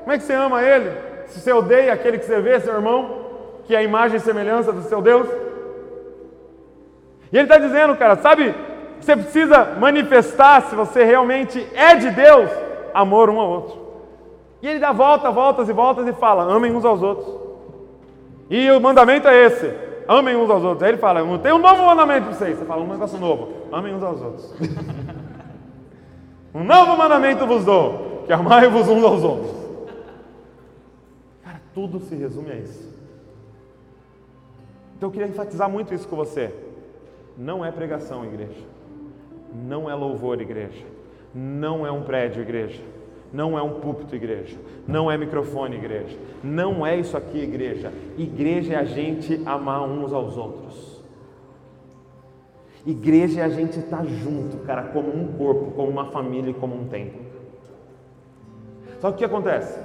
Como 0.00 0.12
é 0.12 0.16
que 0.16 0.24
você 0.24 0.32
ama 0.32 0.62
Ele? 0.62 0.90
Se 1.26 1.40
você 1.40 1.52
odeia 1.52 1.92
aquele 1.92 2.18
que 2.18 2.24
você 2.24 2.40
vê, 2.40 2.58
seu 2.58 2.72
irmão, 2.72 3.26
que 3.66 3.74
é 3.74 3.78
a 3.78 3.82
imagem 3.82 4.16
e 4.16 4.20
semelhança 4.20 4.72
do 4.72 4.82
seu 4.82 5.02
Deus. 5.02 5.28
E 7.30 7.36
ele 7.36 7.42
está 7.42 7.58
dizendo, 7.58 7.96
cara, 7.96 8.16
sabe, 8.16 8.54
você 8.98 9.14
precisa 9.14 9.74
manifestar, 9.78 10.62
se 10.62 10.74
você 10.74 11.04
realmente 11.04 11.66
é 11.74 11.96
de 11.96 12.10
Deus, 12.10 12.50
amor 12.94 13.28
um 13.28 13.38
ao 13.38 13.50
outro. 13.50 13.85
E 14.62 14.68
ele 14.68 14.78
dá 14.78 14.92
volta, 14.92 15.30
voltas 15.30 15.68
e 15.68 15.72
voltas 15.72 16.06
e 16.06 16.12
fala: 16.12 16.44
amem 16.44 16.74
uns 16.74 16.84
aos 16.84 17.02
outros. 17.02 17.46
E 18.48 18.70
o 18.70 18.80
mandamento 18.80 19.28
é 19.28 19.44
esse: 19.44 19.72
amem 20.08 20.36
uns 20.36 20.50
aos 20.50 20.62
outros. 20.62 20.82
Aí 20.82 20.90
ele 20.90 20.98
fala, 20.98 21.20
tem 21.38 21.52
um 21.52 21.58
novo 21.58 21.84
mandamento 21.84 22.26
para 22.26 22.34
vocês. 22.34 22.58
Você 22.58 22.64
fala, 22.64 22.82
um 22.82 22.88
negócio 22.88 23.18
novo, 23.18 23.48
amem 23.72 23.94
uns 23.94 24.02
aos 24.02 24.20
outros. 24.20 24.54
um 26.54 26.64
novo 26.64 26.96
mandamento 26.96 27.46
vos 27.46 27.64
dou, 27.64 28.22
que 28.26 28.32
amai-vos 28.32 28.88
uns 28.88 29.04
aos 29.04 29.22
outros. 29.22 29.56
Cara, 31.44 31.60
tudo 31.74 32.00
se 32.00 32.14
resume 32.14 32.52
a 32.52 32.56
isso. 32.56 32.96
Então 34.96 35.08
eu 35.08 35.12
queria 35.12 35.28
enfatizar 35.28 35.68
muito 35.68 35.92
isso 35.92 36.08
com 36.08 36.16
você. 36.16 36.52
Não 37.36 37.64
é 37.64 37.70
pregação, 37.70 38.24
igreja. 38.24 38.64
Não 39.52 39.90
é 39.90 39.94
louvor, 39.94 40.40
igreja. 40.40 40.84
Não 41.34 41.86
é 41.86 41.90
um 41.90 42.02
prédio, 42.02 42.40
igreja. 42.40 42.82
Não 43.32 43.58
é 43.58 43.62
um 43.62 43.80
púlpito, 43.80 44.14
igreja. 44.14 44.56
Não 44.86 45.10
é 45.10 45.18
microfone, 45.18 45.76
igreja. 45.76 46.16
Não 46.42 46.86
é 46.86 46.96
isso 46.96 47.16
aqui, 47.16 47.38
igreja. 47.38 47.92
Igreja 48.16 48.74
é 48.74 48.76
a 48.76 48.84
gente 48.84 49.40
amar 49.44 49.82
uns 49.82 50.12
aos 50.12 50.36
outros. 50.36 51.02
Igreja 52.86 53.40
é 53.40 53.44
a 53.44 53.48
gente 53.48 53.78
estar 53.80 54.04
junto, 54.06 54.58
cara, 54.58 54.84
como 54.84 55.08
um 55.08 55.32
corpo, 55.32 55.72
como 55.72 55.90
uma 55.90 56.06
família 56.06 56.50
e 56.50 56.54
como 56.54 56.80
um 56.80 56.86
templo. 56.86 57.20
Só 59.00 59.10
que 59.10 59.16
o 59.16 59.18
que 59.18 59.24
acontece? 59.24 59.78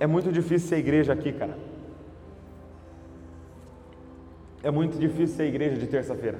É 0.00 0.06
muito 0.06 0.32
difícil 0.32 0.68
ser 0.68 0.78
igreja 0.78 1.12
aqui, 1.12 1.32
cara. 1.32 1.56
É 4.62 4.70
muito 4.70 4.98
difícil 4.98 5.36
ser 5.36 5.44
igreja 5.44 5.76
de 5.76 5.86
terça-feira. 5.86 6.38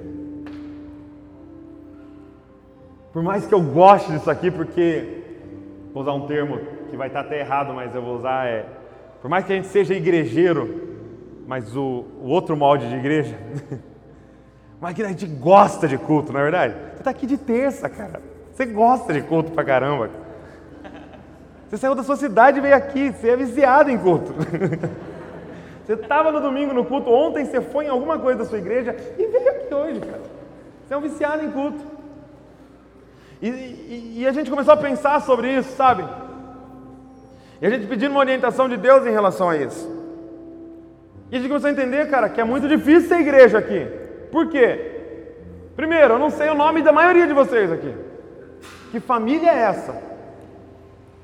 Por 3.17 3.23
mais 3.23 3.47
que 3.47 3.55
eu 3.55 3.63
goste 3.63 4.13
disso 4.13 4.31
aqui, 4.31 4.51
porque 4.51 5.23
vou 5.95 6.03
usar 6.03 6.13
um 6.13 6.27
termo 6.27 6.59
que 6.91 6.99
vai 6.99 7.07
estar 7.07 7.21
até 7.21 7.41
errado, 7.41 7.73
mas 7.73 7.95
eu 7.95 8.03
vou 8.03 8.17
usar 8.17 8.47
é, 8.47 8.67
por 9.23 9.31
mais 9.31 9.47
que 9.47 9.55
a 9.55 9.57
gente 9.57 9.69
seja 9.69 9.95
igrejeiro, 9.95 10.99
mas 11.47 11.75
o, 11.75 12.05
o 12.21 12.29
outro 12.29 12.55
molde 12.55 12.87
de 12.87 12.95
igreja, 12.95 13.35
mas 14.79 14.93
que 14.93 15.03
a 15.03 15.09
gente 15.09 15.25
gosta 15.27 15.89
de 15.89 15.97
culto, 15.97 16.31
não 16.31 16.41
é 16.41 16.43
verdade? 16.43 16.75
Você 16.75 16.99
está 16.99 17.11
aqui 17.11 17.27
de 17.27 17.39
terça, 17.39 17.89
cara. 17.89 18.21
Você 18.53 18.67
gosta 18.67 19.15
de 19.15 19.23
culto 19.23 19.51
pra 19.51 19.65
caramba. 19.65 20.11
Você 21.71 21.79
saiu 21.79 21.95
da 21.95 22.03
sua 22.03 22.17
cidade 22.17 22.59
e 22.59 22.61
veio 22.61 22.77
aqui, 22.77 23.13
você 23.13 23.31
é 23.31 23.37
viciado 23.39 23.91
em 23.91 23.97
culto. 23.97 24.31
Você 25.87 25.95
estava 25.95 26.31
no 26.33 26.41
domingo 26.41 26.75
no 26.75 26.85
culto, 26.85 27.09
ontem 27.09 27.45
você 27.45 27.61
foi 27.61 27.85
em 27.85 27.89
alguma 27.89 28.19
coisa 28.19 28.41
da 28.41 28.45
sua 28.45 28.59
igreja 28.59 28.95
e 29.17 29.25
veio 29.25 29.51
aqui 29.51 29.73
hoje, 29.73 30.01
cara. 30.01 30.23
Você 30.85 30.93
é 30.93 30.97
um 30.97 31.01
viciado 31.01 31.45
em 31.45 31.51
culto. 31.53 31.96
E, 33.41 33.49
e, 33.49 34.15
e, 34.19 34.27
a 34.27 34.33
gente 34.33 34.51
começou 34.51 34.73
a 34.73 34.77
pensar 34.77 35.21
sobre 35.21 35.59
isso, 35.59 35.77
sabe? 35.77 36.05
E 37.61 37.67
a 37.67 37.71
gente 37.71 37.87
pedindo 37.87 38.11
uma 38.11 38.21
orientação 38.21 38.69
de 38.69 38.77
Deus 38.77 39.07
em 39.07 39.11
relação 39.11 39.51
a 39.51 39.57
isso. 39.57 39.95
E 41.31 41.37
a 41.37 41.39
gente 41.39 41.49
começou 41.49 41.69
a 41.69 41.73
entender, 41.73 42.09
cara, 42.09 42.29
que 42.29 42.41
é 42.41 42.45
muito 42.45 42.69
difícil 42.69 43.09
ser 43.09 43.21
igreja 43.21 43.59
aqui. 43.59 43.87
Por 44.31 44.49
quê? 44.49 44.93
Primeiro, 45.75 46.15
eu 46.15 46.19
não 46.19 46.31
sei 46.31 46.49
o 46.49 46.55
nome 46.55 46.83
da 46.83 46.93
maioria 46.93 47.27
de 47.27 47.35
vocês 47.35 47.71
aqui. 47.71 47.95
Que 48.91 49.01
família 49.01 49.51
é 49.51 49.59
essa? 49.59 50.03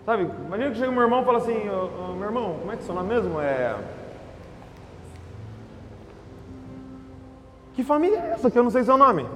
Sabe, 0.04 0.28
imagina 0.46 0.70
que 0.70 0.78
chega 0.78 0.90
meu 0.90 1.02
irmão 1.02 1.22
e 1.22 1.24
fala 1.24 1.38
assim, 1.38 1.68
oh, 1.70 1.88
oh, 2.10 2.12
meu 2.14 2.26
irmão, 2.26 2.56
como 2.58 2.72
é 2.72 2.76
que 2.76 2.82
seu 2.82 2.94
nome 2.94 3.08
mesmo? 3.08 3.40
É. 3.40 3.76
Que 7.74 7.84
família 7.84 8.18
é 8.18 8.30
essa 8.32 8.50
que 8.50 8.58
eu 8.58 8.64
não 8.64 8.70
sei 8.70 8.82
seu 8.82 8.98
nome? 8.98 9.26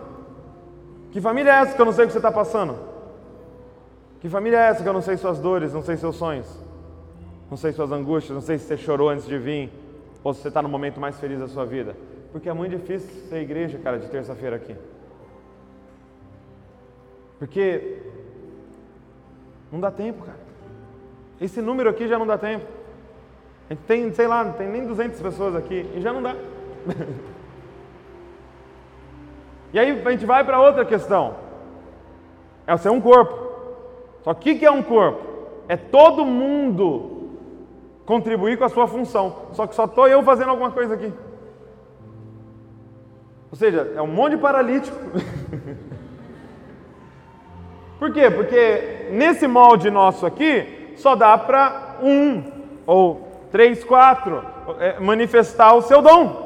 Que 1.17 1.21
família 1.23 1.51
é 1.51 1.55
essa 1.63 1.75
que 1.75 1.81
eu 1.81 1.87
não 1.87 1.95
sei 1.95 2.05
o 2.05 2.09
que 2.09 2.13
você 2.13 2.19
está 2.19 2.31
passando? 2.31 2.77
Que 4.21 4.29
família 4.29 4.59
é 4.59 4.69
essa 4.69 4.83
que 4.83 4.89
eu 4.91 4.93
não 4.93 5.01
sei 5.01 5.17
suas 5.17 5.39
dores, 5.39 5.73
não 5.73 5.81
sei 5.81 5.97
seus 5.97 6.15
sonhos? 6.15 6.47
Não 7.51 7.57
sei 7.57 7.73
suas 7.73 7.91
angústias, 7.91 8.35
não 8.35 8.43
sei 8.43 8.59
se 8.59 8.67
você 8.67 8.77
chorou 8.77 9.09
antes 9.09 9.25
de 9.25 9.39
vir, 9.39 9.73
ou 10.23 10.35
se 10.35 10.43
você 10.43 10.49
está 10.49 10.61
no 10.61 10.69
momento 10.69 11.01
mais 11.01 11.19
feliz 11.19 11.41
da 11.41 11.49
sua 11.49 11.65
vida. 11.65 11.97
Porque 12.33 12.51
é 12.51 12.53
muito 12.53 12.77
difícil 12.77 13.09
ser 13.31 13.41
igreja, 13.41 13.79
cara, 13.79 13.99
de 13.99 14.11
terça-feira 14.11 14.57
aqui. 14.57 14.77
Porque 17.39 17.97
não 19.73 19.81
dá 19.81 19.91
tempo, 19.91 20.23
cara. 20.23 20.39
Esse 21.41 21.63
número 21.63 21.89
aqui 21.89 22.07
já 22.07 22.19
não 22.19 22.27
dá 22.27 22.37
tempo. 22.37 22.67
A 23.71 23.73
gente 23.73 23.85
tem, 23.87 24.13
sei 24.13 24.27
lá, 24.27 24.45
não 24.45 24.53
tem 24.53 24.69
nem 24.69 24.87
200 24.87 25.19
pessoas 25.19 25.57
aqui 25.57 25.91
e 25.97 26.01
já 26.03 26.13
não 26.13 26.23
dá. 26.23 26.37
e 29.77 29.79
aí 29.79 29.91
a 29.91 30.11
gente 30.11 30.25
vai 30.25 30.43
para 30.43 30.59
outra 30.59 30.87
questão. 30.87 31.35
É 32.67 32.75
ser 32.79 32.89
um 32.89 32.99
corpo. 32.99 33.37
Só 34.25 34.33
que 34.33 34.53
o 34.53 34.59
que 34.59 34.65
é 34.65 34.71
um 34.71 34.83
corpo? 34.83 35.21
É 35.69 35.77
todo 35.77 36.25
mundo 36.25 37.35
contribuir 38.07 38.57
com 38.57 38.65
a 38.65 38.71
sua 38.71 38.87
função. 38.87 39.37
Só 39.53 39.67
que 39.67 39.75
só 39.75 39.85
estou 39.85 40.09
eu 40.09 40.23
fazendo 40.23 40.49
alguma 40.49 40.71
coisa 40.71 40.95
aqui. 40.95 41.13
Ou 43.51 43.59
seja, 43.59 43.93
é 43.95 44.01
um 44.01 44.07
monte 44.07 44.37
de 44.37 44.39
paralítico. 44.39 44.97
Por 48.01 48.11
quê? 48.15 48.31
Porque 48.31 49.09
nesse 49.11 49.47
molde 49.47 49.91
nosso 49.91 50.25
aqui, 50.25 50.95
só 50.97 51.15
dá 51.15 51.37
para 51.37 51.99
um, 52.03 52.43
ou 52.87 53.29
três, 53.53 53.85
quatro, 53.85 54.43
é, 54.79 54.99
manifestar 55.01 55.75
o 55.75 55.83
seu 55.83 56.01
dom. 56.01 56.46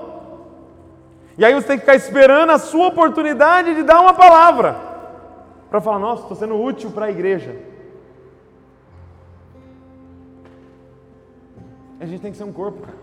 E 1.38 1.44
aí 1.44 1.54
você 1.54 1.66
tem 1.66 1.76
que 1.76 1.84
ficar 1.84 1.94
esperando 1.94 2.50
a 2.50 2.58
sua 2.58 2.88
oportunidade 2.88 3.74
de 3.74 3.82
dar 3.82 4.00
uma 4.00 4.14
palavra. 4.14 4.76
Para 5.70 5.80
falar, 5.80 5.98
nossa, 5.98 6.22
estou 6.22 6.36
sendo 6.36 6.60
útil 6.60 6.90
para 6.90 7.06
a 7.06 7.10
igreja. 7.10 7.56
A 12.00 12.06
gente 12.06 12.20
tem 12.20 12.32
que 12.32 12.38
ser 12.38 12.44
um 12.44 12.52
corpo, 12.52 12.80
cara. 12.80 12.98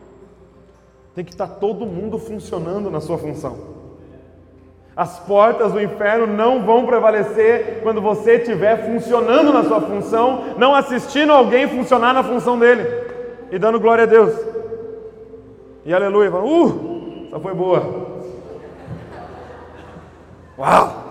Tem 1.16 1.24
que 1.24 1.32
estar 1.32 1.48
todo 1.48 1.86
mundo 1.86 2.18
funcionando 2.18 2.92
na 2.92 3.00
sua 3.00 3.18
função. 3.18 3.78
As 4.96 5.20
portas 5.20 5.72
do 5.72 5.80
inferno 5.80 6.26
não 6.26 6.66
vão 6.66 6.88
prevalecer 6.88 7.82
quando 7.84 8.02
você 8.02 8.38
estiver 8.38 8.84
funcionando 8.84 9.54
na 9.54 9.64
sua 9.64 9.80
função, 9.80 10.56
não 10.58 10.74
assistindo 10.74 11.32
alguém 11.32 11.68
funcionar 11.68 12.14
na 12.14 12.24
função 12.24 12.58
dele 12.58 12.84
e 13.52 13.60
dando 13.60 13.80
glória 13.80 14.06
a 14.06 14.08
Deus. 14.08 14.34
E 15.86 15.94
aleluia, 15.94 16.32
falando, 16.32 17.32
uh, 17.32 17.40
foi 17.40 17.54
boa. 17.54 18.07
Uau! 20.58 21.04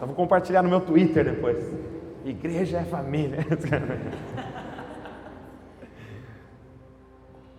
Eu 0.00 0.06
vou 0.06 0.16
compartilhar 0.16 0.62
no 0.62 0.68
meu 0.68 0.80
Twitter 0.80 1.24
depois. 1.24 1.58
Igreja 2.24 2.78
é 2.78 2.84
família. 2.84 3.38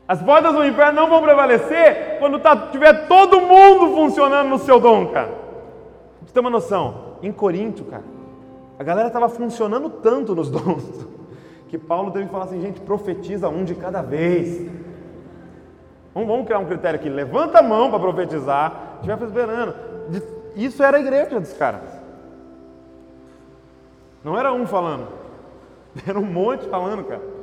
As 0.08 0.22
portas 0.22 0.54
do 0.54 0.66
inferno 0.66 1.02
não 1.02 1.10
vão 1.10 1.22
prevalecer 1.22 2.20
quando 2.20 2.40
tá, 2.40 2.68
tiver 2.68 3.08
todo 3.08 3.42
mundo 3.42 3.96
funcionando 3.96 4.50
no 4.50 4.60
seu 4.60 4.80
dom, 4.80 5.08
cara 5.08 5.44
você 6.26 6.34
ter 6.34 6.40
uma 6.40 6.50
noção, 6.50 7.18
em 7.22 7.32
Corinto, 7.32 7.84
cara, 7.84 8.04
a 8.80 8.84
galera 8.84 9.08
estava 9.08 9.30
funcionando 9.30 9.90
tanto 9.90 10.34
nos 10.34 10.50
dons 10.52 11.08
que 11.68 11.78
Paulo 11.78 12.12
teve 12.12 12.26
que 12.26 12.32
falar 12.32 12.46
assim, 12.46 12.62
gente, 12.62 12.80
profetiza 12.82 13.50
um 13.50 13.64
de 13.64 13.74
cada 13.74 14.02
vez. 14.02 14.70
Vamos, 16.14 16.30
vamos 16.30 16.46
criar 16.46 16.60
um 16.60 16.66
critério 16.66 17.00
aqui, 17.00 17.10
levanta 17.10 17.60
a 17.60 17.64
mão 17.64 17.90
para 17.90 18.00
profetizar, 18.00 18.98
estiver 18.98 19.20
esperando. 19.24 19.74
Isso 20.56 20.84
era 20.84 20.98
a 20.98 21.00
igreja 21.00 21.40
dos 21.40 21.54
caras. 21.54 21.82
Não 24.24 24.38
era 24.38 24.54
um 24.54 24.66
falando, 24.66 25.08
era 26.08 26.18
um 26.18 26.26
monte 26.26 26.68
falando, 26.70 27.04
cara. 27.04 27.34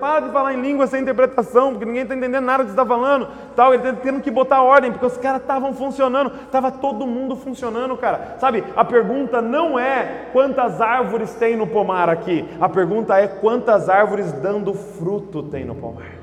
Para 0.00 0.20
de 0.20 0.32
falar 0.32 0.54
em 0.54 0.60
língua 0.60 0.86
sem 0.86 1.00
interpretação, 1.00 1.70
porque 1.70 1.84
ninguém 1.84 2.02
está 2.02 2.14
entendendo 2.14 2.44
nada 2.44 2.64
que 2.64 2.70
você 2.70 2.74
está 2.74 2.84
falando. 2.84 3.28
Tal, 3.54 3.72
ele 3.72 3.88
está 3.88 4.00
tendo 4.02 4.20
que 4.20 4.30
botar 4.30 4.60
ordem, 4.62 4.90
porque 4.90 5.06
os 5.06 5.16
caras 5.16 5.40
estavam 5.40 5.72
funcionando, 5.72 6.32
estava 6.44 6.70
todo 6.70 7.06
mundo 7.06 7.36
funcionando, 7.36 7.96
cara. 7.96 8.36
Sabe, 8.38 8.64
a 8.74 8.84
pergunta 8.84 9.40
não 9.40 9.78
é 9.78 10.26
quantas 10.32 10.80
árvores 10.80 11.34
tem 11.36 11.56
no 11.56 11.66
pomar 11.66 12.10
aqui, 12.10 12.46
a 12.60 12.68
pergunta 12.68 13.16
é 13.16 13.28
quantas 13.28 13.88
árvores 13.88 14.32
dando 14.32 14.74
fruto 14.74 15.44
tem 15.44 15.64
no 15.64 15.76
pomar. 15.76 16.15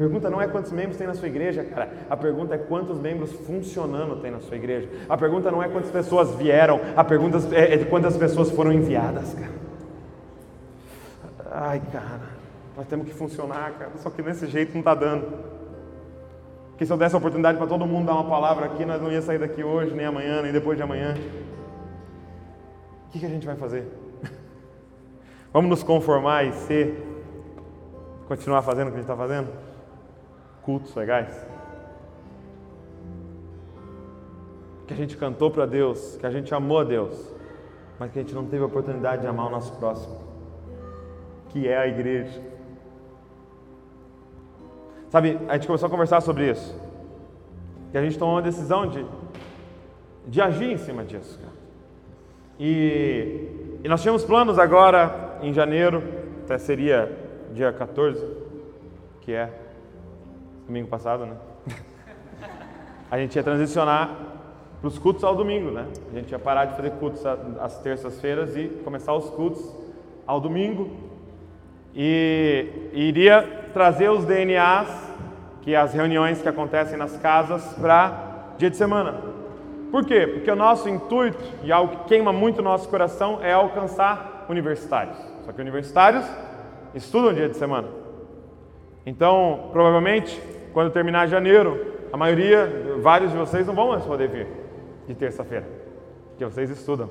Pergunta 0.00 0.30
não 0.30 0.40
é 0.40 0.48
quantos 0.48 0.72
membros 0.72 0.96
tem 0.96 1.06
na 1.06 1.12
sua 1.12 1.28
igreja, 1.28 1.62
cara. 1.62 1.92
A 2.08 2.16
pergunta 2.16 2.54
é 2.54 2.58
quantos 2.58 2.98
membros 2.98 3.32
funcionando 3.32 4.16
tem 4.16 4.30
na 4.30 4.40
sua 4.40 4.56
igreja. 4.56 4.88
A 5.06 5.14
pergunta 5.14 5.50
não 5.50 5.62
é 5.62 5.68
quantas 5.68 5.90
pessoas 5.90 6.34
vieram, 6.36 6.80
a 6.96 7.04
pergunta 7.04 7.36
é 7.54 7.76
de 7.76 7.84
quantas 7.84 8.16
pessoas 8.16 8.50
foram 8.50 8.72
enviadas, 8.72 9.34
cara. 9.34 9.52
Ai, 11.50 11.82
cara, 11.92 12.30
nós 12.74 12.86
temos 12.86 13.08
que 13.08 13.12
funcionar, 13.12 13.72
cara. 13.72 13.90
Só 13.96 14.08
que 14.08 14.22
desse 14.22 14.46
jeito 14.46 14.72
não 14.72 14.78
está 14.78 14.94
dando. 14.94 15.26
Porque 16.70 16.86
se 16.86 16.92
eu 16.94 16.96
desse 16.96 17.14
a 17.14 17.18
oportunidade 17.18 17.58
para 17.58 17.66
todo 17.66 17.84
mundo 17.84 18.06
dar 18.06 18.14
uma 18.14 18.24
palavra 18.24 18.64
aqui, 18.64 18.86
nós 18.86 19.02
não 19.02 19.12
ia 19.12 19.20
sair 19.20 19.38
daqui 19.38 19.62
hoje, 19.62 19.94
nem 19.94 20.06
amanhã, 20.06 20.40
nem 20.40 20.50
depois 20.50 20.78
de 20.78 20.82
amanhã. 20.82 21.14
O 23.06 23.10
que, 23.10 23.18
que 23.18 23.26
a 23.26 23.28
gente 23.28 23.46
vai 23.46 23.56
fazer? 23.56 23.86
Vamos 25.52 25.68
nos 25.68 25.82
conformar 25.82 26.44
e 26.44 26.54
ser, 26.54 27.22
continuar 28.26 28.62
fazendo 28.62 28.88
o 28.88 28.92
que 28.92 28.96
a 28.96 29.00
gente 29.02 29.10
está 29.10 29.14
fazendo? 29.14 29.69
Cultos 30.70 30.94
legais? 30.94 31.46
Que 34.86 34.94
a 34.94 34.96
gente 34.96 35.16
cantou 35.16 35.50
para 35.50 35.66
Deus, 35.66 36.16
que 36.16 36.24
a 36.24 36.30
gente 36.30 36.54
amou 36.54 36.78
a 36.78 36.84
Deus, 36.84 37.34
mas 37.98 38.12
que 38.12 38.20
a 38.20 38.22
gente 38.22 38.34
não 38.34 38.46
teve 38.46 38.62
a 38.62 38.66
oportunidade 38.66 39.22
de 39.22 39.26
amar 39.26 39.48
o 39.48 39.50
nosso 39.50 39.72
próximo 39.78 40.30
que 41.48 41.66
é 41.66 41.76
a 41.76 41.86
igreja. 41.88 42.40
Sabe, 45.08 45.36
a 45.48 45.54
gente 45.54 45.66
começou 45.66 45.88
a 45.88 45.90
conversar 45.90 46.20
sobre 46.20 46.48
isso. 46.48 46.80
Que 47.90 47.98
a 47.98 48.02
gente 48.02 48.16
tomou 48.16 48.36
uma 48.36 48.42
decisão 48.42 48.86
de, 48.86 49.04
de 50.28 50.40
agir 50.40 50.70
em 50.70 50.78
cima 50.78 51.04
disso. 51.04 51.36
Cara. 51.40 51.52
E, 52.56 53.80
e 53.82 53.88
nós 53.88 54.00
tínhamos 54.00 54.24
planos 54.24 54.60
agora 54.60 55.40
em 55.42 55.52
janeiro, 55.52 56.00
até 56.44 56.56
seria 56.56 57.10
dia 57.52 57.72
14, 57.72 58.24
que 59.22 59.32
é 59.32 59.52
domingo 60.70 60.86
passado, 60.86 61.26
né? 61.26 61.34
A 63.10 63.18
gente 63.18 63.34
ia 63.34 63.42
transicionar 63.42 64.16
para 64.80 64.86
os 64.86 65.00
cultos 65.00 65.24
ao 65.24 65.34
domingo, 65.34 65.72
né? 65.72 65.88
A 66.12 66.14
gente 66.14 66.30
ia 66.30 66.38
parar 66.38 66.66
de 66.66 66.76
fazer 66.76 66.92
cultos 66.92 67.26
às 67.26 67.78
terças-feiras 67.80 68.56
e 68.56 68.68
começar 68.84 69.12
os 69.12 69.28
cultos 69.30 69.60
ao 70.24 70.40
domingo, 70.40 70.88
e 71.92 72.68
iria 72.92 73.66
trazer 73.74 74.10
os 74.10 74.24
DNAs, 74.24 75.10
que 75.60 75.74
é 75.74 75.76
as 75.76 75.92
reuniões 75.92 76.40
que 76.40 76.48
acontecem 76.48 76.96
nas 76.96 77.16
casas, 77.16 77.64
para 77.74 78.54
dia 78.56 78.70
de 78.70 78.76
semana. 78.76 79.20
Por 79.90 80.04
quê? 80.04 80.24
Porque 80.24 80.48
o 80.48 80.54
nosso 80.54 80.88
intuito, 80.88 81.42
e 81.64 81.72
algo 81.72 81.96
que 81.96 82.04
queima 82.04 82.32
muito 82.32 82.60
o 82.60 82.62
nosso 82.62 82.88
coração, 82.88 83.40
é 83.42 83.52
alcançar 83.52 84.46
universitários. 84.48 85.16
Só 85.44 85.50
que 85.50 85.60
universitários 85.60 86.24
estudam 86.94 87.34
dia 87.34 87.48
de 87.48 87.56
semana. 87.56 87.88
Então, 89.04 89.70
provavelmente, 89.72 90.40
quando 90.72 90.92
terminar 90.92 91.26
janeiro, 91.26 91.94
a 92.12 92.16
maioria, 92.16 92.98
vários 93.00 93.30
de 93.30 93.36
vocês 93.36 93.66
não 93.66 93.74
vão 93.74 93.88
mais 93.88 94.04
poder 94.04 94.28
vir 94.28 94.46
de 95.06 95.14
terça-feira, 95.14 95.66
porque 96.30 96.44
vocês 96.44 96.70
estudam. 96.70 97.08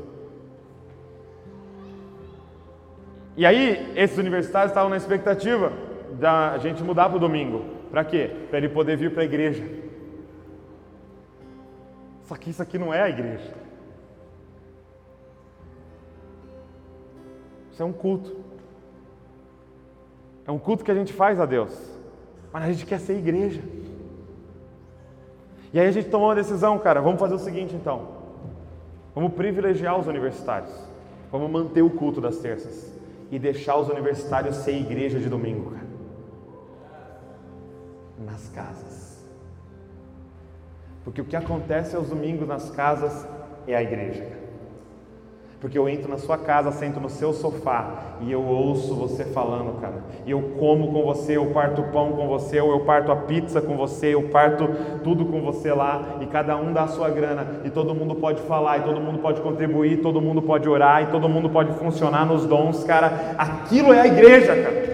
E 3.36 3.45
aí, 3.45 3.93
esses 3.95 4.18
universitários 4.18 4.72
estavam 4.72 4.89
na 4.89 4.97
expectativa 4.97 5.72
da 6.20 6.57
gente 6.57 6.84
mudar 6.84 7.07
para 7.07 7.18
o 7.18 7.20
domingo. 7.20 7.64
Para 7.89 8.03
quê? 8.03 8.30
Para 8.49 8.57
ele 8.57 8.70
poder 8.70 8.97
vir 8.97 9.14
para 9.14 9.22
a 9.22 9.26
igreja. 9.26 9.64
Só 12.24 12.36
que 12.36 12.49
isso 12.49 12.62
aqui 12.62 12.78
não 12.78 12.93
é 12.93 13.01
a 13.01 13.10
igreja. 13.10 13.53
Isso 17.72 17.82
é 17.82 17.86
um 17.86 17.93
culto. 17.93 18.36
É 20.45 20.51
um 20.51 20.60
culto 20.60 20.84
que 20.84 20.91
a 20.91 20.95
gente 20.95 21.14
faz 21.14 21.39
a 21.39 21.45
Deus. 21.45 21.99
Mas 22.52 22.64
a 22.64 22.72
gente 22.72 22.86
quer 22.86 23.00
ser 23.00 23.18
igreja. 23.18 23.62
E 25.72 25.80
aí 25.80 25.88
a 25.88 25.91
gente 25.91 26.10
tomou 26.10 26.30
uma 26.30 26.36
decisão, 26.36 26.78
cara. 26.80 27.02
Vamos 27.02 27.20
fazer 27.20 27.36
o 27.36 27.39
seguinte 27.39 27.76
então. 27.76 28.08
Vamos 29.14 29.34
privilegiar 29.34 30.00
os 30.00 30.08
universitários. 30.08 30.72
Vamos 31.32 31.50
manter 31.52 31.82
o 31.82 31.89
culto 31.89 32.20
das 32.20 32.38
terças 32.38 32.91
e 33.32 33.38
deixar 33.38 33.78
os 33.78 33.88
universitários 33.88 34.56
ser 34.58 34.76
igreja 34.76 35.20
de 35.20 35.30
domingo, 35.30 35.72
cara. 35.72 35.88
Nas 38.26 38.50
casas. 38.50 39.24
Porque 41.04 41.22
o 41.22 41.26
que 41.26 41.36
acontece 41.36 41.95
aos 41.95 42.10
domingos 42.10 42.47
nas 42.47 42.70
casas 42.72 43.28
é 43.68 43.76
a 43.76 43.84
igreja. 43.84 44.24
Cara. 44.24 44.39
Porque 45.62 45.78
eu 45.78 45.89
entro 45.89 46.10
na 46.10 46.18
sua 46.18 46.38
casa, 46.38 46.72
sento 46.72 47.01
no 47.01 47.10
seu 47.10 47.34
sofá 47.34 47.88
e 48.22 48.32
eu 48.32 48.41
ouço 48.41 48.95
você 48.95 49.26
falando, 49.26 49.80
cara. 49.82 49.95
E 50.26 50.32
eu 50.32 50.53
como 50.57 50.93
com 50.93 51.03
você, 51.03 51.36
eu 51.36 51.47
parto 51.47 51.84
pão 51.91 52.14
com 52.14 52.28
você, 52.28 52.62
ou 52.62 52.72
eu 52.72 52.80
parto 52.82 53.12
a 53.12 53.16
pizza 53.16 53.60
com 53.60 53.76
você, 53.76 54.14
eu 54.14 54.24
parto 54.30 54.70
tudo 55.03 55.26
com 55.26 55.41
você 55.41 55.74
lá, 55.74 56.01
e 56.22 56.26
cada 56.28 56.55
um 56.55 56.72
dá 56.72 56.84
a 56.84 56.88
sua 56.88 57.10
grana, 57.10 57.62
e 57.66 57.70
todo 57.70 57.93
mundo 57.93 58.16
pode 58.16 58.41
falar, 58.43 58.78
e 58.78 58.82
todo 58.84 59.01
mundo 59.01 59.20
pode 59.20 59.41
contribuir, 59.41 59.97
todo 59.97 60.22
mundo 60.22 60.41
pode 60.41 60.68
orar, 60.70 61.03
e 61.03 61.07
todo 61.07 61.28
mundo 61.28 61.49
pode 61.49 61.74
funcionar 61.74 62.26
nos 62.26 62.45
dons, 62.45 62.86
cara. 62.86 63.36
Aquilo 63.38 63.93
é 63.93 63.99
a 63.99 64.07
igreja, 64.07 64.55
cara. 64.55 64.89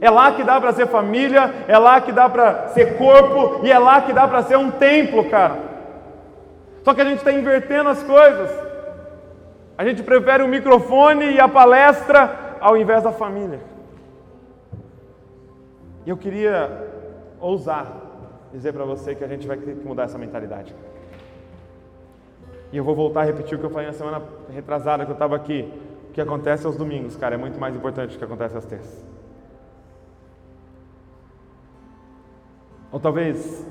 É 0.00 0.08
lá 0.10 0.32
que 0.32 0.44
dá 0.44 0.60
para 0.60 0.72
ser 0.72 0.86
família, 0.86 1.52
é 1.66 1.76
lá 1.76 2.00
que 2.00 2.12
dá 2.12 2.28
para 2.28 2.68
ser 2.68 2.96
corpo, 2.96 3.64
e 3.64 3.70
é 3.70 3.78
lá 3.78 4.00
que 4.00 4.12
dá 4.12 4.28
para 4.28 4.42
ser 4.44 4.56
um 4.56 4.70
templo, 4.70 5.24
cara. 5.24 5.69
Só 6.82 6.94
que 6.94 7.00
a 7.00 7.04
gente 7.04 7.18
está 7.18 7.32
invertendo 7.32 7.88
as 7.88 8.02
coisas. 8.02 8.50
A 9.76 9.84
gente 9.84 10.02
prefere 10.02 10.42
o 10.42 10.48
microfone 10.48 11.32
e 11.32 11.40
a 11.40 11.48
palestra 11.48 12.56
ao 12.60 12.76
invés 12.76 13.02
da 13.02 13.12
família. 13.12 13.60
E 16.04 16.10
eu 16.10 16.16
queria 16.16 16.88
ousar 17.40 18.00
dizer 18.52 18.72
para 18.72 18.84
você 18.84 19.14
que 19.14 19.24
a 19.24 19.28
gente 19.28 19.46
vai 19.46 19.56
ter 19.56 19.76
que 19.76 19.86
mudar 19.86 20.04
essa 20.04 20.18
mentalidade. 20.18 20.74
E 22.72 22.76
eu 22.76 22.84
vou 22.84 22.94
voltar 22.94 23.22
a 23.22 23.24
repetir 23.24 23.56
o 23.56 23.58
que 23.58 23.66
eu 23.66 23.70
falei 23.70 23.86
na 23.86 23.92
semana 23.92 24.22
retrasada 24.50 25.04
que 25.04 25.10
eu 25.10 25.14
estava 25.14 25.36
aqui. 25.36 25.72
O 26.08 26.12
que 26.12 26.20
acontece 26.20 26.66
aos 26.66 26.76
domingos, 26.76 27.16
cara, 27.16 27.34
é 27.34 27.38
muito 27.38 27.58
mais 27.58 27.74
importante 27.74 28.12
do 28.12 28.18
que 28.18 28.24
acontece 28.24 28.56
às 28.56 28.64
terças. 28.64 29.04
Ou 32.92 32.98
talvez 32.98 33.66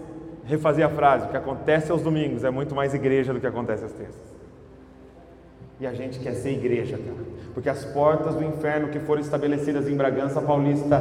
refazer 0.50 0.86
a 0.86 0.90
frase: 0.90 1.28
o 1.28 1.30
que 1.30 1.38
acontece 1.38 1.92
aos 1.92 2.02
domingos 2.02 2.44
é 2.44 2.50
muito 2.50 2.76
mais 2.76 2.94
igreja 2.94 3.32
do 3.32 3.40
que 3.40 3.48
acontece 3.48 3.86
às 3.86 3.92
terças. 3.92 4.40
E 5.80 5.88
a 5.88 5.94
gente 5.94 6.20
quer 6.20 6.34
ser 6.34 6.52
igreja, 6.52 6.98
cara. 6.98 7.30
Porque 7.54 7.70
as 7.70 7.86
portas 7.86 8.36
do 8.36 8.44
inferno 8.44 8.90
que 8.90 9.00
foram 9.00 9.22
estabelecidas 9.22 9.88
em 9.88 9.96
Bragança 9.96 10.42
Paulista 10.42 11.00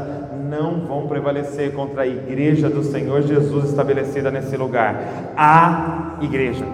não 0.48 0.86
vão 0.86 1.08
prevalecer 1.08 1.72
contra 1.72 2.02
a 2.02 2.06
igreja 2.06 2.70
do 2.70 2.84
Senhor 2.84 3.22
Jesus 3.22 3.70
estabelecida 3.70 4.30
nesse 4.30 4.56
lugar. 4.56 5.34
A 5.36 6.18
igreja. 6.20 6.64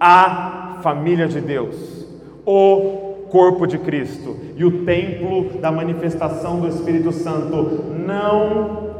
A 0.00 0.78
família 0.82 1.28
de 1.28 1.42
Deus. 1.42 2.06
O 2.46 3.26
corpo 3.28 3.66
de 3.66 3.76
Cristo 3.76 4.34
e 4.56 4.64
o 4.64 4.84
templo 4.84 5.60
da 5.60 5.70
manifestação 5.70 6.58
do 6.58 6.68
Espírito 6.68 7.12
Santo 7.12 7.84
não 7.92 8.94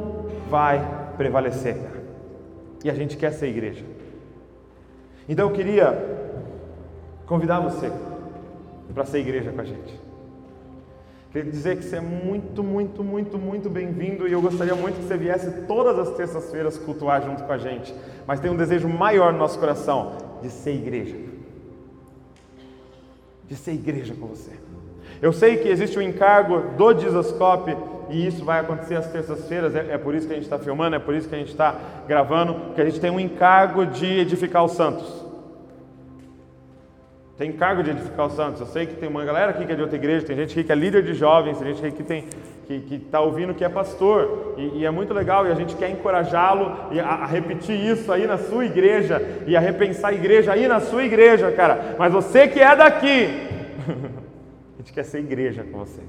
vai 0.50 0.95
prevalecer. 1.16 1.76
E 2.84 2.90
a 2.90 2.94
gente 2.94 3.16
quer 3.16 3.32
ser 3.32 3.48
igreja. 3.48 3.84
Então 5.28 5.48
eu 5.48 5.54
queria 5.54 5.92
convidar 7.26 7.60
você 7.60 7.90
para 8.94 9.04
ser 9.04 9.18
igreja 9.18 9.50
com 9.50 9.60
a 9.60 9.64
gente. 9.64 10.06
Queria 11.32 11.50
dizer 11.50 11.76
que 11.76 11.84
você 11.84 11.96
é 11.96 12.00
muito, 12.00 12.62
muito, 12.62 13.04
muito, 13.04 13.36
muito 13.36 13.68
bem-vindo 13.68 14.26
e 14.26 14.32
eu 14.32 14.40
gostaria 14.40 14.74
muito 14.74 14.96
que 14.96 15.04
você 15.04 15.16
viesse 15.16 15.50
todas 15.66 15.98
as 15.98 16.16
terças-feiras 16.16 16.78
cultuar 16.78 17.22
junto 17.22 17.44
com 17.44 17.52
a 17.52 17.58
gente. 17.58 17.94
Mas 18.26 18.40
tem 18.40 18.50
um 18.50 18.56
desejo 18.56 18.88
maior 18.88 19.32
no 19.32 19.38
nosso 19.40 19.58
coração 19.58 20.12
de 20.40 20.48
ser 20.48 20.74
igreja. 20.74 21.16
De 23.46 23.56
ser 23.56 23.72
igreja 23.72 24.14
com 24.14 24.26
você. 24.28 24.52
Eu 25.20 25.32
sei 25.32 25.58
que 25.58 25.68
existe 25.68 25.98
um 25.98 26.02
encargo 26.02 26.76
do 26.76 26.92
Dizascope 26.94 27.76
e 28.08 28.26
isso 28.26 28.44
vai 28.44 28.60
acontecer 28.60 28.96
às 28.96 29.06
terças-feiras, 29.10 29.74
é, 29.74 29.94
é, 29.94 29.98
por 29.98 30.14
isso 30.14 30.26
que 30.26 30.32
a 30.32 30.36
gente 30.36 30.44
está 30.44 30.58
filmando, 30.58 30.96
é 30.96 30.98
por 30.98 31.14
isso 31.14 31.28
que 31.28 31.34
a 31.34 31.38
gente 31.38 31.50
está 31.50 31.74
gravando, 32.06 32.54
porque 32.54 32.80
a 32.80 32.84
gente 32.84 33.00
tem 33.00 33.10
um 33.10 33.20
encargo 33.20 33.84
de 33.86 34.06
edificar 34.06 34.64
os 34.64 34.72
santos. 34.72 35.24
Tem 37.36 37.50
encargo 37.50 37.82
de 37.82 37.90
edificar 37.90 38.26
os 38.26 38.32
santos. 38.32 38.60
Eu 38.60 38.66
sei 38.66 38.86
que 38.86 38.94
tem 38.94 39.08
uma 39.08 39.22
galera 39.22 39.50
aqui 39.50 39.66
que 39.66 39.72
é 39.72 39.74
de 39.74 39.82
outra 39.82 39.96
igreja, 39.96 40.24
tem 40.24 40.36
gente 40.36 40.52
aqui 40.52 40.64
que 40.64 40.72
é 40.72 40.74
líder 40.74 41.02
de 41.02 41.12
jovens, 41.12 41.58
tem 41.58 41.74
gente 41.74 41.86
aqui 41.86 41.96
que 41.96 42.02
tem 42.02 42.24
que 42.66 42.96
está 42.96 43.20
ouvindo 43.20 43.54
que 43.54 43.62
é 43.62 43.68
pastor, 43.68 44.54
e, 44.56 44.80
e, 44.80 44.84
é 44.84 44.90
muito 44.90 45.14
legal, 45.14 45.46
e 45.46 45.52
a 45.52 45.54
gente 45.54 45.76
quer 45.76 45.88
encorajá-lo 45.88 46.90
a, 47.00 47.22
a, 47.22 47.24
repetir 47.24 47.78
isso 47.78 48.10
aí 48.10 48.26
na 48.26 48.38
sua 48.38 48.66
igreja, 48.66 49.22
e 49.46 49.56
a 49.56 49.60
repensar 49.60 50.08
a 50.08 50.12
igreja 50.12 50.52
aí 50.52 50.66
na 50.66 50.80
sua 50.80 51.04
igreja, 51.04 51.52
cara. 51.52 51.94
Mas 51.96 52.12
você 52.12 52.48
que 52.48 52.58
é 52.58 52.74
daqui, 52.74 53.28
a 54.74 54.78
gente 54.78 54.92
quer 54.92 55.04
ser 55.04 55.20
igreja 55.20 55.62
com 55.62 55.78
você 55.78 56.02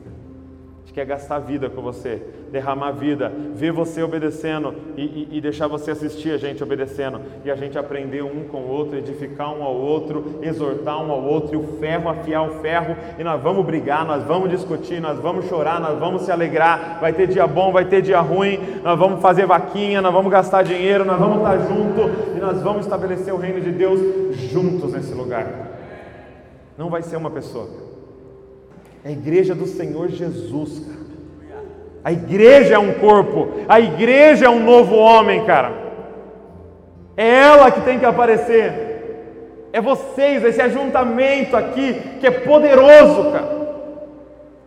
quer 0.97 1.05
gastar 1.05 1.37
vida 1.37 1.69
com 1.69 1.79
você, 1.79 2.19
derramar 2.51 2.89
vida, 2.89 3.31
ver 3.53 3.71
você 3.71 4.01
obedecendo 4.01 4.73
e, 4.97 5.03
e, 5.03 5.27
e, 5.33 5.41
deixar 5.41 5.67
você 5.67 5.91
assistir 5.91 6.31
a 6.31 6.37
gente 6.37 6.63
obedecendo 6.63 7.21
e 7.45 7.51
a 7.51 7.55
gente 7.55 7.77
aprender 7.77 8.23
um 8.23 8.45
com 8.45 8.61
o 8.61 8.67
outro, 8.67 8.97
edificar 8.97 9.53
um 9.53 9.61
ao 9.61 9.75
outro, 9.75 10.39
exortar 10.41 10.99
um 10.99 11.11
ao 11.11 11.23
outro 11.23 11.53
e 11.53 11.55
o 11.55 11.77
ferro 11.77 12.09
afiar 12.09 12.49
o 12.49 12.61
ferro 12.61 12.95
e 13.19 13.23
nós 13.23 13.39
vamos 13.43 13.63
brigar, 13.63 14.07
nós 14.07 14.23
vamos 14.23 14.49
discutir, 14.49 14.99
nós 14.99 15.19
vamos 15.19 15.45
chorar, 15.45 15.79
nós 15.79 15.99
vamos 15.99 16.23
se 16.23 16.31
alegrar. 16.31 16.97
Vai 16.99 17.13
ter 17.13 17.27
dia 17.27 17.45
bom, 17.45 17.71
vai 17.71 17.85
ter 17.85 18.01
dia 18.01 18.19
ruim, 18.19 18.59
nós 18.83 18.97
vamos 18.97 19.21
fazer 19.21 19.45
vaquinha, 19.45 20.01
nós 20.01 20.11
vamos 20.11 20.31
gastar 20.31 20.63
dinheiro, 20.63 21.05
nós 21.05 21.19
vamos 21.19 21.37
estar 21.37 21.59
junto 21.59 22.35
e 22.35 22.39
nós 22.39 22.59
vamos 22.63 22.85
estabelecer 22.85 23.31
o 23.31 23.37
reino 23.37 23.61
de 23.61 23.71
Deus 23.71 24.35
juntos 24.35 24.93
nesse 24.93 25.13
lugar. 25.13 25.45
Não 26.75 26.89
vai 26.89 27.03
ser 27.03 27.17
uma 27.17 27.29
pessoa. 27.29 27.86
É 29.07 29.09
a 29.09 29.13
igreja 29.13 29.55
do 29.55 29.65
Senhor 29.65 30.09
Jesus, 30.09 30.79
cara. 30.79 30.97
A 32.03 32.11
igreja 32.11 32.73
é 32.73 32.77
um 32.77 32.95
corpo, 32.95 33.47
a 33.65 33.79
igreja 33.79 34.47
é 34.47 34.49
um 34.49 34.61
novo 34.61 34.95
homem, 34.95 35.45
cara. 35.45 35.71
É 37.15 37.25
ela 37.25 37.71
que 37.71 37.79
tem 37.79 37.97
que 37.99 38.05
aparecer. 38.05 39.69
É 39.71 39.79
vocês, 39.79 40.43
esse 40.43 40.61
ajuntamento 40.61 41.55
aqui 41.55 41.93
que 42.19 42.27
é 42.27 42.31
poderoso, 42.31 43.31
cara. 43.31 43.95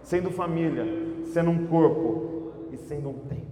Sendo 0.05 0.31
família, 0.31 0.87
sendo 1.35 1.51
um 1.51 1.67
corpo 1.67 2.55
e 2.73 2.79
sendo 2.79 3.11
um 3.11 3.19
templo. 3.29 3.50